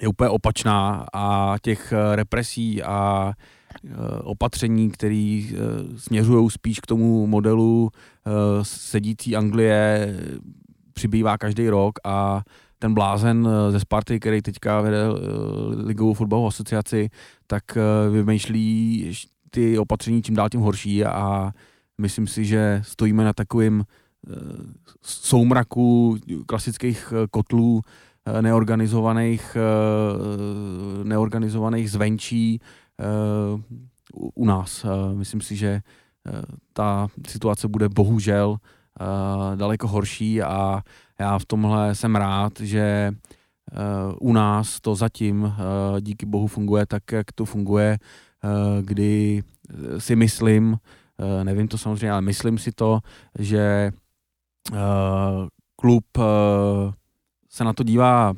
je 0.00 0.08
úplně 0.08 0.30
opačná 0.30 1.06
a 1.12 1.56
těch 1.62 1.92
represí 2.14 2.82
a 2.82 3.32
Eh, 3.32 3.57
opatření, 4.22 4.90
které 4.90 5.42
eh, 5.50 5.56
směřují 5.96 6.50
spíš 6.50 6.80
k 6.80 6.86
tomu 6.86 7.26
modelu 7.26 7.90
eh, 7.92 8.30
sedící 8.62 9.36
Anglie, 9.36 10.16
přibývá 10.92 11.38
každý 11.38 11.68
rok 11.68 11.98
a 12.04 12.42
ten 12.78 12.94
blázen 12.94 13.48
ze 13.70 13.80
Sparty, 13.80 14.20
který 14.20 14.42
teďka 14.42 14.80
vede 14.80 15.02
Ligovou 15.84 16.14
fotbalovou 16.14 16.48
asociaci, 16.48 17.10
tak 17.46 17.62
vymýšlí 18.10 19.12
ty 19.50 19.78
opatření 19.78 20.22
čím 20.22 20.34
dál 20.34 20.48
tím 20.48 20.60
horší 20.60 21.04
a 21.04 21.52
myslím 22.00 22.26
si, 22.26 22.44
že 22.44 22.82
stojíme 22.84 23.24
na 23.24 23.32
takovým 23.32 23.84
soumraku 25.02 26.16
klasických 26.46 27.12
kotlů 27.30 27.80
neorganizovaných, 28.40 29.56
neorganizovaných 31.02 31.90
zvenčí, 31.90 32.60
Eh, 33.00 33.62
u 34.34 34.44
nás. 34.44 34.84
Eh, 34.84 35.14
myslím 35.14 35.40
si, 35.40 35.56
že 35.56 35.68
eh, 36.26 36.42
ta 36.72 37.08
situace 37.28 37.68
bude 37.68 37.88
bohužel 37.88 38.56
daleko 39.54 39.88
horší 39.88 40.42
a 40.42 40.82
já 41.18 41.38
v 41.38 41.44
tomhle 41.44 41.94
jsem 41.94 42.16
rád, 42.16 42.60
že 42.60 43.12
u 44.20 44.32
nás 44.32 44.80
to 44.80 44.94
zatím 44.94 45.54
díky 46.00 46.26
bohu 46.26 46.46
funguje 46.46 46.86
tak, 46.86 47.12
jak 47.12 47.32
to 47.32 47.44
funguje, 47.44 47.98
kdy 48.82 49.42
si 49.98 50.16
myslím, 50.16 50.78
nevím 51.42 51.68
to 51.68 51.78
samozřejmě, 51.78 52.12
ale 52.12 52.22
myslím 52.22 52.58
si 52.58 52.72
to, 52.72 53.00
že 53.38 53.92
klub 55.76 56.04
se 57.50 57.64
na 57.64 57.72
to 57.72 57.82
dívá, 57.82 58.34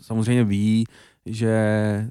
samozřejmě 0.00 0.44
ví, 0.44 0.84
že 1.26 2.10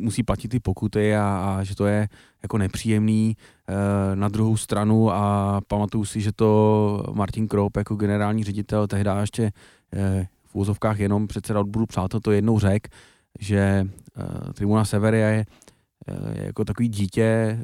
musí 0.00 0.22
platit 0.22 0.48
ty 0.48 0.60
pokuty 0.60 1.16
a, 1.16 1.56
a 1.58 1.64
že 1.64 1.76
to 1.76 1.86
je 1.86 2.08
jako 2.42 2.58
nepříjemný. 2.58 3.36
E, 3.68 4.16
na 4.16 4.28
druhou 4.28 4.56
stranu 4.56 5.12
a 5.12 5.60
pamatuju 5.68 6.04
si, 6.04 6.20
že 6.20 6.32
to 6.32 7.02
Martin 7.12 7.48
Krop 7.48 7.76
jako 7.76 7.94
generální 7.94 8.44
ředitel 8.44 8.86
tehdy 8.86 9.10
ještě 9.20 9.52
e, 9.92 10.28
v 10.46 10.54
úzovkách 10.54 10.98
jenom 10.98 11.26
předseda 11.26 11.60
odboru 11.60 11.86
přátel 11.86 12.20
to 12.20 12.32
jednou 12.32 12.58
řekl, 12.58 12.90
že 13.40 13.58
e, 13.58 14.52
Tribuna 14.52 14.84
Sever 14.84 15.14
je, 15.14 15.24
e, 15.24 15.46
jako 16.46 16.64
takový 16.64 16.88
dítě 16.88 17.22
e, 17.22 17.58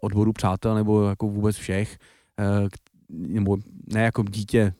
odboru 0.00 0.32
přátel 0.32 0.74
nebo 0.74 1.08
jako 1.08 1.28
vůbec 1.28 1.56
všech, 1.56 1.98
e, 2.38 2.68
nebo 3.08 3.56
ne 3.92 4.02
jako 4.02 4.22
dítě 4.22 4.72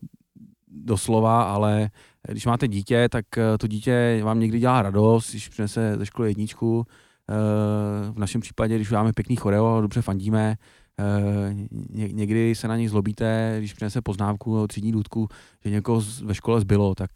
doslova, 0.69 1.43
ale 1.43 1.91
když 2.29 2.47
máte 2.47 2.69
dítě, 2.69 3.09
tak 3.09 3.39
eh, 3.39 3.59
to 3.59 3.67
dítě 3.67 4.21
vám 4.23 4.41
někdy 4.41 4.59
dělá 4.59 4.83
radost, 4.83 5.31
když 5.31 5.49
přinese 5.49 5.97
ze 5.99 6.07
školy 6.07 6.31
jedničku. 6.31 6.85
Eh, 6.87 8.13
v 8.13 8.19
našem 8.19 8.41
případě, 8.41 8.77
když 8.77 8.91
máme 8.91 9.13
pěkný 9.13 9.37
choreo, 9.37 9.81
dobře 9.81 10.03
fandíme, 10.03 10.57
eh, 11.01 11.55
někdy 11.91 12.55
se 12.55 12.69
na 12.69 12.77
něj 12.77 12.89
zlobíte, 12.89 13.55
když 13.59 13.73
přinese 13.73 14.03
poznávku 14.03 14.61
o 14.61 14.67
třídní 14.67 14.93
důdku, 14.93 15.29
že 15.65 15.71
někoho 15.71 16.03
ve 16.25 16.35
škole 16.35 16.61
zbylo, 16.61 16.95
tak 16.95 17.11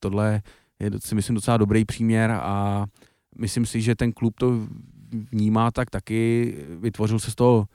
tohle 0.00 0.42
je 0.80 0.90
si 0.98 1.14
myslím 1.14 1.34
docela 1.34 1.56
dobrý 1.56 1.84
příměr 1.84 2.30
a 2.30 2.86
myslím 3.38 3.66
si, 3.66 3.80
že 3.80 3.94
ten 3.94 4.12
klub 4.12 4.34
to 4.38 4.68
vnímá 5.32 5.70
tak 5.70 5.90
taky, 5.90 6.54
vytvořil 6.80 7.18
se 7.18 7.30
z 7.30 7.34
toho 7.34 7.66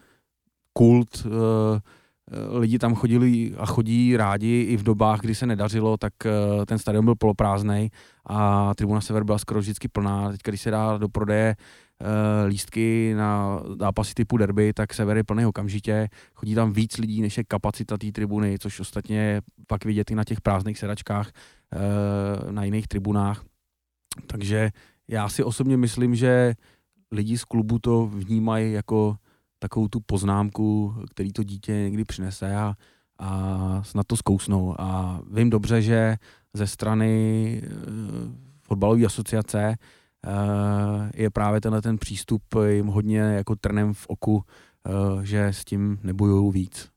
kult 0.73 1.27
lidi 2.49 2.79
tam 2.79 2.95
chodili 2.95 3.53
a 3.57 3.65
chodí 3.65 4.17
rádi 4.17 4.61
i 4.69 4.77
v 4.77 4.84
dobách, 4.84 5.19
kdy 5.21 5.36
se 5.36 5.45
nedařilo, 5.45 5.97
tak 5.97 6.13
eh, 6.25 6.65
ten 6.65 6.79
stadion 6.79 7.05
byl 7.05 7.15
poloprázdnej 7.15 7.89
a 8.25 8.71
tribuna 8.75 9.01
Sever 9.01 9.23
byla 9.23 9.38
skoro 9.38 9.59
vždycky 9.59 9.88
plná. 9.88 10.31
Teď, 10.31 10.39
když 10.43 10.61
se 10.61 10.71
dá 10.71 10.97
do 10.97 11.09
prodeje 11.09 11.55
uh, 12.01 12.07
lístky 12.47 13.13
na 13.17 13.59
zápasy 13.79 14.13
typu 14.13 14.38
derby, 14.38 14.73
tak 14.73 14.93
Sever 14.93 15.17
je 15.17 15.23
plný 15.23 15.45
okamžitě. 15.45 16.07
Chodí 16.34 16.55
tam 16.55 16.73
víc 16.73 16.97
lidí, 16.97 17.21
než 17.21 17.38
je 17.38 17.43
kapacita 17.43 17.97
té 17.97 18.11
tribuny, 18.11 18.59
což 18.59 18.79
ostatně 18.79 19.41
pak 19.67 19.86
vidět 19.86 20.11
i 20.11 20.15
na 20.15 20.23
těch 20.23 20.41
prázdných 20.41 20.77
sedačkách 20.77 21.31
na 22.51 22.63
jiných 22.63 22.88
tribunách. 22.88 23.43
Takže 24.27 24.71
já 25.07 25.29
si 25.29 25.43
osobně 25.43 25.77
myslím, 25.77 26.15
že 26.15 26.53
lidi 27.11 27.38
z 27.38 27.45
klubu 27.45 27.79
to 27.79 28.07
vnímají 28.07 28.73
jako 28.73 29.15
takovou 29.64 29.88
tu 29.88 29.99
poznámku, 29.99 30.95
který 31.11 31.34
to 31.34 31.43
dítě 31.43 31.72
někdy 31.72 32.03
přinese 32.03 32.55
a, 32.55 32.76
a 33.20 33.84
snad 33.84 34.07
to 34.07 34.18
zkousnou. 34.18 34.82
A 34.82 35.22
vím 35.32 35.49
dobře, 35.49 35.82
že 35.82 36.18
ze 36.53 36.68
strany 36.68 37.61
uh, 37.66 38.32
fotbalové 38.61 39.05
asociace 39.05 39.76
uh, 40.28 41.09
je 41.16 41.30
právě 41.30 41.61
tenhle 41.61 41.82
ten 41.82 41.97
přístup 41.97 42.43
jim 42.68 42.88
hodně 42.88 43.20
jako 43.20 43.55
trnem 43.55 43.93
v 43.93 44.05
oku, 44.07 44.36
uh, 44.36 45.22
že 45.22 45.47
s 45.47 45.66
tím 45.66 45.99
nebojují 46.03 46.51
víc. 46.51 46.92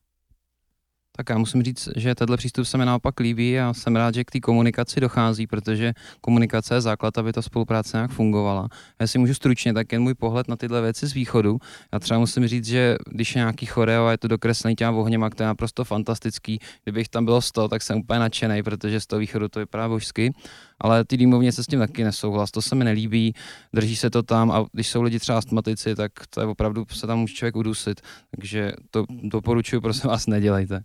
Tak 1.17 1.29
já 1.29 1.37
musím 1.37 1.63
říct, 1.63 1.89
že 1.95 2.15
tenhle 2.15 2.37
přístup 2.37 2.65
se 2.65 2.77
mi 2.77 2.85
naopak 2.85 3.19
líbí 3.19 3.59
a 3.59 3.73
jsem 3.73 3.95
rád, 3.95 4.13
že 4.13 4.23
k 4.23 4.31
té 4.31 4.39
komunikaci 4.39 4.99
dochází, 4.99 5.47
protože 5.47 5.93
komunikace 6.21 6.75
je 6.75 6.81
základ, 6.81 7.17
aby 7.17 7.33
ta 7.33 7.41
spolupráce 7.41 7.97
nějak 7.97 8.11
fungovala. 8.11 8.67
Já 8.99 9.07
si 9.07 9.17
můžu 9.17 9.33
stručně, 9.33 9.73
tak 9.73 9.91
jen 9.91 10.01
můj 10.01 10.13
pohled 10.13 10.47
na 10.47 10.55
tyhle 10.55 10.81
věci 10.81 11.07
z 11.07 11.13
východu. 11.13 11.59
Já 11.93 11.99
třeba 11.99 12.19
musím 12.19 12.47
říct, 12.47 12.65
že 12.65 12.95
když 13.09 13.35
je 13.35 13.39
nějaký 13.39 13.65
choreo 13.65 14.05
a 14.05 14.11
je 14.11 14.17
to 14.17 14.27
dokreslený 14.27 14.75
těma 14.75 14.91
ohněma, 14.91 15.29
to 15.29 15.43
je 15.43 15.47
naprosto 15.47 15.83
fantastický. 15.83 16.59
Kdybych 16.83 17.09
tam 17.09 17.25
bylo 17.25 17.41
100, 17.41 17.67
tak 17.67 17.81
jsem 17.81 17.97
úplně 17.97 18.19
nadšený, 18.19 18.63
protože 18.63 18.99
z 18.99 19.07
toho 19.07 19.19
východu 19.19 19.47
to 19.49 19.59
vypadá 19.59 19.89
božsky. 19.89 20.33
Ale 20.81 21.05
ty 21.05 21.17
dýmovně 21.17 21.51
se 21.51 21.63
s 21.63 21.67
tím 21.67 21.79
taky 21.79 22.03
nesouhlas, 22.03 22.51
to 22.51 22.61
se 22.61 22.75
mi 22.75 22.83
nelíbí, 22.83 23.33
drží 23.73 23.95
se 23.95 24.09
to 24.09 24.23
tam 24.23 24.51
a 24.51 24.65
když 24.71 24.87
jsou 24.87 25.01
lidi 25.01 25.19
třeba 25.19 25.37
astmatici, 25.37 25.95
tak 25.95 26.11
to 26.29 26.41
je 26.41 26.47
opravdu, 26.47 26.85
se 26.89 27.07
tam 27.07 27.19
může 27.19 27.33
člověk 27.33 27.55
udusit. 27.55 28.01
Takže 28.31 28.71
to 28.91 29.05
doporučuji, 29.09 29.81
prosím 29.81 30.09
vás, 30.09 30.27
nedělejte. 30.27 30.83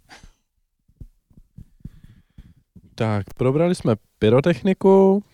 Tak, 2.95 3.35
probrali 3.37 3.75
jsme 3.75 3.97
pyrotechniku 4.19 5.25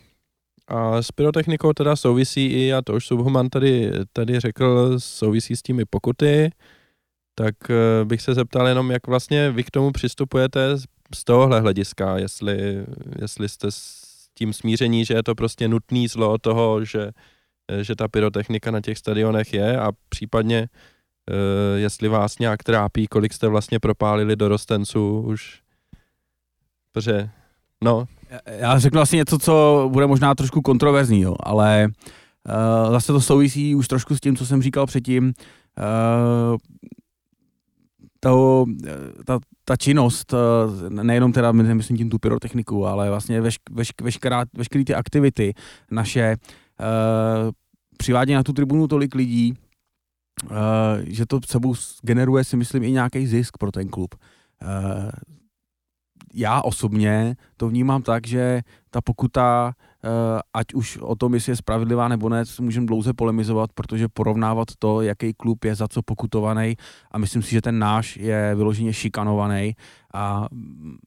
a 0.68 1.02
s 1.02 1.12
pyrotechnikou 1.12 1.72
teda 1.72 1.96
souvisí 1.96 2.46
i, 2.46 2.72
a 2.72 2.82
to 2.82 2.94
už 2.94 3.06
Subhuman 3.06 3.48
tady, 3.48 3.92
tady 4.12 4.40
řekl, 4.40 4.94
souvisí 4.98 5.56
s 5.56 5.62
těmi 5.62 5.84
pokuty, 5.84 6.50
tak 7.34 7.54
eh, 7.70 8.04
bych 8.04 8.22
se 8.22 8.34
zeptal 8.34 8.68
jenom, 8.68 8.90
jak 8.90 9.06
vlastně 9.06 9.50
vy 9.50 9.64
k 9.64 9.70
tomu 9.70 9.92
přistupujete 9.92 10.78
z 11.14 11.24
tohohle 11.24 11.60
hlediska, 11.60 12.18
jestli, 12.18 12.84
jestli 13.20 13.48
jste 13.48 13.68
tím 14.38 14.52
smíření, 14.52 15.04
že 15.04 15.14
je 15.14 15.22
to 15.22 15.34
prostě 15.34 15.68
nutný 15.68 16.08
zlo 16.08 16.38
toho, 16.38 16.84
že, 16.84 17.10
že 17.82 17.96
ta 17.96 18.08
pyrotechnika 18.08 18.70
na 18.70 18.80
těch 18.80 18.98
stadionech 18.98 19.54
je 19.54 19.80
a 19.80 19.92
případně 20.08 20.68
eh, 21.30 21.78
jestli 21.78 22.08
vás 22.08 22.38
nějak 22.38 22.62
trápí, 22.62 23.06
kolik 23.06 23.32
jste 23.32 23.48
vlastně 23.48 23.80
propálili 23.80 24.36
do 24.36 24.48
rostenců 24.48 25.20
už, 25.20 25.62
protože 26.92 27.30
No. 27.84 28.04
Já 28.46 28.78
řeknu 28.78 28.98
vlastně 28.98 29.16
něco, 29.16 29.38
co 29.38 29.88
bude 29.92 30.06
možná 30.06 30.34
trošku 30.34 30.62
kontroverzní, 30.62 31.20
jo, 31.20 31.36
ale 31.40 31.86
uh, 31.86 32.92
zase 32.92 33.12
to 33.12 33.20
souvisí 33.20 33.74
už 33.74 33.88
trošku 33.88 34.16
s 34.16 34.20
tím, 34.20 34.36
co 34.36 34.46
jsem 34.46 34.62
říkal 34.62 34.86
předtím. 34.86 35.24
Uh, 35.24 36.56
to, 38.20 38.64
ta, 39.24 39.38
ta 39.64 39.76
činnost, 39.76 40.34
nejenom 40.88 41.32
teda 41.32 41.52
myslím 41.52 41.96
tím 41.96 42.10
tu 42.10 42.18
pyrotechniku, 42.18 42.86
ale 42.86 43.08
vlastně 43.08 43.40
veš, 43.40 43.56
veš, 43.70 43.90
veškerá, 44.02 44.44
veškeré 44.54 44.84
ty 44.84 44.94
aktivity 44.94 45.54
naše 45.90 46.36
uh, 46.36 47.50
přivádí 47.98 48.34
na 48.34 48.42
tu 48.42 48.52
tribunu 48.52 48.88
tolik 48.88 49.14
lidí, 49.14 49.54
uh, 50.44 50.56
že 51.02 51.26
to 51.26 51.40
sebou 51.46 51.74
generuje 52.02 52.44
si 52.44 52.56
myslím 52.56 52.82
i 52.82 52.90
nějaký 52.90 53.26
zisk 53.26 53.58
pro 53.58 53.72
ten 53.72 53.88
klub. 53.88 54.14
Uh, 54.62 55.10
já 56.34 56.62
osobně 56.62 57.36
to 57.56 57.68
vnímám 57.68 58.02
tak, 58.02 58.26
že 58.26 58.60
ta 58.90 59.00
pokuta, 59.00 59.72
eh, 59.80 59.87
ať 60.54 60.74
už 60.74 60.98
o 60.98 61.16
tom, 61.16 61.34
jestli 61.34 61.52
je 61.52 61.56
spravedlivá 61.56 62.08
nebo 62.08 62.28
ne, 62.28 62.44
můžeme 62.60 62.86
dlouze 62.86 63.12
polemizovat, 63.12 63.72
protože 63.72 64.08
porovnávat 64.08 64.68
to, 64.78 65.02
jaký 65.02 65.34
klub 65.34 65.64
je 65.64 65.74
za 65.74 65.88
co 65.88 66.02
pokutovaný 66.02 66.76
a 67.10 67.18
myslím 67.18 67.42
si, 67.42 67.50
že 67.50 67.60
ten 67.60 67.78
náš 67.78 68.16
je 68.16 68.54
vyloženě 68.54 68.92
šikanovaný 68.92 69.74
a 70.14 70.46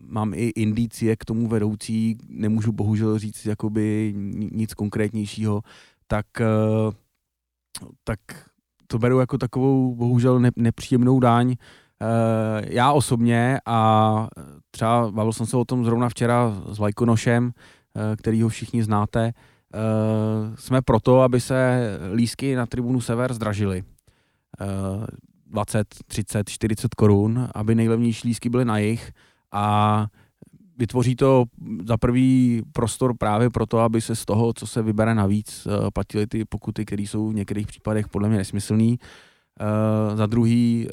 mám 0.04 0.34
i 0.34 0.48
indicie 0.48 1.16
k 1.16 1.26
tomu 1.26 1.48
vedoucí, 1.48 2.18
nemůžu 2.30 2.72
bohužel 2.72 3.20
říct 3.20 3.46
jakoby 3.46 4.14
nic 4.52 4.74
konkrétnějšího, 4.74 5.62
tak, 6.08 6.26
eh, 6.42 6.92
tak 8.04 8.20
to 8.88 9.00
beru 9.00 9.20
jako 9.20 9.38
takovou 9.38 9.96
bohužel 9.96 10.42
nepříjemnou 10.56 11.20
daň, 11.20 11.56
Eh, 12.02 12.62
já 12.70 12.92
osobně 12.92 13.60
a 13.66 14.28
třeba 14.72 15.12
bavil 15.12 15.34
jsem 15.34 15.46
se 15.46 15.58
o 15.58 15.66
tom 15.66 15.86
zrovna 15.86 16.10
včera 16.10 16.62
s 16.70 16.80
Lajkonošem, 16.80 17.52
eh, 17.56 17.81
který 18.16 18.42
ho 18.42 18.50
všichni 18.50 18.84
znáte, 18.84 19.34
eh, 19.74 19.78
jsme 20.56 20.82
proto, 20.82 21.22
aby 21.22 21.42
se 21.42 21.82
lísky 22.14 22.56
na 22.56 22.66
tribunu 22.66 23.02
Sever 23.02 23.34
zdražily. 23.34 23.84
20, 25.48 25.88
30, 26.08 26.50
40 26.50 26.96
korun, 26.96 27.48
aby 27.56 27.76
nejlevnější 27.76 28.28
lísky 28.28 28.50
byly 28.50 28.66
na 28.66 28.78
jich 28.78 29.12
a 29.52 30.08
vytvoří 30.78 31.16
to 31.16 31.44
za 31.86 31.98
prvý 31.98 32.62
prostor 32.74 33.18
právě 33.18 33.50
proto, 33.50 33.80
aby 33.80 34.02
se 34.02 34.16
z 34.16 34.26
toho, 34.26 34.54
co 34.54 34.68
se 34.68 34.82
vybere 34.82 35.16
navíc, 35.16 35.68
platily 35.94 36.28
ty 36.28 36.46
pokuty, 36.46 36.86
které 36.86 37.04
jsou 37.04 37.30
v 37.30 37.34
některých 37.36 37.68
případech 37.68 38.08
podle 38.08 38.30
mě 38.30 38.38
nesmyslný. 38.38 39.00
Za 40.16 40.26
druhý 40.26 40.88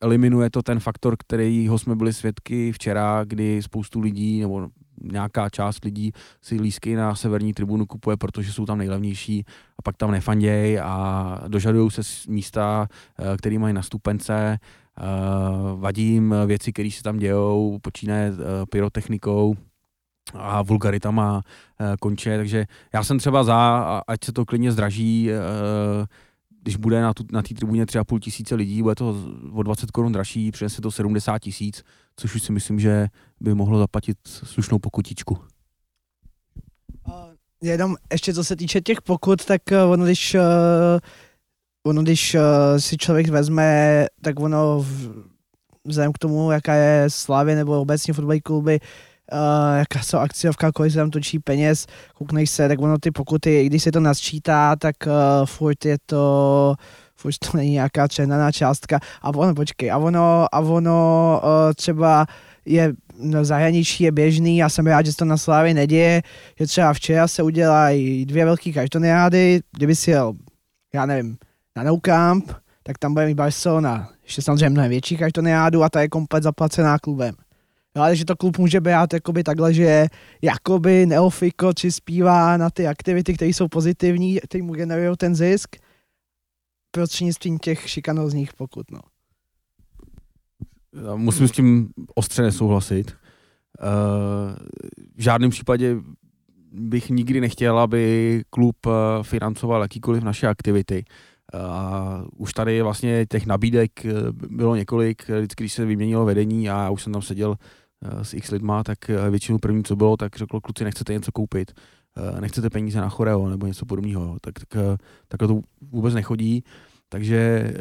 eliminuje 0.00 0.50
to 0.50 0.62
ten 0.62 0.80
faktor, 0.80 1.16
kterýho 1.18 1.78
jsme 1.78 1.96
byli 1.96 2.12
svědky 2.12 2.72
včera, 2.72 3.24
kdy 3.24 3.62
spoustu 3.62 4.00
lidí 4.00 4.40
nebo 4.40 4.68
nějaká 5.12 5.48
část 5.48 5.84
lidí 5.84 6.12
si 6.42 6.54
lísky 6.54 6.96
na 6.96 7.14
severní 7.14 7.52
tribunu 7.54 7.86
kupuje, 7.86 8.16
protože 8.16 8.52
jsou 8.52 8.66
tam 8.66 8.78
nejlevnější 8.78 9.44
a 9.78 9.82
pak 9.82 9.96
tam 9.96 10.10
nefandějí 10.10 10.78
a 10.78 11.40
dožadují 11.48 11.90
se 11.90 12.02
místa, 12.28 12.88
eh, 13.18 13.36
které 13.36 13.58
mají 13.58 13.74
na 13.74 13.82
stupence, 13.82 14.58
eh, 14.98 15.02
vadí 15.76 16.02
jim 16.02 16.34
věci, 16.46 16.72
které 16.72 16.90
se 16.90 17.02
tam 17.02 17.18
dějou, 17.18 17.78
počínaje 17.82 18.32
eh, 18.32 18.66
pyrotechnikou, 18.70 19.54
a 20.34 20.62
vulgaritama 20.62 21.42
konče, 22.00 22.36
takže 22.36 22.66
já 22.94 23.04
jsem 23.04 23.18
třeba 23.18 23.44
za, 23.44 24.02
ať 24.08 24.24
se 24.24 24.32
to 24.32 24.44
klidně 24.44 24.72
zdraží, 24.72 25.30
když 26.62 26.76
bude 26.76 27.02
na, 27.02 27.14
tu, 27.14 27.24
na 27.32 27.42
té 27.42 27.54
tribuně 27.54 27.86
třeba 27.86 28.04
půl 28.04 28.20
tisíce 28.20 28.54
lidí, 28.54 28.82
bude 28.82 28.94
to 28.94 29.16
o 29.52 29.62
20 29.62 29.90
korun 29.90 30.12
dražší, 30.12 30.50
přinese 30.50 30.82
to 30.82 30.90
70 30.90 31.38
tisíc, 31.38 31.82
což 32.16 32.34
už 32.34 32.42
si 32.42 32.52
myslím, 32.52 32.80
že 32.80 33.06
by 33.40 33.54
mohlo 33.54 33.78
zaplatit 33.78 34.18
slušnou 34.24 34.78
pokutičku. 34.78 35.38
Jenom 37.62 37.96
ještě 38.12 38.34
co 38.34 38.44
se 38.44 38.56
týče 38.56 38.80
těch 38.80 39.02
pokut, 39.02 39.44
tak 39.44 39.62
uh, 39.72 39.90
ono 39.90 40.04
když, 40.04 40.34
uh, 40.34 40.40
ono, 41.86 42.02
když 42.02 42.34
uh, 42.34 42.40
si 42.78 42.96
člověk 42.96 43.28
vezme, 43.28 44.06
tak 44.22 44.40
ono 44.40 44.86
vzhledem 45.84 46.12
k 46.12 46.18
tomu, 46.18 46.50
jaká 46.50 46.74
je 46.74 47.10
Slávě 47.10 47.56
nebo 47.56 47.80
obecně 47.80 48.14
fotbalové 48.14 48.40
kluby, 48.40 48.80
uh, 49.32 49.78
jaká 49.78 50.02
jsou 50.02 50.18
akciovka, 50.18 50.72
kolik 50.72 50.92
se 50.92 50.98
tam 50.98 51.10
točí 51.10 51.38
peněz, 51.38 51.86
kouknej 52.14 52.46
se, 52.46 52.68
tak 52.68 52.80
ono 52.80 52.98
ty 52.98 53.10
pokuty, 53.10 53.60
i 53.60 53.66
když 53.66 53.82
se 53.82 53.92
to 53.92 54.00
nasčítá, 54.00 54.76
tak 54.76 54.96
uh, 55.06 55.46
furt 55.46 55.84
je 55.84 55.96
to 56.06 56.74
furt 57.22 57.38
to 57.38 57.56
není 57.56 57.70
nějaká 57.70 58.08
černá 58.08 58.52
částka 58.52 59.00
a 59.22 59.28
ono, 59.28 59.54
počkej, 59.54 59.90
a 59.90 59.98
ono, 59.98 60.46
a 60.52 60.58
ono 60.60 61.40
uh, 61.44 61.72
třeba 61.74 62.26
je 62.64 62.92
no, 63.18 63.44
zahraničí 63.44 64.04
je 64.04 64.12
běžný, 64.12 64.56
já 64.56 64.68
jsem 64.68 64.86
rád, 64.86 65.06
že 65.06 65.12
se 65.12 65.18
to 65.18 65.24
na 65.24 65.36
Slávě 65.36 65.74
neděje, 65.74 66.22
že 66.58 66.66
třeba 66.66 66.92
včera 66.92 67.28
se 67.28 67.42
udělají 67.42 68.26
dvě 68.26 68.44
velké 68.44 68.72
kartoniády, 68.72 69.60
kdyby 69.76 69.96
si 69.96 70.10
jel, 70.10 70.32
já 70.94 71.06
nevím, 71.06 71.36
na 71.76 71.82
No 71.82 71.96
Camp, 72.00 72.50
tak 72.82 72.98
tam 72.98 73.14
bude 73.14 73.26
mít 73.26 73.34
Barcelona, 73.34 74.10
ještě 74.22 74.42
samozřejmě 74.42 74.70
mnohem 74.70 74.90
větší 74.90 75.16
kartoniádu 75.16 75.82
a 75.82 75.88
ta 75.88 76.00
je 76.00 76.08
komplet 76.08 76.42
zaplacená 76.42 76.98
klubem. 76.98 77.34
Ale 77.94 78.16
že 78.16 78.24
to 78.24 78.36
klub 78.36 78.58
může 78.58 78.80
být 78.80 79.12
jakoby 79.12 79.44
takhle, 79.44 79.74
že 79.74 80.06
jakoby 80.42 81.06
neofiko 81.06 81.72
či 81.72 81.92
zpívá 81.92 82.56
na 82.56 82.70
ty 82.70 82.86
aktivity, 82.86 83.34
které 83.34 83.48
jsou 83.48 83.68
pozitivní, 83.68 84.40
které 84.40 84.64
mu 84.64 84.72
generují 84.72 85.16
ten 85.16 85.34
zisk, 85.34 85.76
prostřednictvím 86.92 87.58
těch 87.58 87.88
šikanózních 87.88 88.52
pokut. 88.52 88.90
No. 88.90 89.00
Já 91.06 91.16
musím 91.16 91.48
s 91.48 91.52
tím 91.52 91.88
ostře 92.14 92.42
nesouhlasit. 92.42 93.10
Uh, 93.10 93.86
v 95.16 95.22
žádném 95.22 95.50
případě 95.50 95.96
bych 96.72 97.10
nikdy 97.10 97.40
nechtěl, 97.40 97.78
aby 97.78 98.42
klub 98.50 98.86
uh, 98.86 98.92
financoval 99.22 99.82
jakýkoliv 99.82 100.22
naše 100.22 100.46
aktivity. 100.46 101.04
A 101.54 102.24
už 102.36 102.52
tady 102.52 102.82
vlastně 102.82 103.26
těch 103.26 103.46
nabídek 103.46 103.90
bylo 104.32 104.76
několik, 104.76 105.28
vždycky, 105.28 105.62
když 105.62 105.72
se 105.72 105.84
vyměnilo 105.84 106.24
vedení 106.24 106.70
a 106.70 106.82
já 106.82 106.90
už 106.90 107.02
jsem 107.02 107.12
tam 107.12 107.22
seděl 107.22 107.56
s 108.22 108.34
x 108.34 108.50
lidma, 108.50 108.84
tak 108.84 108.98
většinou 109.30 109.58
první, 109.58 109.84
co 109.84 109.96
bylo, 109.96 110.16
tak 110.16 110.36
řekl, 110.36 110.60
kluci, 110.60 110.84
nechcete 110.84 111.12
něco 111.12 111.32
koupit, 111.32 111.72
nechcete 112.40 112.70
peníze 112.70 113.00
na 113.00 113.08
choreo 113.08 113.48
nebo 113.48 113.66
něco 113.66 113.86
podobného. 113.86 114.36
Tak, 114.40 114.54
tak, 114.68 114.98
tak 115.28 115.48
to 115.48 115.60
vůbec 115.90 116.14
nechodí. 116.14 116.64
Takže 117.12 117.36
eh, 117.36 117.74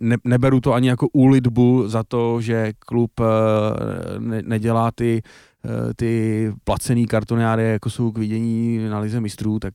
ne, 0.00 0.16
neberu 0.24 0.60
to 0.60 0.72
ani 0.72 0.88
jako 0.88 1.08
úlitbu 1.12 1.88
za 1.88 2.02
to, 2.02 2.40
že 2.40 2.72
klub 2.78 3.10
eh, 3.20 3.24
ne, 4.18 4.42
nedělá 4.42 4.90
ty, 4.90 5.22
eh, 5.64 5.94
ty 5.94 6.52
placený 6.64 7.06
kartoniády, 7.06 7.62
jako 7.62 7.90
jsou 7.90 8.12
k 8.12 8.18
vidění 8.18 8.88
na 8.88 8.98
lize 8.98 9.20
mistrů, 9.20 9.58
tak 9.58 9.74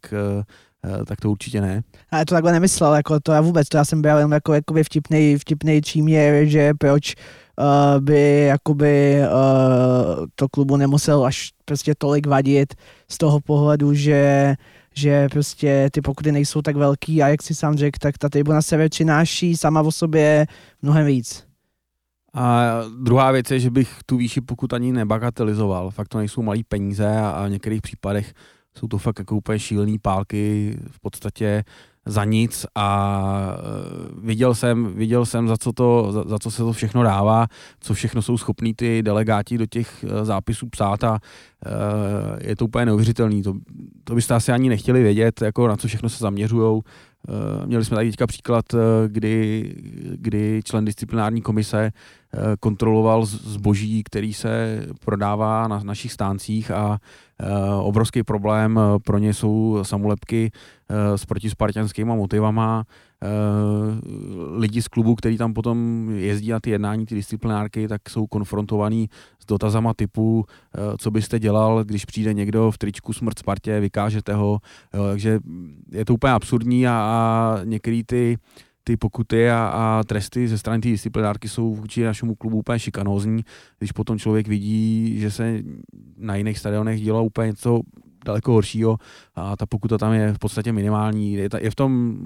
tak 1.05 1.21
to 1.21 1.31
určitě 1.31 1.61
ne. 1.61 1.81
Ale 2.11 2.25
to 2.25 2.35
takhle 2.35 2.51
nemyslel, 2.51 2.95
jako 2.95 3.19
to 3.19 3.31
já 3.31 3.41
vůbec, 3.41 3.69
to 3.69 3.77
já 3.77 3.85
jsem 3.85 4.01
byl 4.01 4.17
jenom 4.17 4.31
jako, 4.31 4.53
jakoby 4.53 4.83
vtipný, 4.83 5.37
vtipný 5.37 5.81
čím 5.81 6.07
je, 6.07 6.47
že 6.47 6.73
proč 6.73 7.15
uh, 7.59 8.01
by 8.01 8.45
jakoby 8.45 9.21
uh, 9.21 10.25
to 10.35 10.49
klubu 10.49 10.77
nemusel 10.77 11.25
až 11.25 11.51
prostě 11.65 11.93
tolik 11.97 12.27
vadit 12.27 12.73
z 13.11 13.17
toho 13.17 13.39
pohledu, 13.39 13.93
že 13.93 14.55
že 14.95 15.29
prostě 15.29 15.89
ty 15.91 16.01
pokuty 16.01 16.31
nejsou 16.31 16.61
tak 16.61 16.75
velký 16.75 17.23
a 17.23 17.27
jak 17.27 17.43
si 17.43 17.55
sám 17.55 17.77
řekl, 17.77 17.97
tak 18.01 18.17
ta 18.17 18.29
tribuna 18.29 18.61
se 18.61 18.89
přináší 18.89 19.57
sama 19.57 19.81
o 19.81 19.91
sobě 19.91 20.47
mnohem 20.81 21.05
víc. 21.05 21.43
A 22.33 22.71
druhá 23.01 23.31
věc 23.31 23.51
je, 23.51 23.59
že 23.59 23.69
bych 23.69 23.97
tu 24.05 24.17
výši 24.17 24.41
pokud 24.41 24.73
ani 24.73 24.91
nebagatelizoval. 24.91 25.91
Fakt 25.91 26.07
to 26.07 26.17
nejsou 26.17 26.41
malý 26.41 26.63
peníze 26.63 27.07
a, 27.07 27.29
a 27.29 27.45
v 27.45 27.49
některých 27.49 27.81
případech 27.81 28.33
jsou 28.77 28.87
to 28.87 28.97
fakt 28.97 29.19
jako 29.19 29.35
úplně 29.35 29.59
šílený 29.59 29.99
pálky. 29.99 30.77
V 30.91 30.99
podstatě 30.99 31.63
za 32.05 32.25
nic 32.25 32.65
a 32.75 33.57
e, 33.57 34.25
viděl 34.27 34.55
jsem, 34.55 34.93
viděl 34.93 35.25
jsem 35.25 35.47
za, 35.47 35.57
co 35.57 35.73
to, 35.73 36.11
za, 36.11 36.23
za 36.23 36.39
co 36.39 36.51
se 36.51 36.57
to 36.57 36.73
všechno 36.73 37.03
dává, 37.03 37.47
co 37.79 37.93
všechno 37.93 38.21
jsou 38.21 38.37
schopní 38.37 38.73
ty 38.73 39.03
delegáti 39.03 39.57
do 39.57 39.65
těch 39.65 40.03
e, 40.03 40.25
zápisů 40.25 40.67
psát 40.69 41.03
a 41.03 41.19
e, 41.65 42.49
je 42.49 42.55
to 42.55 42.65
úplně 42.65 42.85
neuvěřitelný. 42.85 43.43
To, 43.43 43.53
to 44.03 44.15
byste 44.15 44.35
asi 44.35 44.51
ani 44.51 44.69
nechtěli 44.69 45.03
vědět, 45.03 45.41
jako 45.41 45.67
na 45.67 45.77
co 45.77 45.87
všechno 45.87 46.09
se 46.09 46.17
zaměřují. 46.17 46.81
Měli 47.65 47.85
jsme 47.85 47.95
tady 47.95 48.09
teďka 48.09 48.27
příklad, 48.27 48.65
kdy, 49.07 49.73
kdy 50.15 50.61
člen 50.63 50.85
disciplinární 50.85 51.41
komise 51.41 51.91
kontroloval 52.59 53.25
zboží, 53.25 54.03
který 54.03 54.33
se 54.33 54.85
prodává 55.05 55.67
na 55.67 55.79
našich 55.83 56.11
stáncích 56.11 56.71
a 56.71 56.97
obrovský 57.81 58.23
problém 58.23 58.79
pro 59.05 59.17
ně 59.17 59.33
jsou 59.33 59.79
samolepky 59.81 60.51
s 61.15 61.25
protispartianskými 61.25 62.15
motivama, 62.15 62.83
lidi 64.55 64.81
z 64.81 64.87
klubu, 64.87 65.15
který 65.15 65.37
tam 65.37 65.53
potom 65.53 66.09
jezdí 66.15 66.49
na 66.49 66.59
ty 66.59 66.69
jednání, 66.69 67.05
ty 67.05 67.15
disciplinárky, 67.15 67.87
tak 67.87 68.09
jsou 68.09 68.27
konfrontovaní 68.27 69.09
s 69.39 69.45
dotazama 69.45 69.93
typu, 69.93 70.45
co 70.97 71.11
byste 71.11 71.39
dělal, 71.39 71.83
když 71.83 72.05
přijde 72.05 72.33
někdo 72.33 72.71
v 72.71 72.77
tričku 72.77 73.13
smrt 73.13 73.39
Spartě, 73.39 73.79
vykážete 73.79 74.33
ho, 74.33 74.59
takže 75.09 75.39
je 75.91 76.05
to 76.05 76.13
úplně 76.13 76.33
absurdní 76.33 76.87
a, 76.87 76.91
a 76.91 77.57
některý 77.63 78.03
ty 78.03 78.37
ty 78.89 78.97
pokuty 78.97 79.49
a, 79.49 79.67
a 79.67 80.03
tresty 80.03 80.47
ze 80.47 80.57
strany 80.57 80.81
té 80.81 80.89
disciplinárky 80.89 81.49
jsou 81.49 81.75
vůči 81.75 82.03
našemu 82.03 82.35
klubu 82.35 82.57
úplně 82.57 82.79
šikanózní, 82.79 83.45
když 83.77 83.91
potom 83.91 84.19
člověk 84.19 84.47
vidí, 84.47 85.19
že 85.19 85.31
se 85.31 85.61
na 86.17 86.35
jiných 86.35 86.59
stadionech 86.59 87.01
dělá 87.01 87.21
úplně 87.21 87.47
něco 87.47 87.81
daleko 88.25 88.51
horšího 88.51 88.97
a 89.35 89.57
ta 89.57 89.65
pokuta 89.65 89.97
tam 89.97 90.13
je 90.13 90.33
v 90.33 90.39
podstatě 90.39 90.73
minimální. 90.73 91.33
Je, 91.33 91.49
ta, 91.49 91.59
je 91.59 91.71
v 91.71 91.75
tom 91.75 92.17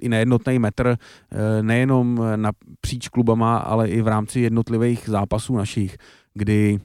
i 0.00 0.08
nejednotný 0.08 0.58
metr, 0.58 0.96
eh, 0.96 1.62
nejenom 1.62 2.20
napříč 2.36 3.08
klubama, 3.08 3.58
ale 3.58 3.88
i 3.88 4.02
v 4.02 4.08
rámci 4.08 4.40
jednotlivých 4.40 5.08
zápasů 5.08 5.56
našich, 5.56 5.96
kdy 6.34 6.78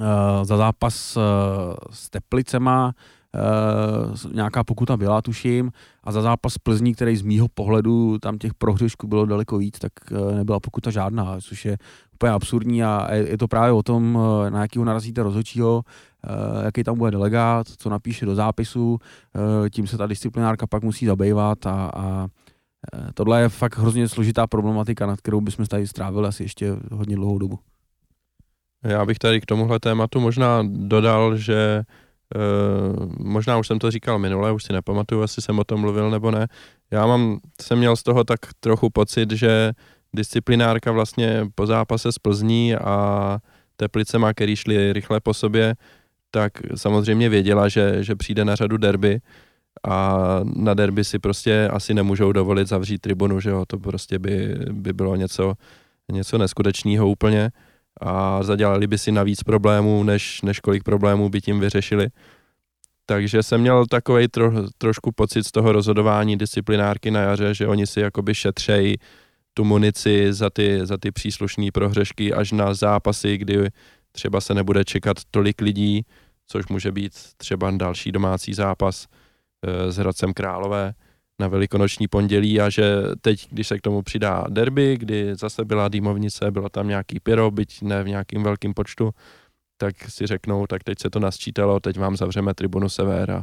uh, 0.00 0.06
za 0.42 0.56
zápas 0.56 1.16
uh, 1.16 1.22
s 1.90 2.10
Teplicema 2.10 2.94
uh, 3.34 4.32
nějaká 4.32 4.64
pokuta 4.64 4.96
byla, 4.96 5.22
tuším, 5.22 5.70
a 6.04 6.12
za 6.12 6.22
zápas 6.22 6.58
Plzní, 6.58 6.94
který 6.94 7.16
z 7.16 7.22
mýho 7.22 7.48
pohledu 7.54 8.18
tam 8.18 8.38
těch 8.38 8.54
prohřešků 8.54 9.06
bylo 9.06 9.26
daleko 9.26 9.58
víc, 9.58 9.78
tak 9.78 9.92
uh, 10.10 10.34
nebyla 10.34 10.60
pokuta 10.60 10.90
žádná, 10.90 11.36
což 11.40 11.64
je 11.64 11.78
úplně 12.14 12.32
absurdní 12.32 12.84
a 12.84 13.14
je, 13.14 13.28
je 13.28 13.38
to 13.38 13.48
právě 13.48 13.72
o 13.72 13.82
tom, 13.82 14.16
uh, 14.16 14.50
na 14.50 14.62
jakýho 14.62 14.84
narazíte 14.84 15.22
rozhodčího, 15.22 15.82
jaký 16.64 16.84
tam 16.84 16.98
bude 16.98 17.10
delegát, 17.10 17.66
co 17.68 17.90
napíše 17.90 18.26
do 18.26 18.34
zápisu, 18.34 18.98
tím 19.70 19.86
se 19.86 19.98
ta 19.98 20.06
disciplinárka 20.06 20.66
pak 20.66 20.82
musí 20.82 21.06
zabývat 21.06 21.66
a, 21.66 21.90
a 21.96 22.28
tohle 23.14 23.40
je 23.40 23.48
fakt 23.48 23.78
hrozně 23.78 24.08
složitá 24.08 24.46
problematika, 24.46 25.06
nad 25.06 25.20
kterou 25.20 25.40
bychom 25.40 25.66
tady 25.66 25.86
strávili 25.86 26.28
asi 26.28 26.42
ještě 26.42 26.76
hodně 26.92 27.16
dlouhou 27.16 27.38
dobu. 27.38 27.58
Já 28.84 29.06
bych 29.06 29.18
tady 29.18 29.40
k 29.40 29.46
tomuhle 29.46 29.80
tématu 29.80 30.20
možná 30.20 30.62
dodal, 30.66 31.36
že 31.36 31.82
Uh, 32.36 33.06
možná 33.18 33.58
už 33.58 33.66
jsem 33.66 33.78
to 33.78 33.90
říkal 33.90 34.18
minule, 34.18 34.52
už 34.52 34.64
si 34.64 34.72
nepamatuju, 34.72 35.22
jestli 35.22 35.42
jsem 35.42 35.58
o 35.58 35.64
tom 35.64 35.80
mluvil 35.80 36.10
nebo 36.10 36.30
ne. 36.30 36.46
Já 36.90 37.06
mám, 37.06 37.40
jsem 37.62 37.78
měl 37.78 37.96
z 37.96 38.02
toho 38.02 38.24
tak 38.24 38.40
trochu 38.60 38.90
pocit, 38.90 39.30
že 39.30 39.72
disciplinárka 40.14 40.92
vlastně 40.92 41.46
po 41.54 41.66
zápase 41.66 42.12
z 42.12 42.18
Plzní 42.18 42.74
a 42.74 43.38
Teplicema, 43.76 44.32
který 44.32 44.56
šli 44.56 44.92
rychle 44.92 45.20
po 45.20 45.34
sobě, 45.34 45.74
tak 46.30 46.52
samozřejmě 46.74 47.28
věděla, 47.28 47.68
že, 47.68 48.04
že 48.04 48.16
přijde 48.16 48.44
na 48.44 48.54
řadu 48.54 48.76
derby 48.76 49.20
a 49.88 50.18
na 50.56 50.74
derby 50.74 51.04
si 51.04 51.18
prostě 51.18 51.68
asi 51.72 51.94
nemůžou 51.94 52.32
dovolit 52.32 52.68
zavřít 52.68 52.98
tribunu, 52.98 53.40
že 53.40 53.50
jo, 53.50 53.64
to 53.66 53.78
prostě 53.78 54.18
by, 54.18 54.54
by 54.72 54.92
bylo 54.92 55.16
něco, 55.16 55.54
něco 56.12 56.38
neskutečného 56.38 57.08
úplně 57.08 57.50
a 58.00 58.42
zadělali 58.42 58.86
by 58.86 58.98
si 58.98 59.12
navíc 59.12 59.42
problémů, 59.42 60.02
než, 60.02 60.42
než 60.42 60.60
kolik 60.60 60.82
problémů 60.82 61.28
by 61.28 61.40
tím 61.40 61.60
vyřešili. 61.60 62.08
Takže 63.06 63.42
jsem 63.42 63.60
měl 63.60 63.86
takový 63.86 64.28
tro, 64.28 64.52
trošku 64.78 65.12
pocit 65.12 65.44
z 65.44 65.50
toho 65.50 65.72
rozhodování 65.72 66.38
disciplinárky 66.38 67.10
na 67.10 67.20
jaře, 67.20 67.54
že 67.54 67.66
oni 67.66 67.86
si 67.86 68.00
jakoby 68.00 68.34
šetřejí 68.34 68.96
tu 69.54 69.64
munici 69.64 70.32
za 70.32 70.50
ty, 70.50 70.86
za 70.86 70.98
ty 70.98 71.10
příslušné 71.10 71.66
prohřešky 71.72 72.32
až 72.34 72.52
na 72.52 72.74
zápasy, 72.74 73.38
kdy 73.38 73.68
třeba 74.12 74.40
se 74.40 74.54
nebude 74.54 74.84
čekat 74.84 75.16
tolik 75.30 75.60
lidí, 75.60 76.06
což 76.46 76.66
může 76.66 76.92
být 76.92 77.12
třeba 77.36 77.70
další 77.70 78.12
domácí 78.12 78.54
zápas 78.54 79.06
e, 79.66 79.92
s 79.92 79.96
Hradcem 79.96 80.32
Králové 80.32 80.94
na 81.40 81.48
velikonoční 81.48 82.08
pondělí 82.08 82.60
a 82.60 82.70
že 82.70 83.02
teď, 83.20 83.48
když 83.50 83.68
se 83.68 83.78
k 83.78 83.80
tomu 83.80 84.02
přidá 84.02 84.44
derby, 84.48 84.96
kdy 84.96 85.34
zase 85.34 85.64
byla 85.64 85.88
dýmovnice, 85.88 86.50
bylo 86.50 86.68
tam 86.68 86.88
nějaký 86.88 87.20
pyro, 87.20 87.50
byť 87.50 87.82
ne 87.82 88.02
v 88.02 88.08
nějakým 88.08 88.42
velkým 88.42 88.74
počtu, 88.74 89.10
tak 89.76 89.94
si 90.08 90.26
řeknou, 90.26 90.66
tak 90.66 90.84
teď 90.84 90.98
se 90.98 91.10
to 91.10 91.20
nasčítalo, 91.20 91.80
teď 91.80 91.98
vám 91.98 92.16
zavřeme 92.16 92.54
tribunu 92.54 92.88
Sever 92.88 93.30
a 93.30 93.42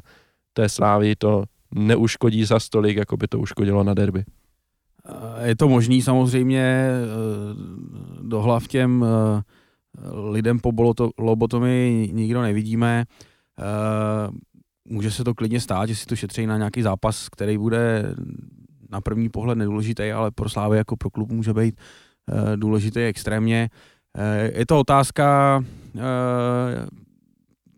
té 0.54 0.70
slávy 0.70 1.16
to 1.16 1.44
neuškodí 1.76 2.46
za 2.46 2.60
stolik, 2.60 2.98
jako 2.98 3.18
by 3.18 3.28
to 3.28 3.40
uškodilo 3.40 3.84
na 3.84 3.94
derby. 3.94 4.24
Je 5.44 5.56
to 5.56 5.68
možný 5.68 6.02
samozřejmě 6.02 6.62
eh, 6.62 6.98
do 8.22 8.42
hlav 8.42 8.68
těm 8.68 9.06
eh, 9.06 9.44
lidem 10.32 10.60
po 10.60 10.72
lobotomii 11.18 12.14
nikdo 12.14 12.42
nevidíme. 12.42 13.06
Eh, 14.90 14.94
může 14.94 15.12
se 15.12 15.24
to 15.24 15.34
klidně 15.34 15.62
stát, 15.62 15.90
že 15.90 15.96
si 15.96 16.06
to 16.06 16.16
šetří 16.16 16.46
na 16.46 16.58
nějaký 16.58 16.82
zápas, 16.82 17.30
který 17.30 17.58
bude 17.58 18.16
na 18.90 19.02
první 19.02 19.30
pohled 19.30 19.58
nedůležitý, 19.58 20.12
ale 20.12 20.32
pro 20.32 20.50
Slávy 20.50 20.78
jako 20.78 20.98
pro 20.98 21.10
klub 21.10 21.32
může 21.32 21.54
být 21.54 21.76
důležitý 22.56 23.00
extrémně. 23.00 23.70
Je 24.54 24.66
to 24.66 24.80
otázka 24.80 25.64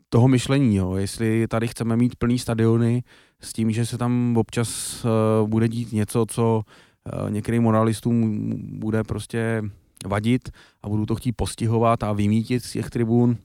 toho 0.10 0.28
myšlení, 0.28 0.76
jo. 0.76 0.95
jestli 0.95 1.47
tady 1.47 1.68
chceme 1.68 1.97
mít 1.97 2.16
plný 2.16 2.39
stadiony 2.39 3.03
s 3.41 3.53
tím, 3.53 3.72
že 3.72 3.86
se 3.86 3.97
tam 3.97 4.38
občas 4.38 5.05
bude 5.45 5.68
dít 5.68 5.91
něco, 5.91 6.26
co 6.30 6.64
Eh, 7.07 7.32
některým 7.32 7.64
moralistům 7.64 8.49
bude 8.80 9.03
prostě 9.03 9.64
vadit 10.05 10.49
a 10.84 10.89
budou 10.89 11.05
to 11.05 11.16
chtít 11.16 11.32
postihovat 11.32 12.03
a 12.03 12.14
vymítit 12.14 12.64
z 12.64 12.72
těch 12.72 12.89
tribun, 12.89 13.38
eh, 13.39 13.43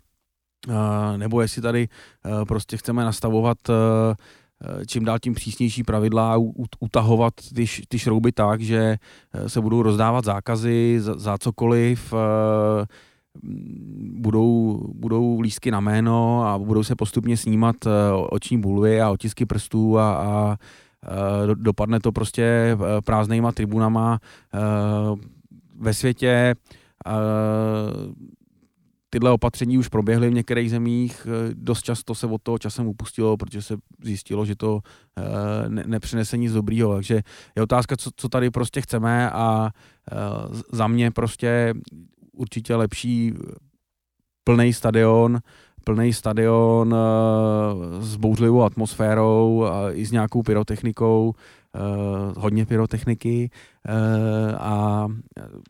nebo 1.16 1.40
jestli 1.40 1.62
tady 1.62 1.88
eh, 1.88 2.44
prostě 2.44 2.76
chceme 2.76 3.04
nastavovat 3.04 3.58
čím 4.86 5.04
dál 5.04 5.18
tím 5.18 5.34
přísnější 5.34 5.82
pravidla 5.82 6.34
a 6.34 6.38
utahovat 6.80 7.34
ty, 7.54 7.66
ty 7.88 7.98
šrouby 7.98 8.32
tak, 8.32 8.60
že 8.60 8.96
se 9.46 9.60
budou 9.60 9.82
rozdávat 9.82 10.24
zákazy 10.24 10.96
za, 11.00 11.18
za 11.18 11.38
cokoliv, 11.38 12.14
budou, 14.12 14.80
budou 14.94 15.40
lístky 15.40 15.70
na 15.70 15.80
jméno 15.80 16.46
a 16.46 16.58
budou 16.58 16.84
se 16.84 16.96
postupně 16.96 17.36
snímat 17.36 17.76
oční 18.30 18.60
bulvy 18.60 19.00
a 19.00 19.10
otisky 19.10 19.46
prstů 19.46 19.98
a, 19.98 20.14
a 20.14 20.56
Eh, 21.04 21.54
dopadne 21.54 22.00
to 22.00 22.12
prostě 22.12 22.42
eh, 22.44 22.76
prázdnýma 23.04 23.52
tribunama 23.52 24.18
eh, 24.54 24.58
ve 25.78 25.94
světě 25.94 26.54
tyhle 29.14 29.30
opatření 29.30 29.78
už 29.78 29.88
proběhly 29.88 30.30
v 30.30 30.34
některých 30.34 30.70
zemích, 30.70 31.26
dost 31.52 31.82
často 31.82 32.14
se 32.14 32.26
od 32.26 32.42
toho 32.42 32.58
časem 32.58 32.86
upustilo, 32.86 33.36
protože 33.36 33.62
se 33.62 33.76
zjistilo, 34.02 34.46
že 34.46 34.56
to 34.56 34.80
ne, 35.68 35.84
nepřinese 35.86 36.38
nic 36.38 36.52
dobrýho, 36.52 36.94
takže 36.94 37.22
je 37.56 37.62
otázka, 37.62 37.96
co, 37.96 38.10
co 38.16 38.28
tady 38.28 38.50
prostě 38.50 38.80
chceme 38.80 39.30
a 39.30 39.70
za 40.72 40.86
mě 40.86 41.10
prostě 41.10 41.74
určitě 42.32 42.74
lepší 42.76 43.34
plný 44.44 44.72
stadion, 44.72 45.38
plný 45.84 46.12
stadion 46.12 46.94
s 48.00 48.16
bouřlivou 48.16 48.62
atmosférou 48.62 49.64
a 49.64 49.92
i 49.92 50.06
s 50.06 50.12
nějakou 50.12 50.42
pyrotechnikou, 50.42 51.34
uh, 51.74 52.42
hodně 52.42 52.66
pyrotechniky 52.66 53.50
uh, 53.88 54.56
a 54.58 55.06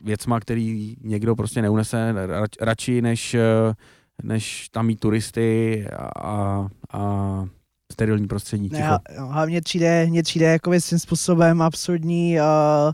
věcma, 0.04 0.40
který 0.40 0.96
někdo 1.00 1.36
prostě 1.36 1.62
neunese 1.62 2.14
rač, 2.26 2.50
radši, 2.60 3.02
než, 3.02 3.34
uh, 3.34 3.74
než 4.22 4.68
tam 4.68 4.86
mít 4.86 5.00
turisty 5.00 5.86
a, 6.16 6.68
a 6.92 7.44
sterilní 7.92 8.26
prostředí. 8.26 8.68
Ne, 8.72 8.98
no, 9.18 9.26
hlavně 9.26 9.60
přijde, 9.60 10.06
mně 10.06 10.22
přijde 10.22 10.46
jako 10.46 10.80
svým 10.80 10.98
způsobem 10.98 11.62
absurdní 11.62 12.38
uh, 12.38 12.92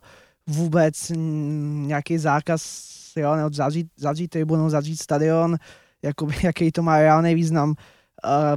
vůbec 0.56 1.12
nějaký 1.86 2.18
zákaz, 2.18 2.90
jo, 3.16 3.34
nebo 3.34 3.50
zavřít, 3.52 3.86
zavřít 3.96 4.28
tribunu, 4.28 4.70
zavřít 4.70 5.02
stadion, 5.02 5.56
jako, 6.02 6.28
jaký 6.42 6.72
to 6.72 6.82
má 6.82 6.98
reálný 6.98 7.34
význam. 7.34 7.68
Uh, 7.70 7.74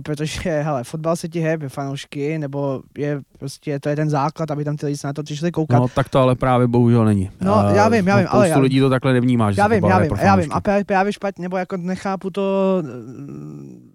protože, 0.03 0.61
hele, 0.61 0.84
fotbal 0.84 1.16
se 1.16 1.30
ti 1.30 1.39
hebe 1.39 1.70
fanoušky, 1.70 2.38
nebo 2.38 2.82
je 2.97 3.22
prostě, 3.39 3.80
to 3.80 3.89
je 3.89 3.95
ten 3.95 4.09
základ, 4.09 4.51
aby 4.51 4.64
tam 4.64 4.78
ty 4.78 4.86
lidi 4.86 4.97
se 4.97 5.07
na 5.07 5.14
to 5.14 5.24
přišli 5.24 5.51
koukat. 5.51 5.80
No, 5.80 5.88
tak 5.88 6.09
to 6.09 6.20
ale 6.20 6.36
právě 6.36 6.68
bohužel 6.68 7.05
není. 7.05 7.30
No, 7.41 7.53
uh, 7.53 7.76
já 7.76 7.89
vím, 7.89 8.07
já 8.07 8.18
vím, 8.18 8.28
ale 8.30 8.49
já 8.49 8.59
lidí 8.59 8.80
to 8.80 8.89
takhle 8.89 9.14
nevnímá, 9.14 9.51
že 9.51 9.61
já 9.61 9.68
vím, 9.68 9.84
já 9.86 9.99
vím, 9.99 10.11
já 10.22 10.36
vím, 10.36 10.49
a 10.51 10.61
právě, 10.61 10.86
právě 10.86 11.14
špatně, 11.14 11.41
nebo 11.41 11.57
jako 11.57 11.78
nechápu 11.78 12.30
to, 12.30 12.84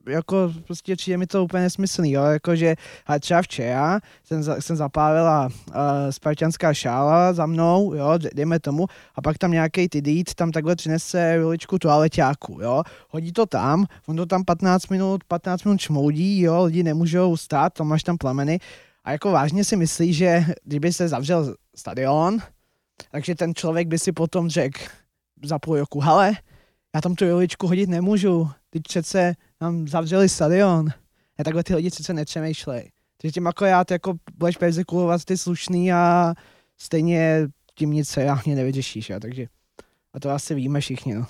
jako 0.08 0.52
prostě 0.66 0.96
přijde 0.96 1.16
mi 1.16 1.26
to 1.26 1.44
úplně 1.44 1.62
nesmyslný, 1.62 2.12
jo, 2.12 2.24
jakože, 2.24 2.74
a 3.06 3.18
třeba 3.18 3.42
včera 3.42 4.00
jsem, 4.24 4.42
za, 4.42 4.60
jsem 4.60 4.76
zapálila 4.76 5.46
uh, 5.46 5.74
spartianská 6.10 6.74
šála 6.74 7.32
za 7.32 7.46
mnou, 7.46 7.94
jo, 7.94 8.18
dejme 8.34 8.60
tomu, 8.60 8.86
a 9.14 9.22
pak 9.22 9.38
tam 9.38 9.50
nějaký 9.50 9.88
tidít 9.88 10.34
tam 10.34 10.52
takhle 10.52 10.76
přinese 10.76 11.36
ruličku 11.36 11.78
toaleťáku, 11.78 12.58
jo, 12.62 12.82
hodí 13.08 13.32
to 13.32 13.46
tam, 13.46 13.86
on 14.06 14.16
to 14.16 14.26
tam 14.26 14.44
15 14.44 14.88
minut, 14.88 15.24
15 15.24 15.64
minut 15.64 15.80
čmoudí, 15.80 16.40
jo, 16.40 16.64
lidi 16.64 16.82
nemůžou 16.82 17.36
stát, 17.36 17.72
tam 17.72 17.86
máš 17.86 18.02
tam 18.02 18.18
plameny, 18.18 18.60
a 19.04 19.12
jako 19.12 19.32
vážně 19.32 19.64
si 19.64 19.76
myslí, 19.76 20.12
že 20.12 20.44
kdyby 20.64 20.92
se 20.92 21.08
zavřel 21.08 21.54
stadion, 21.76 22.38
takže 23.10 23.34
ten 23.34 23.54
člověk 23.54 23.88
by 23.88 23.98
si 23.98 24.12
potom 24.12 24.48
řekl 24.48 24.80
za 25.44 25.58
půl 25.58 25.78
roku, 25.78 26.00
hele, 26.00 26.36
já 26.94 27.00
tam 27.00 27.14
tu 27.14 27.30
ruličku 27.30 27.66
hodit 27.66 27.88
nemůžu, 27.88 28.50
teď 28.70 28.82
přece 28.82 29.34
nám 29.60 29.88
zavřeli 29.88 30.28
stadion. 30.28 30.88
A 31.38 31.44
takhle 31.44 31.64
ty 31.64 31.74
lidi 31.74 31.90
přece 31.90 32.12
nepřemýšlej. 32.12 32.90
Takže 33.16 33.32
tím 33.32 33.46
akorát 33.46 33.90
jako 33.90 34.14
budeš 34.36 34.56
persekuovat 34.56 35.24
ty 35.24 35.36
slušný 35.36 35.92
a 35.92 36.34
stejně 36.78 37.48
tím 37.74 37.90
nic 37.90 38.08
se 38.08 38.20
reálně 38.20 38.54
nevyřešíš. 38.54 39.10
Ja? 39.10 39.20
Takže 39.20 39.46
a 40.14 40.20
to 40.20 40.30
asi 40.30 40.54
víme 40.54 40.80
všichni. 40.80 41.14
No. 41.14 41.26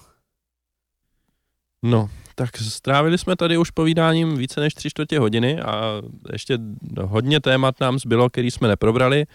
no, 1.83 2.11
tak 2.35 2.57
strávili 2.57 3.19
jsme 3.19 3.37
tady 3.37 3.59
už 3.59 3.71
povídáním 3.71 4.37
více 4.37 4.61
než 4.61 4.75
tři 4.75 4.91
čtvrtě 4.91 5.19
hodiny 5.19 5.61
a 5.61 6.03
ještě 6.33 6.59
hodně 7.03 7.41
témat 7.41 7.81
nám 7.81 7.99
zbylo, 7.99 8.31
který 8.31 8.51
jsme 8.51 8.69
neprobrali, 8.69 9.27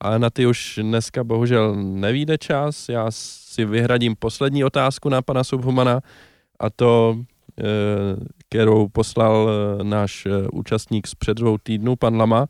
ale 0.00 0.18
na 0.18 0.30
ty 0.30 0.46
už 0.46 0.78
dneska 0.82 1.24
bohužel 1.24 1.74
nevíde 1.76 2.38
čas. 2.38 2.88
Já 2.88 3.06
si 3.10 3.64
vyhradím 3.64 4.16
poslední 4.18 4.64
otázku 4.64 5.08
na 5.08 5.22
pana 5.22 5.44
Subhumana 5.44 6.00
a 6.60 6.70
to 6.70 7.18
kterou 8.48 8.88
poslal 8.88 9.50
eh, 9.50 9.84
náš 9.84 10.26
eh, 10.26 10.48
účastník 10.52 11.06
z 11.06 11.14
před 11.14 11.34
dvou 11.34 11.58
týdnů, 11.58 11.96
pan 11.96 12.16
Lama, 12.16 12.46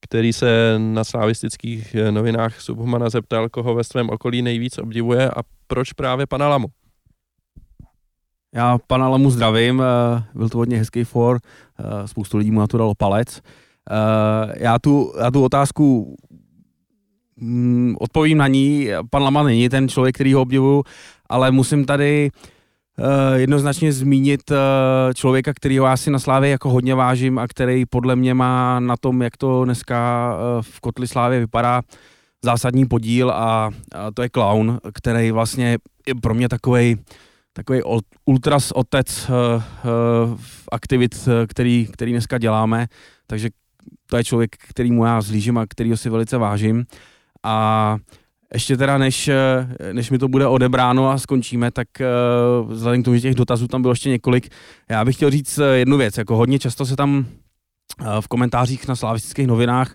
který 0.00 0.32
se 0.32 0.74
na 0.78 1.04
slavistických 1.04 1.96
novinách 2.10 2.60
Subhumana 2.60 3.08
zeptal, 3.10 3.48
koho 3.48 3.74
ve 3.74 3.84
svém 3.84 4.10
okolí 4.10 4.42
nejvíc 4.42 4.78
obdivuje 4.78 5.30
a 5.30 5.42
proč 5.66 5.92
právě 5.92 6.26
pana 6.26 6.48
Lamu. 6.48 6.66
Já 8.54 8.78
pana 8.86 9.08
Lamu 9.08 9.30
zdravím, 9.30 9.82
byl 10.34 10.48
to 10.48 10.58
hodně 10.58 10.78
hezký 10.78 11.04
for, 11.04 11.40
spoustu 12.06 12.36
lidí 12.36 12.50
mu 12.50 12.60
na 12.60 12.66
to 12.66 12.78
dalo 12.78 12.94
palec. 12.94 13.40
Já 14.56 14.78
tu, 14.78 15.12
já 15.20 15.30
tu 15.30 15.44
otázku 15.44 16.16
mm, 17.36 17.96
odpovím 18.00 18.38
na 18.38 18.48
ní. 18.48 18.88
Pan 19.10 19.22
Lama 19.22 19.42
není 19.42 19.68
ten 19.68 19.88
člověk, 19.88 20.14
který 20.14 20.32
ho 20.32 20.42
obdivuju, 20.42 20.82
ale 21.28 21.50
musím 21.50 21.84
tady 21.84 22.30
uh, 22.34 22.55
jednoznačně 23.34 23.92
zmínit 23.92 24.50
uh, 24.50 24.56
člověka, 25.14 25.54
kterýho 25.54 25.86
já 25.86 25.96
si 25.96 26.10
na 26.10 26.18
Slávě 26.18 26.50
jako 26.50 26.70
hodně 26.70 26.94
vážím 26.94 27.38
a 27.38 27.48
který 27.48 27.86
podle 27.86 28.16
mě 28.16 28.34
má 28.34 28.80
na 28.80 28.96
tom, 28.96 29.22
jak 29.22 29.36
to 29.36 29.64
dneska 29.64 30.30
uh, 30.36 30.62
v 30.62 30.80
Kotli 30.80 31.08
Slávě 31.08 31.40
vypadá, 31.40 31.82
zásadní 32.44 32.86
podíl 32.86 33.30
a, 33.30 33.70
to 34.14 34.22
je 34.22 34.30
Clown, 34.30 34.78
který 34.94 35.30
vlastně 35.30 35.78
je 36.06 36.14
pro 36.22 36.34
mě 36.34 36.48
takový 36.48 36.96
takový 37.52 37.80
ultras 38.24 38.70
otec 38.70 39.30
aktivit, 40.72 41.28
který, 41.48 41.88
který 41.92 42.12
dneska 42.12 42.38
děláme, 42.38 42.86
takže 43.26 43.48
to 44.06 44.16
je 44.16 44.24
člověk, 44.24 44.56
kterýmu 44.68 45.04
já 45.04 45.20
zlížím 45.20 45.58
a 45.58 45.66
kterýho 45.66 45.96
si 45.96 46.10
velice 46.10 46.38
vážím. 46.38 46.84
A 47.42 47.96
ještě 48.54 48.76
teda 48.76 48.98
než, 48.98 49.28
eh, 49.28 49.68
než 49.92 50.10
mi 50.10 50.18
to 50.18 50.28
bude 50.28 50.46
odebráno 50.46 51.10
a 51.10 51.18
skončíme, 51.18 51.70
tak 51.70 51.88
uh, 52.00 52.72
vzhledem 52.72 53.02
k 53.02 53.04
tomu, 53.04 53.16
že 53.16 53.22
těch 53.22 53.34
dotazů 53.34 53.68
tam 53.68 53.82
bylo 53.82 53.92
ještě 53.92 54.08
několik, 54.08 54.48
já 54.90 55.04
bych 55.04 55.16
chtěl 55.16 55.30
říct 55.30 55.58
eh, 55.58 55.64
jednu 55.64 55.96
věc. 55.96 56.18
Jako 56.18 56.36
hodně 56.36 56.58
často 56.58 56.86
se 56.86 56.96
tam 56.96 57.26
v 58.20 58.28
komentářích 58.28 58.88
na 58.88 58.96
slavistických 58.96 59.46
novinách 59.46 59.94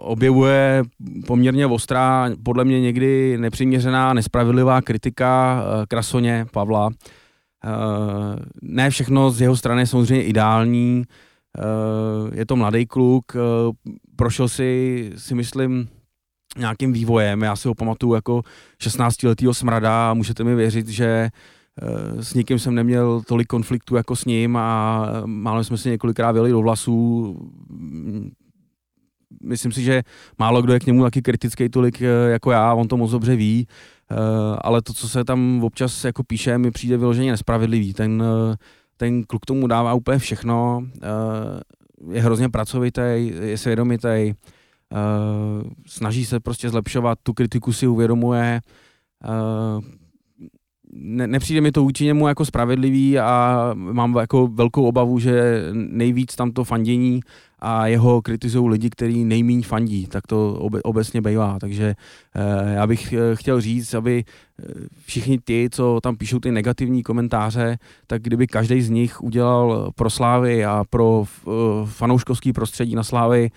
objevuje 0.00 0.82
poměrně 1.26 1.66
ostrá, 1.66 2.30
podle 2.42 2.64
mě 2.64 2.80
někdy 2.80 3.38
nepřiměřená, 3.38 4.12
nespravedlivá 4.12 4.82
kritika 4.82 5.62
Krasoně 5.88 6.46
Pavla. 6.52 6.90
Ne 8.62 8.90
všechno 8.90 9.30
z 9.30 9.40
jeho 9.40 9.56
strany 9.56 9.82
je 9.82 9.86
samozřejmě 9.86 10.24
ideální, 10.24 11.04
je 12.32 12.46
to 12.46 12.56
mladý 12.56 12.86
kluk, 12.86 13.24
prošel 14.16 14.48
si, 14.48 15.12
si 15.16 15.34
myslím, 15.34 15.88
nějakým 16.56 16.92
vývojem. 16.92 17.42
Já 17.42 17.56
si 17.56 17.68
ho 17.68 17.74
pamatuju 17.74 18.14
jako 18.14 18.42
16-letýho 18.82 19.54
smrada 19.54 20.10
a 20.10 20.14
můžete 20.14 20.44
mi 20.44 20.54
věřit, 20.54 20.88
že 20.88 21.06
eh, 21.06 22.22
s 22.22 22.34
nikým 22.34 22.58
jsem 22.58 22.74
neměl 22.74 23.22
tolik 23.26 23.46
konfliktů 23.46 23.96
jako 23.96 24.16
s 24.16 24.24
ním 24.24 24.56
a 24.56 25.06
málo 25.24 25.64
jsme 25.64 25.78
si 25.78 25.90
několikrát 25.90 26.32
vyjeli 26.32 26.50
do 26.50 26.60
vlasů. 26.60 27.36
Myslím 29.42 29.72
si, 29.72 29.82
že 29.82 30.02
málo 30.38 30.62
kdo 30.62 30.72
je 30.72 30.80
k 30.80 30.86
němu 30.86 31.02
taky 31.02 31.22
kritický 31.22 31.68
tolik 31.68 32.02
eh, 32.02 32.30
jako 32.30 32.50
já, 32.50 32.74
on 32.74 32.88
to 32.88 32.96
moc 32.96 33.10
dobře 33.10 33.36
ví, 33.36 33.68
eh, 34.10 34.16
ale 34.60 34.82
to, 34.82 34.92
co 34.92 35.08
se 35.08 35.24
tam 35.24 35.64
občas 35.64 36.04
jako 36.04 36.22
píše, 36.24 36.58
mi 36.58 36.70
přijde 36.70 36.96
vyloženě 36.96 37.30
nespravedlivý. 37.30 37.94
Ten, 37.94 38.22
ten 38.96 39.24
kluk 39.24 39.46
tomu 39.46 39.66
dává 39.66 39.94
úplně 39.94 40.18
všechno, 40.18 40.86
je 42.10 42.22
hrozně 42.22 42.48
pracovitý, 42.48 43.32
je 43.40 43.58
svědomitý, 43.58 44.34
Uh, 44.92 45.62
snaží 45.86 46.24
se 46.24 46.40
prostě 46.40 46.70
zlepšovat, 46.70 47.18
tu 47.22 47.32
kritiku 47.32 47.72
si 47.72 47.86
uvědomuje. 47.86 48.60
Uh, 49.28 49.84
ne, 50.92 51.26
nepřijde 51.26 51.60
mi 51.60 51.72
to 51.72 51.82
vůči 51.82 52.04
němu 52.04 52.28
jako 52.28 52.44
spravedlivý 52.44 53.18
a 53.18 53.70
mám 53.74 54.16
jako 54.16 54.46
velkou 54.46 54.84
obavu, 54.84 55.18
že 55.18 55.62
nejvíc 55.72 56.36
tam 56.36 56.50
to 56.50 56.64
fandění 56.64 57.20
a 57.58 57.86
jeho 57.86 58.22
kritizují 58.22 58.70
lidi, 58.70 58.90
kteří 58.90 59.24
nejmíň 59.24 59.62
fandí, 59.62 60.06
tak 60.06 60.26
to 60.26 60.54
obe, 60.54 60.82
obecně 60.82 61.22
bývá. 61.22 61.58
Takže 61.60 61.94
uh, 62.36 62.72
já 62.72 62.86
bych 62.86 63.14
chtěl 63.34 63.60
říct, 63.60 63.94
aby 63.94 64.24
všichni 65.06 65.38
ti, 65.44 65.68
co 65.72 66.00
tam 66.02 66.16
píšou 66.16 66.38
ty 66.38 66.52
negativní 66.52 67.02
komentáře, 67.02 67.78
tak 68.06 68.22
kdyby 68.22 68.46
každý 68.46 68.82
z 68.82 68.90
nich 68.90 69.22
udělal 69.22 69.90
pro 69.94 70.10
Slávy 70.10 70.64
a 70.64 70.84
pro 70.90 71.24
fanouškovský 71.84 72.52
prostředí 72.52 72.94
na 72.94 73.02
Slávy 73.02 73.50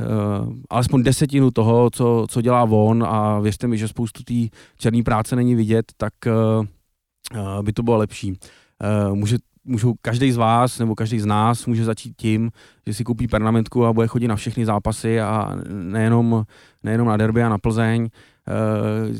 uh, 0.00 0.52
alespoň 0.70 1.02
desetinu 1.02 1.50
toho, 1.50 1.90
co, 1.90 2.26
co 2.30 2.40
dělá 2.40 2.62
on 2.62 3.04
a 3.04 3.40
věřte 3.40 3.66
mi, 3.66 3.78
že 3.78 3.88
spoustu 3.88 4.22
té 4.22 4.56
černé 4.78 5.02
práce 5.02 5.36
není 5.36 5.54
vidět, 5.54 5.92
tak 5.96 6.12
uh, 6.26 7.62
by 7.62 7.72
to 7.72 7.82
bylo 7.82 7.96
lepší. 7.96 8.30
Uh, 8.30 9.16
může, 9.16 9.36
můžou 9.64 9.94
každý 10.02 10.32
z 10.32 10.36
vás 10.36 10.78
nebo 10.78 10.94
každý 10.94 11.20
z 11.20 11.26
nás 11.26 11.66
může 11.66 11.84
začít 11.84 12.14
tím, 12.16 12.50
že 12.86 12.94
si 12.94 13.04
koupí 13.04 13.28
pernamentku 13.28 13.86
a 13.86 13.92
bude 13.92 14.06
chodit 14.06 14.28
na 14.28 14.36
všechny 14.36 14.66
zápasy 14.66 15.20
a 15.20 15.56
nejenom, 15.68 16.44
nejenom 16.82 17.08
na 17.08 17.16
derby 17.16 17.42
a 17.42 17.48
na 17.48 17.58
Plzeň, 17.58 18.08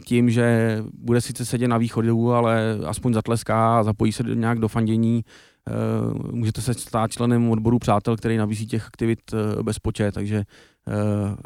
tím, 0.04 0.30
že 0.30 0.78
bude 0.98 1.20
sice 1.20 1.44
sedět 1.44 1.68
na 1.68 1.78
východu, 1.78 2.32
ale 2.32 2.78
aspoň 2.86 3.14
zatleská 3.14 3.78
a 3.78 3.82
zapojí 3.82 4.12
se 4.12 4.22
nějak 4.34 4.58
do 4.58 4.68
fandění, 4.68 5.24
můžete 6.32 6.60
se 6.60 6.74
stát 6.74 7.10
členem 7.10 7.50
odboru 7.50 7.78
přátel, 7.78 8.16
který 8.16 8.36
nabízí 8.36 8.66
těch 8.66 8.86
aktivit 8.86 9.20
bez 9.62 9.78
počet, 9.78 10.14
takže 10.14 10.44
Eh, 10.88 11.36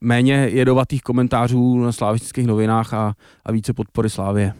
méně 0.00 0.34
jedovatých 0.34 1.02
komentářů 1.02 1.78
na 1.78 1.92
slavistických 1.92 2.46
novinách 2.46 2.94
a, 2.94 3.14
a 3.44 3.52
více 3.52 3.74
podpory 3.74 4.10
Slávě. 4.10 4.54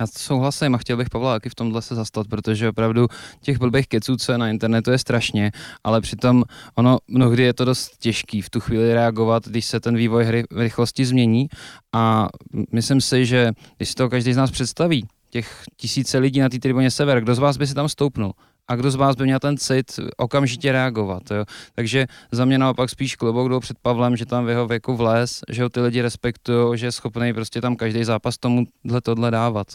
Já 0.00 0.06
souhlasím 0.06 0.74
a 0.74 0.78
chtěl 0.78 0.96
bych 0.96 1.10
Pavla 1.10 1.34
taky 1.34 1.48
v 1.48 1.54
tomhle 1.54 1.82
se 1.82 1.94
zastat, 1.94 2.26
protože 2.28 2.68
opravdu 2.68 3.08
těch 3.40 3.58
blbých 3.58 3.88
keců, 3.88 4.16
co 4.16 4.32
je 4.32 4.38
na 4.38 4.48
internetu, 4.48 4.90
je 4.90 4.98
strašně, 4.98 5.52
ale 5.84 6.00
přitom 6.00 6.44
ono 6.74 6.98
mnohdy 7.08 7.42
je 7.42 7.54
to 7.54 7.64
dost 7.64 7.96
těžký 7.98 8.42
v 8.42 8.50
tu 8.50 8.60
chvíli 8.60 8.94
reagovat, 8.94 9.48
když 9.48 9.64
se 9.64 9.80
ten 9.80 9.96
vývoj 9.96 10.24
hry 10.24 10.44
v 10.50 10.60
rychlosti 10.60 11.04
změní 11.04 11.48
a 11.92 12.28
myslím 12.72 13.00
si, 13.00 13.26
že 13.26 13.52
když 13.76 13.88
si 13.88 13.94
to 13.94 14.08
každý 14.08 14.32
z 14.32 14.36
nás 14.36 14.50
představí, 14.50 15.06
těch 15.30 15.62
tisíce 15.76 16.18
lidí 16.18 16.40
na 16.40 16.48
té 16.48 16.58
tribuně 16.58 16.90
sever, 16.90 17.20
kdo 17.20 17.34
z 17.34 17.38
vás 17.38 17.56
by 17.56 17.66
si 17.66 17.74
tam 17.74 17.88
stoupnul? 17.88 18.32
a 18.68 18.76
kdo 18.76 18.90
z 18.90 18.94
vás 18.94 19.16
by 19.16 19.24
měl 19.24 19.38
ten 19.38 19.56
cit 19.56 20.00
okamžitě 20.16 20.72
reagovat. 20.72 21.22
Jo. 21.30 21.44
Takže 21.74 22.06
za 22.32 22.44
mě 22.44 22.58
naopak 22.58 22.90
spíš 22.90 23.16
klobouk 23.16 23.48
jdou 23.48 23.60
před 23.60 23.78
Pavlem, 23.82 24.16
že 24.16 24.26
tam 24.26 24.46
v 24.46 24.48
jeho 24.48 24.66
věku 24.66 24.96
vles, 24.96 25.40
že 25.48 25.62
ho 25.62 25.68
ty 25.68 25.80
lidi 25.80 26.02
respektují, 26.02 26.78
že 26.78 26.86
je 26.86 26.92
schopný 26.92 27.32
prostě 27.32 27.60
tam 27.60 27.76
každý 27.76 28.04
zápas 28.04 28.38
tomuhle 28.38 29.00
tohle 29.02 29.30
dávat. 29.30 29.66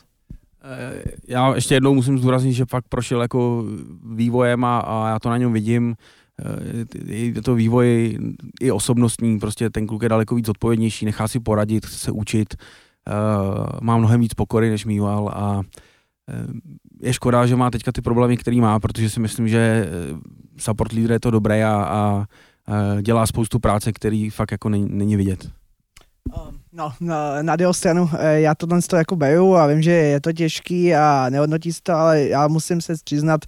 Eh, 0.63 1.03
já 1.27 1.55
ještě 1.55 1.73
jednou 1.73 1.93
musím 1.93 2.17
zdůraznit, 2.17 2.53
že 2.53 2.65
fakt 2.65 2.85
prošel 2.89 3.21
jako 3.21 3.65
vývojem 4.13 4.65
a, 4.65 4.79
a 4.79 5.09
já 5.09 5.19
to 5.19 5.29
na 5.29 5.37
něm 5.37 5.53
vidím. 5.53 5.95
Eh, 6.39 7.13
je 7.13 7.41
to 7.41 7.55
vývoj 7.55 8.17
i 8.61 8.71
osobnostní, 8.71 9.39
prostě 9.39 9.69
ten 9.69 9.87
kluk 9.87 10.03
je 10.03 10.09
daleko 10.09 10.35
víc 10.35 10.49
odpovědnější, 10.49 11.05
nechá 11.05 11.27
si 11.27 11.39
poradit, 11.39 11.85
chce 11.85 11.97
se 11.97 12.11
učit, 12.11 12.55
má 13.81 13.97
mnohem 13.97 14.21
víc 14.21 14.33
pokory, 14.33 14.69
než 14.69 14.85
mýval 14.85 15.29
a 15.33 15.61
je 17.01 17.13
škoda, 17.13 17.45
že 17.45 17.55
má 17.55 17.71
teďka 17.71 17.91
ty 17.91 18.01
problémy, 18.01 18.37
který 18.37 18.61
má, 18.61 18.79
protože 18.79 19.09
si 19.09 19.19
myslím, 19.19 19.47
že 19.47 19.89
support 20.57 20.91
leader 20.91 21.11
je 21.11 21.19
to 21.19 21.31
dobré 21.31 21.65
a, 21.65 21.73
a, 21.73 22.25
dělá 23.01 23.27
spoustu 23.27 23.59
práce, 23.59 23.93
který 23.93 24.29
fakt 24.29 24.51
jako 24.51 24.69
není, 24.69 24.87
není 24.89 25.15
vidět. 25.15 25.49
Um, 26.25 26.59
no, 26.73 26.93
na, 27.01 27.41
na 27.41 27.55
druhou 27.55 27.73
stranu, 27.73 28.09
eh, 28.17 28.41
já 28.41 28.55
to 28.55 28.67
to 28.89 28.95
jako 28.95 29.15
beru 29.15 29.55
a 29.55 29.67
vím, 29.67 29.81
že 29.81 29.91
je 29.91 30.21
to 30.21 30.33
těžký 30.33 30.95
a 30.95 31.27
nehodnotí 31.29 31.73
se 31.73 31.79
to, 31.83 31.93
ale 31.93 32.21
já 32.21 32.47
musím 32.47 32.81
se 32.81 32.93
přiznat, 33.03 33.41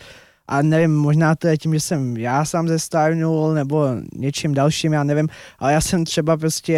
a 0.48 0.62
nevím, 0.62 0.96
možná 0.96 1.36
to 1.36 1.48
je 1.48 1.58
tím, 1.58 1.74
že 1.74 1.80
jsem 1.80 2.18
já 2.18 2.46
sám 2.46 2.68
zestárnul 2.68 3.54
nebo 3.54 3.88
něčím 4.16 4.54
dalším, 4.54 4.94
já 4.94 5.04
nevím, 5.04 5.28
ale 5.60 5.74
já 5.74 5.82
jsem 5.82 6.06
třeba 6.06 6.38
prostě, 6.38 6.78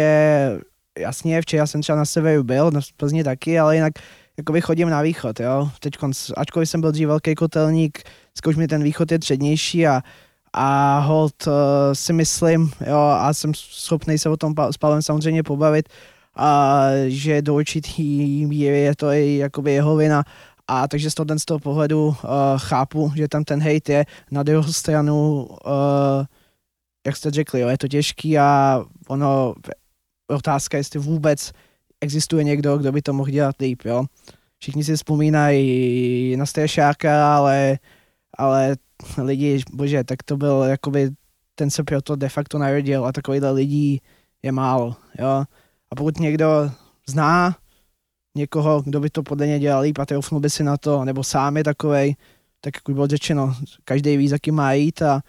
jasně, 0.98 1.42
včera 1.42 1.66
jsem 1.66 1.82
třeba 1.82 1.98
na 1.98 2.04
severu 2.04 2.44
byl, 2.44 2.70
na 2.70 2.80
Plzni 2.96 3.24
taky, 3.24 3.58
ale 3.58 3.74
jinak 3.74 3.92
jakoby 4.36 4.60
chodím 4.60 4.90
na 4.90 5.02
východ, 5.02 5.40
jo. 5.40 5.70
Teď, 5.80 5.94
ačkoliv 6.36 6.68
jsem 6.68 6.80
byl 6.80 6.92
dřív 6.92 7.08
velký 7.08 7.34
kotelník, 7.34 8.02
zkouš 8.34 8.56
mi 8.56 8.68
ten 8.68 8.82
východ 8.82 9.12
je 9.12 9.18
přednější 9.18 9.86
a 9.86 10.02
a 10.58 10.98
hold 10.98 11.46
uh, 11.46 11.52
si 11.92 12.12
myslím, 12.12 12.70
jo, 12.86 12.98
a 12.98 13.32
jsem 13.32 13.54
schopný 13.54 14.18
se 14.18 14.28
o 14.28 14.36
tom 14.36 14.54
s 14.70 14.76
Pavlem 14.76 15.02
samozřejmě 15.02 15.42
pobavit, 15.42 15.88
a 16.36 16.82
že 17.06 17.42
do 17.42 17.54
určitý 17.54 18.46
míry 18.46 18.80
je 18.80 18.96
to 18.96 19.10
i 19.10 19.36
jakoby 19.36 19.72
jeho 19.72 19.96
vina, 19.96 20.24
a 20.68 20.88
takže 20.88 21.10
z 21.10 21.14
toho, 21.14 21.26
z 21.38 21.44
toho 21.44 21.60
pohledu 21.60 22.06
uh, 22.06 22.14
chápu, 22.56 23.12
že 23.16 23.28
tam 23.28 23.44
ten 23.44 23.62
hate 23.62 23.92
je. 23.92 24.04
Na 24.30 24.42
druhou 24.42 24.72
stranu, 24.72 25.44
uh, 25.44 26.24
jak 27.06 27.16
jste 27.16 27.30
řekli, 27.30 27.60
jo, 27.60 27.68
je 27.68 27.78
to 27.78 27.88
těžký 27.88 28.38
a 28.38 28.82
ono, 29.08 29.54
otázka, 30.28 30.76
jestli 30.76 31.00
vůbec 31.00 31.52
existuje 32.00 32.44
někdo, 32.44 32.78
kdo 32.78 32.92
by 32.92 33.02
to 33.02 33.12
mohl 33.12 33.30
dělat 33.30 33.56
líp, 33.60 33.82
jo. 33.84 34.04
Všichni 34.58 34.84
si 34.84 34.96
vzpomínají 34.96 36.36
na 36.36 36.46
Strašáka, 36.46 37.36
ale, 37.36 37.78
ale 38.38 38.76
lidi, 39.22 39.62
bože, 39.72 40.04
tak 40.04 40.22
to 40.22 40.36
byl 40.36 40.62
jakoby, 40.62 41.10
ten 41.54 41.70
se 41.70 41.84
proto 41.84 42.16
de 42.16 42.28
facto 42.28 42.58
narodil 42.58 43.06
a 43.06 43.12
takovýhle 43.12 43.50
lidí 43.50 44.00
je 44.42 44.52
málo, 44.52 44.96
jo. 45.18 45.44
A 45.90 45.94
pokud 45.96 46.18
někdo 46.18 46.70
zná 47.08 47.56
někoho, 48.36 48.82
kdo 48.82 49.00
by 49.00 49.10
to 49.10 49.22
podle 49.22 49.46
něj 49.46 49.60
dělal 49.60 49.82
líp 49.82 49.98
a 49.98 50.06
troufnul 50.06 50.40
by 50.40 50.50
si 50.50 50.64
na 50.64 50.76
to, 50.76 51.04
nebo 51.04 51.24
sám 51.24 51.56
je 51.56 51.64
takovej, 51.64 52.16
tak 52.60 52.76
jak 52.76 52.88
už 52.88 52.94
bylo 52.94 53.06
řečeno, 53.06 53.54
každý 53.84 54.16
ví, 54.16 54.28
za 54.28 54.38
kým 54.38 54.54
má 54.54 54.72
jít 54.72 55.02
a 55.02 55.20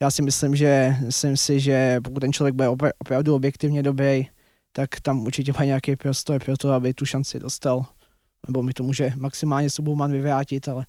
já 0.00 0.10
si 0.10 0.22
myslím, 0.22 0.56
že 0.56 0.96
myslím 1.04 1.36
si, 1.36 1.60
že 1.60 2.00
pokud 2.04 2.20
ten 2.20 2.32
člověk 2.32 2.54
bude 2.54 2.68
opravdu 2.98 3.34
objektivně 3.34 3.82
dobrý, 3.82 4.26
tak 4.76 5.00
tam 5.00 5.26
určitě 5.26 5.52
má 5.58 5.64
nějaký 5.64 5.96
prostor 5.96 6.44
pro 6.44 6.56
to, 6.56 6.72
aby 6.72 6.94
tu 6.94 7.06
šanci 7.06 7.38
dostal. 7.38 7.86
Nebo 8.46 8.62
mi 8.62 8.72
to 8.72 8.82
může 8.82 9.12
maximálně 9.16 9.70
Subhuman 9.70 10.12
vyvrátit, 10.12 10.68
ale 10.68 10.86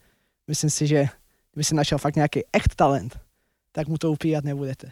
myslím 0.47 0.69
si, 0.69 0.87
že 0.87 1.07
kdyby 1.53 1.63
si 1.63 1.75
našel 1.75 1.97
fakt 1.97 2.15
nějaký 2.15 2.41
echt 2.53 2.75
talent, 2.75 3.19
tak 3.71 3.87
mu 3.87 3.97
to 3.97 4.11
upírat 4.11 4.43
nebudete. 4.43 4.91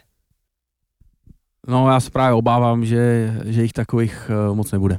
No 1.68 1.90
já 1.90 2.00
se 2.00 2.10
právě 2.10 2.34
obávám, 2.34 2.84
že, 2.84 3.34
že 3.44 3.62
jich 3.62 3.72
takových 3.72 4.30
uh, 4.30 4.56
moc 4.56 4.72
nebude. 4.72 4.98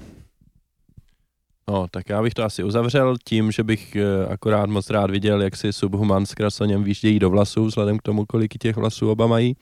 No, 1.70 1.88
tak 1.92 2.10
já 2.10 2.22
bych 2.22 2.34
to 2.34 2.44
asi 2.44 2.64
uzavřel 2.64 3.16
tím, 3.26 3.52
že 3.52 3.64
bych 3.64 3.96
uh, 3.96 4.32
akorát 4.32 4.70
moc 4.70 4.90
rád 4.90 5.12
viděl, 5.12 5.42
jak 5.42 5.56
si 5.56 5.74
Subhuman 5.74 6.26
s 6.26 6.34
Krasoněm 6.34 6.84
výždějí 6.84 7.20
do 7.20 7.30
vlasů, 7.30 7.66
vzhledem 7.66 7.98
k 7.98 8.02
tomu, 8.02 8.26
kolik 8.26 8.58
těch 8.58 8.76
vlasů 8.76 9.12
oba 9.12 9.28
mají. 9.28 9.56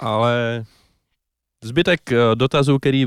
Ale 0.00 0.64
zbytek 1.64 2.00
uh, 2.10 2.16
dotazů, 2.34 2.78
který 2.78 3.06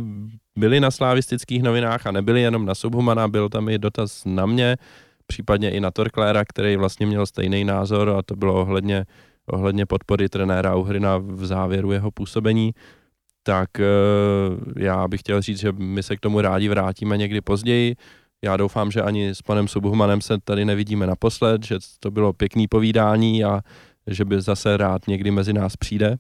byli 0.58 0.80
na 0.80 0.92
slavistických 0.92 1.64
novinách 1.64 2.08
a 2.08 2.12
nebyli 2.12 2.42
jenom 2.42 2.66
na 2.66 2.76
Subhumana, 2.76 3.28
byl 3.28 3.50
tam 3.50 3.70
i 3.70 3.78
dotaz 3.78 4.26
na 4.26 4.46
mě, 4.46 4.78
případně 5.28 5.72
i 5.72 5.80
na 5.80 5.92
Torkléra, 5.92 6.46
který 6.46 6.76
vlastně 6.76 7.06
měl 7.06 7.26
stejný 7.26 7.64
názor 7.64 8.10
a 8.10 8.22
to 8.22 8.36
bylo 8.36 8.62
ohledně, 8.62 9.06
ohledně 9.48 9.86
podpory 9.86 10.30
trenéra 10.30 10.76
Uhryna 10.76 11.18
v 11.18 11.46
závěru 11.46 11.92
jeho 11.92 12.12
působení, 12.12 12.72
tak 13.44 13.80
eh, 13.80 13.86
já 14.78 15.08
bych 15.08 15.20
chtěl 15.20 15.42
říct, 15.42 15.60
že 15.60 15.72
my 15.72 16.04
se 16.04 16.16
k 16.16 16.20
tomu 16.20 16.42
rádi 16.42 16.70
vrátíme 16.70 17.18
někdy 17.18 17.42
později. 17.42 17.96
Já 18.44 18.58
doufám, 18.58 18.92
že 18.92 19.02
ani 19.02 19.30
s 19.30 19.42
panem 19.42 19.68
Subhumanem 19.68 20.22
se 20.22 20.38
tady 20.44 20.66
nevidíme 20.66 21.08
naposled, 21.08 21.64
že 21.66 21.76
to 22.00 22.12
bylo 22.12 22.34
pěkný 22.34 22.68
povídání 22.68 23.44
a 23.44 23.62
že 24.08 24.26
by 24.26 24.42
zase 24.42 24.78
rád 24.78 25.08
někdy 25.08 25.32
mezi 25.32 25.54
nás 25.54 25.78
přijde. 25.78 26.18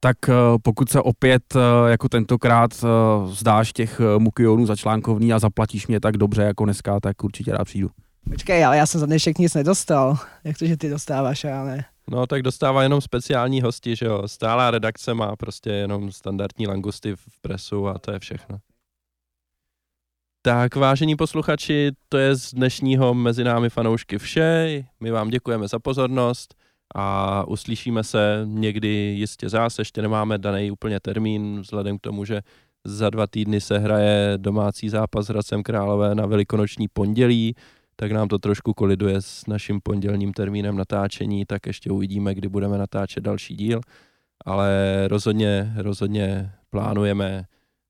Tak 0.00 0.16
eh, 0.28 0.32
pokud 0.62 0.90
se 0.90 1.00
opět 1.00 1.42
eh, 1.56 1.90
jako 1.90 2.08
tentokrát 2.08 2.70
zdáš 3.26 3.72
těch 3.72 4.00
mukionů 4.18 4.66
za 4.66 4.76
článkovný 4.76 5.32
a 5.32 5.38
zaplatíš 5.38 5.86
mě 5.86 6.00
tak 6.00 6.16
dobře 6.16 6.42
jako 6.42 6.64
dneska, 6.64 7.00
tak 7.00 7.24
určitě 7.24 7.52
rád 7.52 7.64
přijdu. 7.64 7.90
Počkej, 8.30 8.64
ale 8.64 8.76
já 8.76 8.86
jsem 8.86 9.00
za 9.00 9.06
dnešek 9.06 9.38
nic 9.38 9.54
nedostal. 9.54 10.18
Jak 10.44 10.58
to, 10.58 10.66
že 10.66 10.76
ty 10.76 10.90
dostáváš, 10.90 11.44
já 11.44 11.64
ne? 11.64 11.84
No 12.10 12.26
tak 12.26 12.42
dostává 12.42 12.82
jenom 12.82 13.00
speciální 13.00 13.60
hosti, 13.60 13.96
že 13.96 14.06
jo. 14.06 14.28
Stálá 14.28 14.70
redakce 14.70 15.14
má 15.14 15.36
prostě 15.36 15.70
jenom 15.70 16.12
standardní 16.12 16.66
langusty 16.66 17.16
v 17.16 17.40
presu 17.40 17.88
a 17.88 17.98
to 17.98 18.12
je 18.12 18.18
všechno. 18.18 18.58
Tak 20.42 20.76
vážení 20.76 21.16
posluchači, 21.16 21.92
to 22.08 22.18
je 22.18 22.34
z 22.34 22.54
dnešního 22.54 23.14
Mezi 23.14 23.44
námi 23.44 23.70
fanoušky 23.70 24.18
vše. 24.18 24.84
My 25.00 25.10
vám 25.10 25.28
děkujeme 25.28 25.68
za 25.68 25.78
pozornost 25.78 26.54
a 26.94 27.44
uslyšíme 27.48 28.04
se 28.04 28.42
někdy 28.44 28.88
jistě 28.88 29.48
zase. 29.48 29.80
Ještě 29.80 30.02
nemáme 30.02 30.38
daný 30.38 30.70
úplně 30.70 31.00
termín, 31.00 31.60
vzhledem 31.60 31.98
k 31.98 32.00
tomu, 32.00 32.24
že 32.24 32.40
za 32.84 33.10
dva 33.10 33.26
týdny 33.26 33.60
se 33.60 33.78
hraje 33.78 34.32
domácí 34.36 34.88
zápas 34.88 35.26
s 35.26 35.28
Hradcem 35.28 35.62
Králové 35.62 36.14
na 36.14 36.26
velikonoční 36.26 36.88
pondělí 36.88 37.54
tak 38.00 38.12
nám 38.12 38.28
to 38.28 38.38
trošku 38.38 38.74
koliduje 38.74 39.22
s 39.22 39.46
naším 39.46 39.80
pondělním 39.82 40.32
termínem 40.32 40.76
natáčení, 40.76 41.44
tak 41.46 41.66
ještě 41.66 41.90
uvidíme, 41.90 42.34
kdy 42.34 42.48
budeme 42.48 42.78
natáčet 42.78 43.24
další 43.24 43.56
díl, 43.56 43.80
ale 44.44 44.68
rozhodně, 45.08 45.72
rozhodně 45.76 46.52
plánujeme 46.70 47.44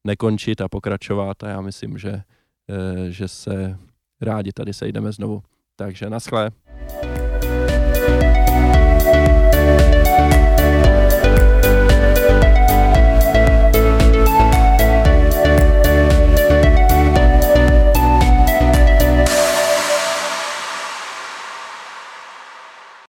nekončit 0.04 0.60
a 0.60 0.68
pokračovat 0.68 1.42
a 1.42 1.48
já 1.48 1.60
myslím, 1.60 1.98
že, 1.98 2.12
eh, 2.12 3.10
že 3.10 3.28
se 3.28 3.78
rádi 4.20 4.52
tady 4.52 4.72
sejdeme 4.74 5.12
znovu. 5.12 5.42
Takže 5.76 6.10
naschle. 6.10 6.50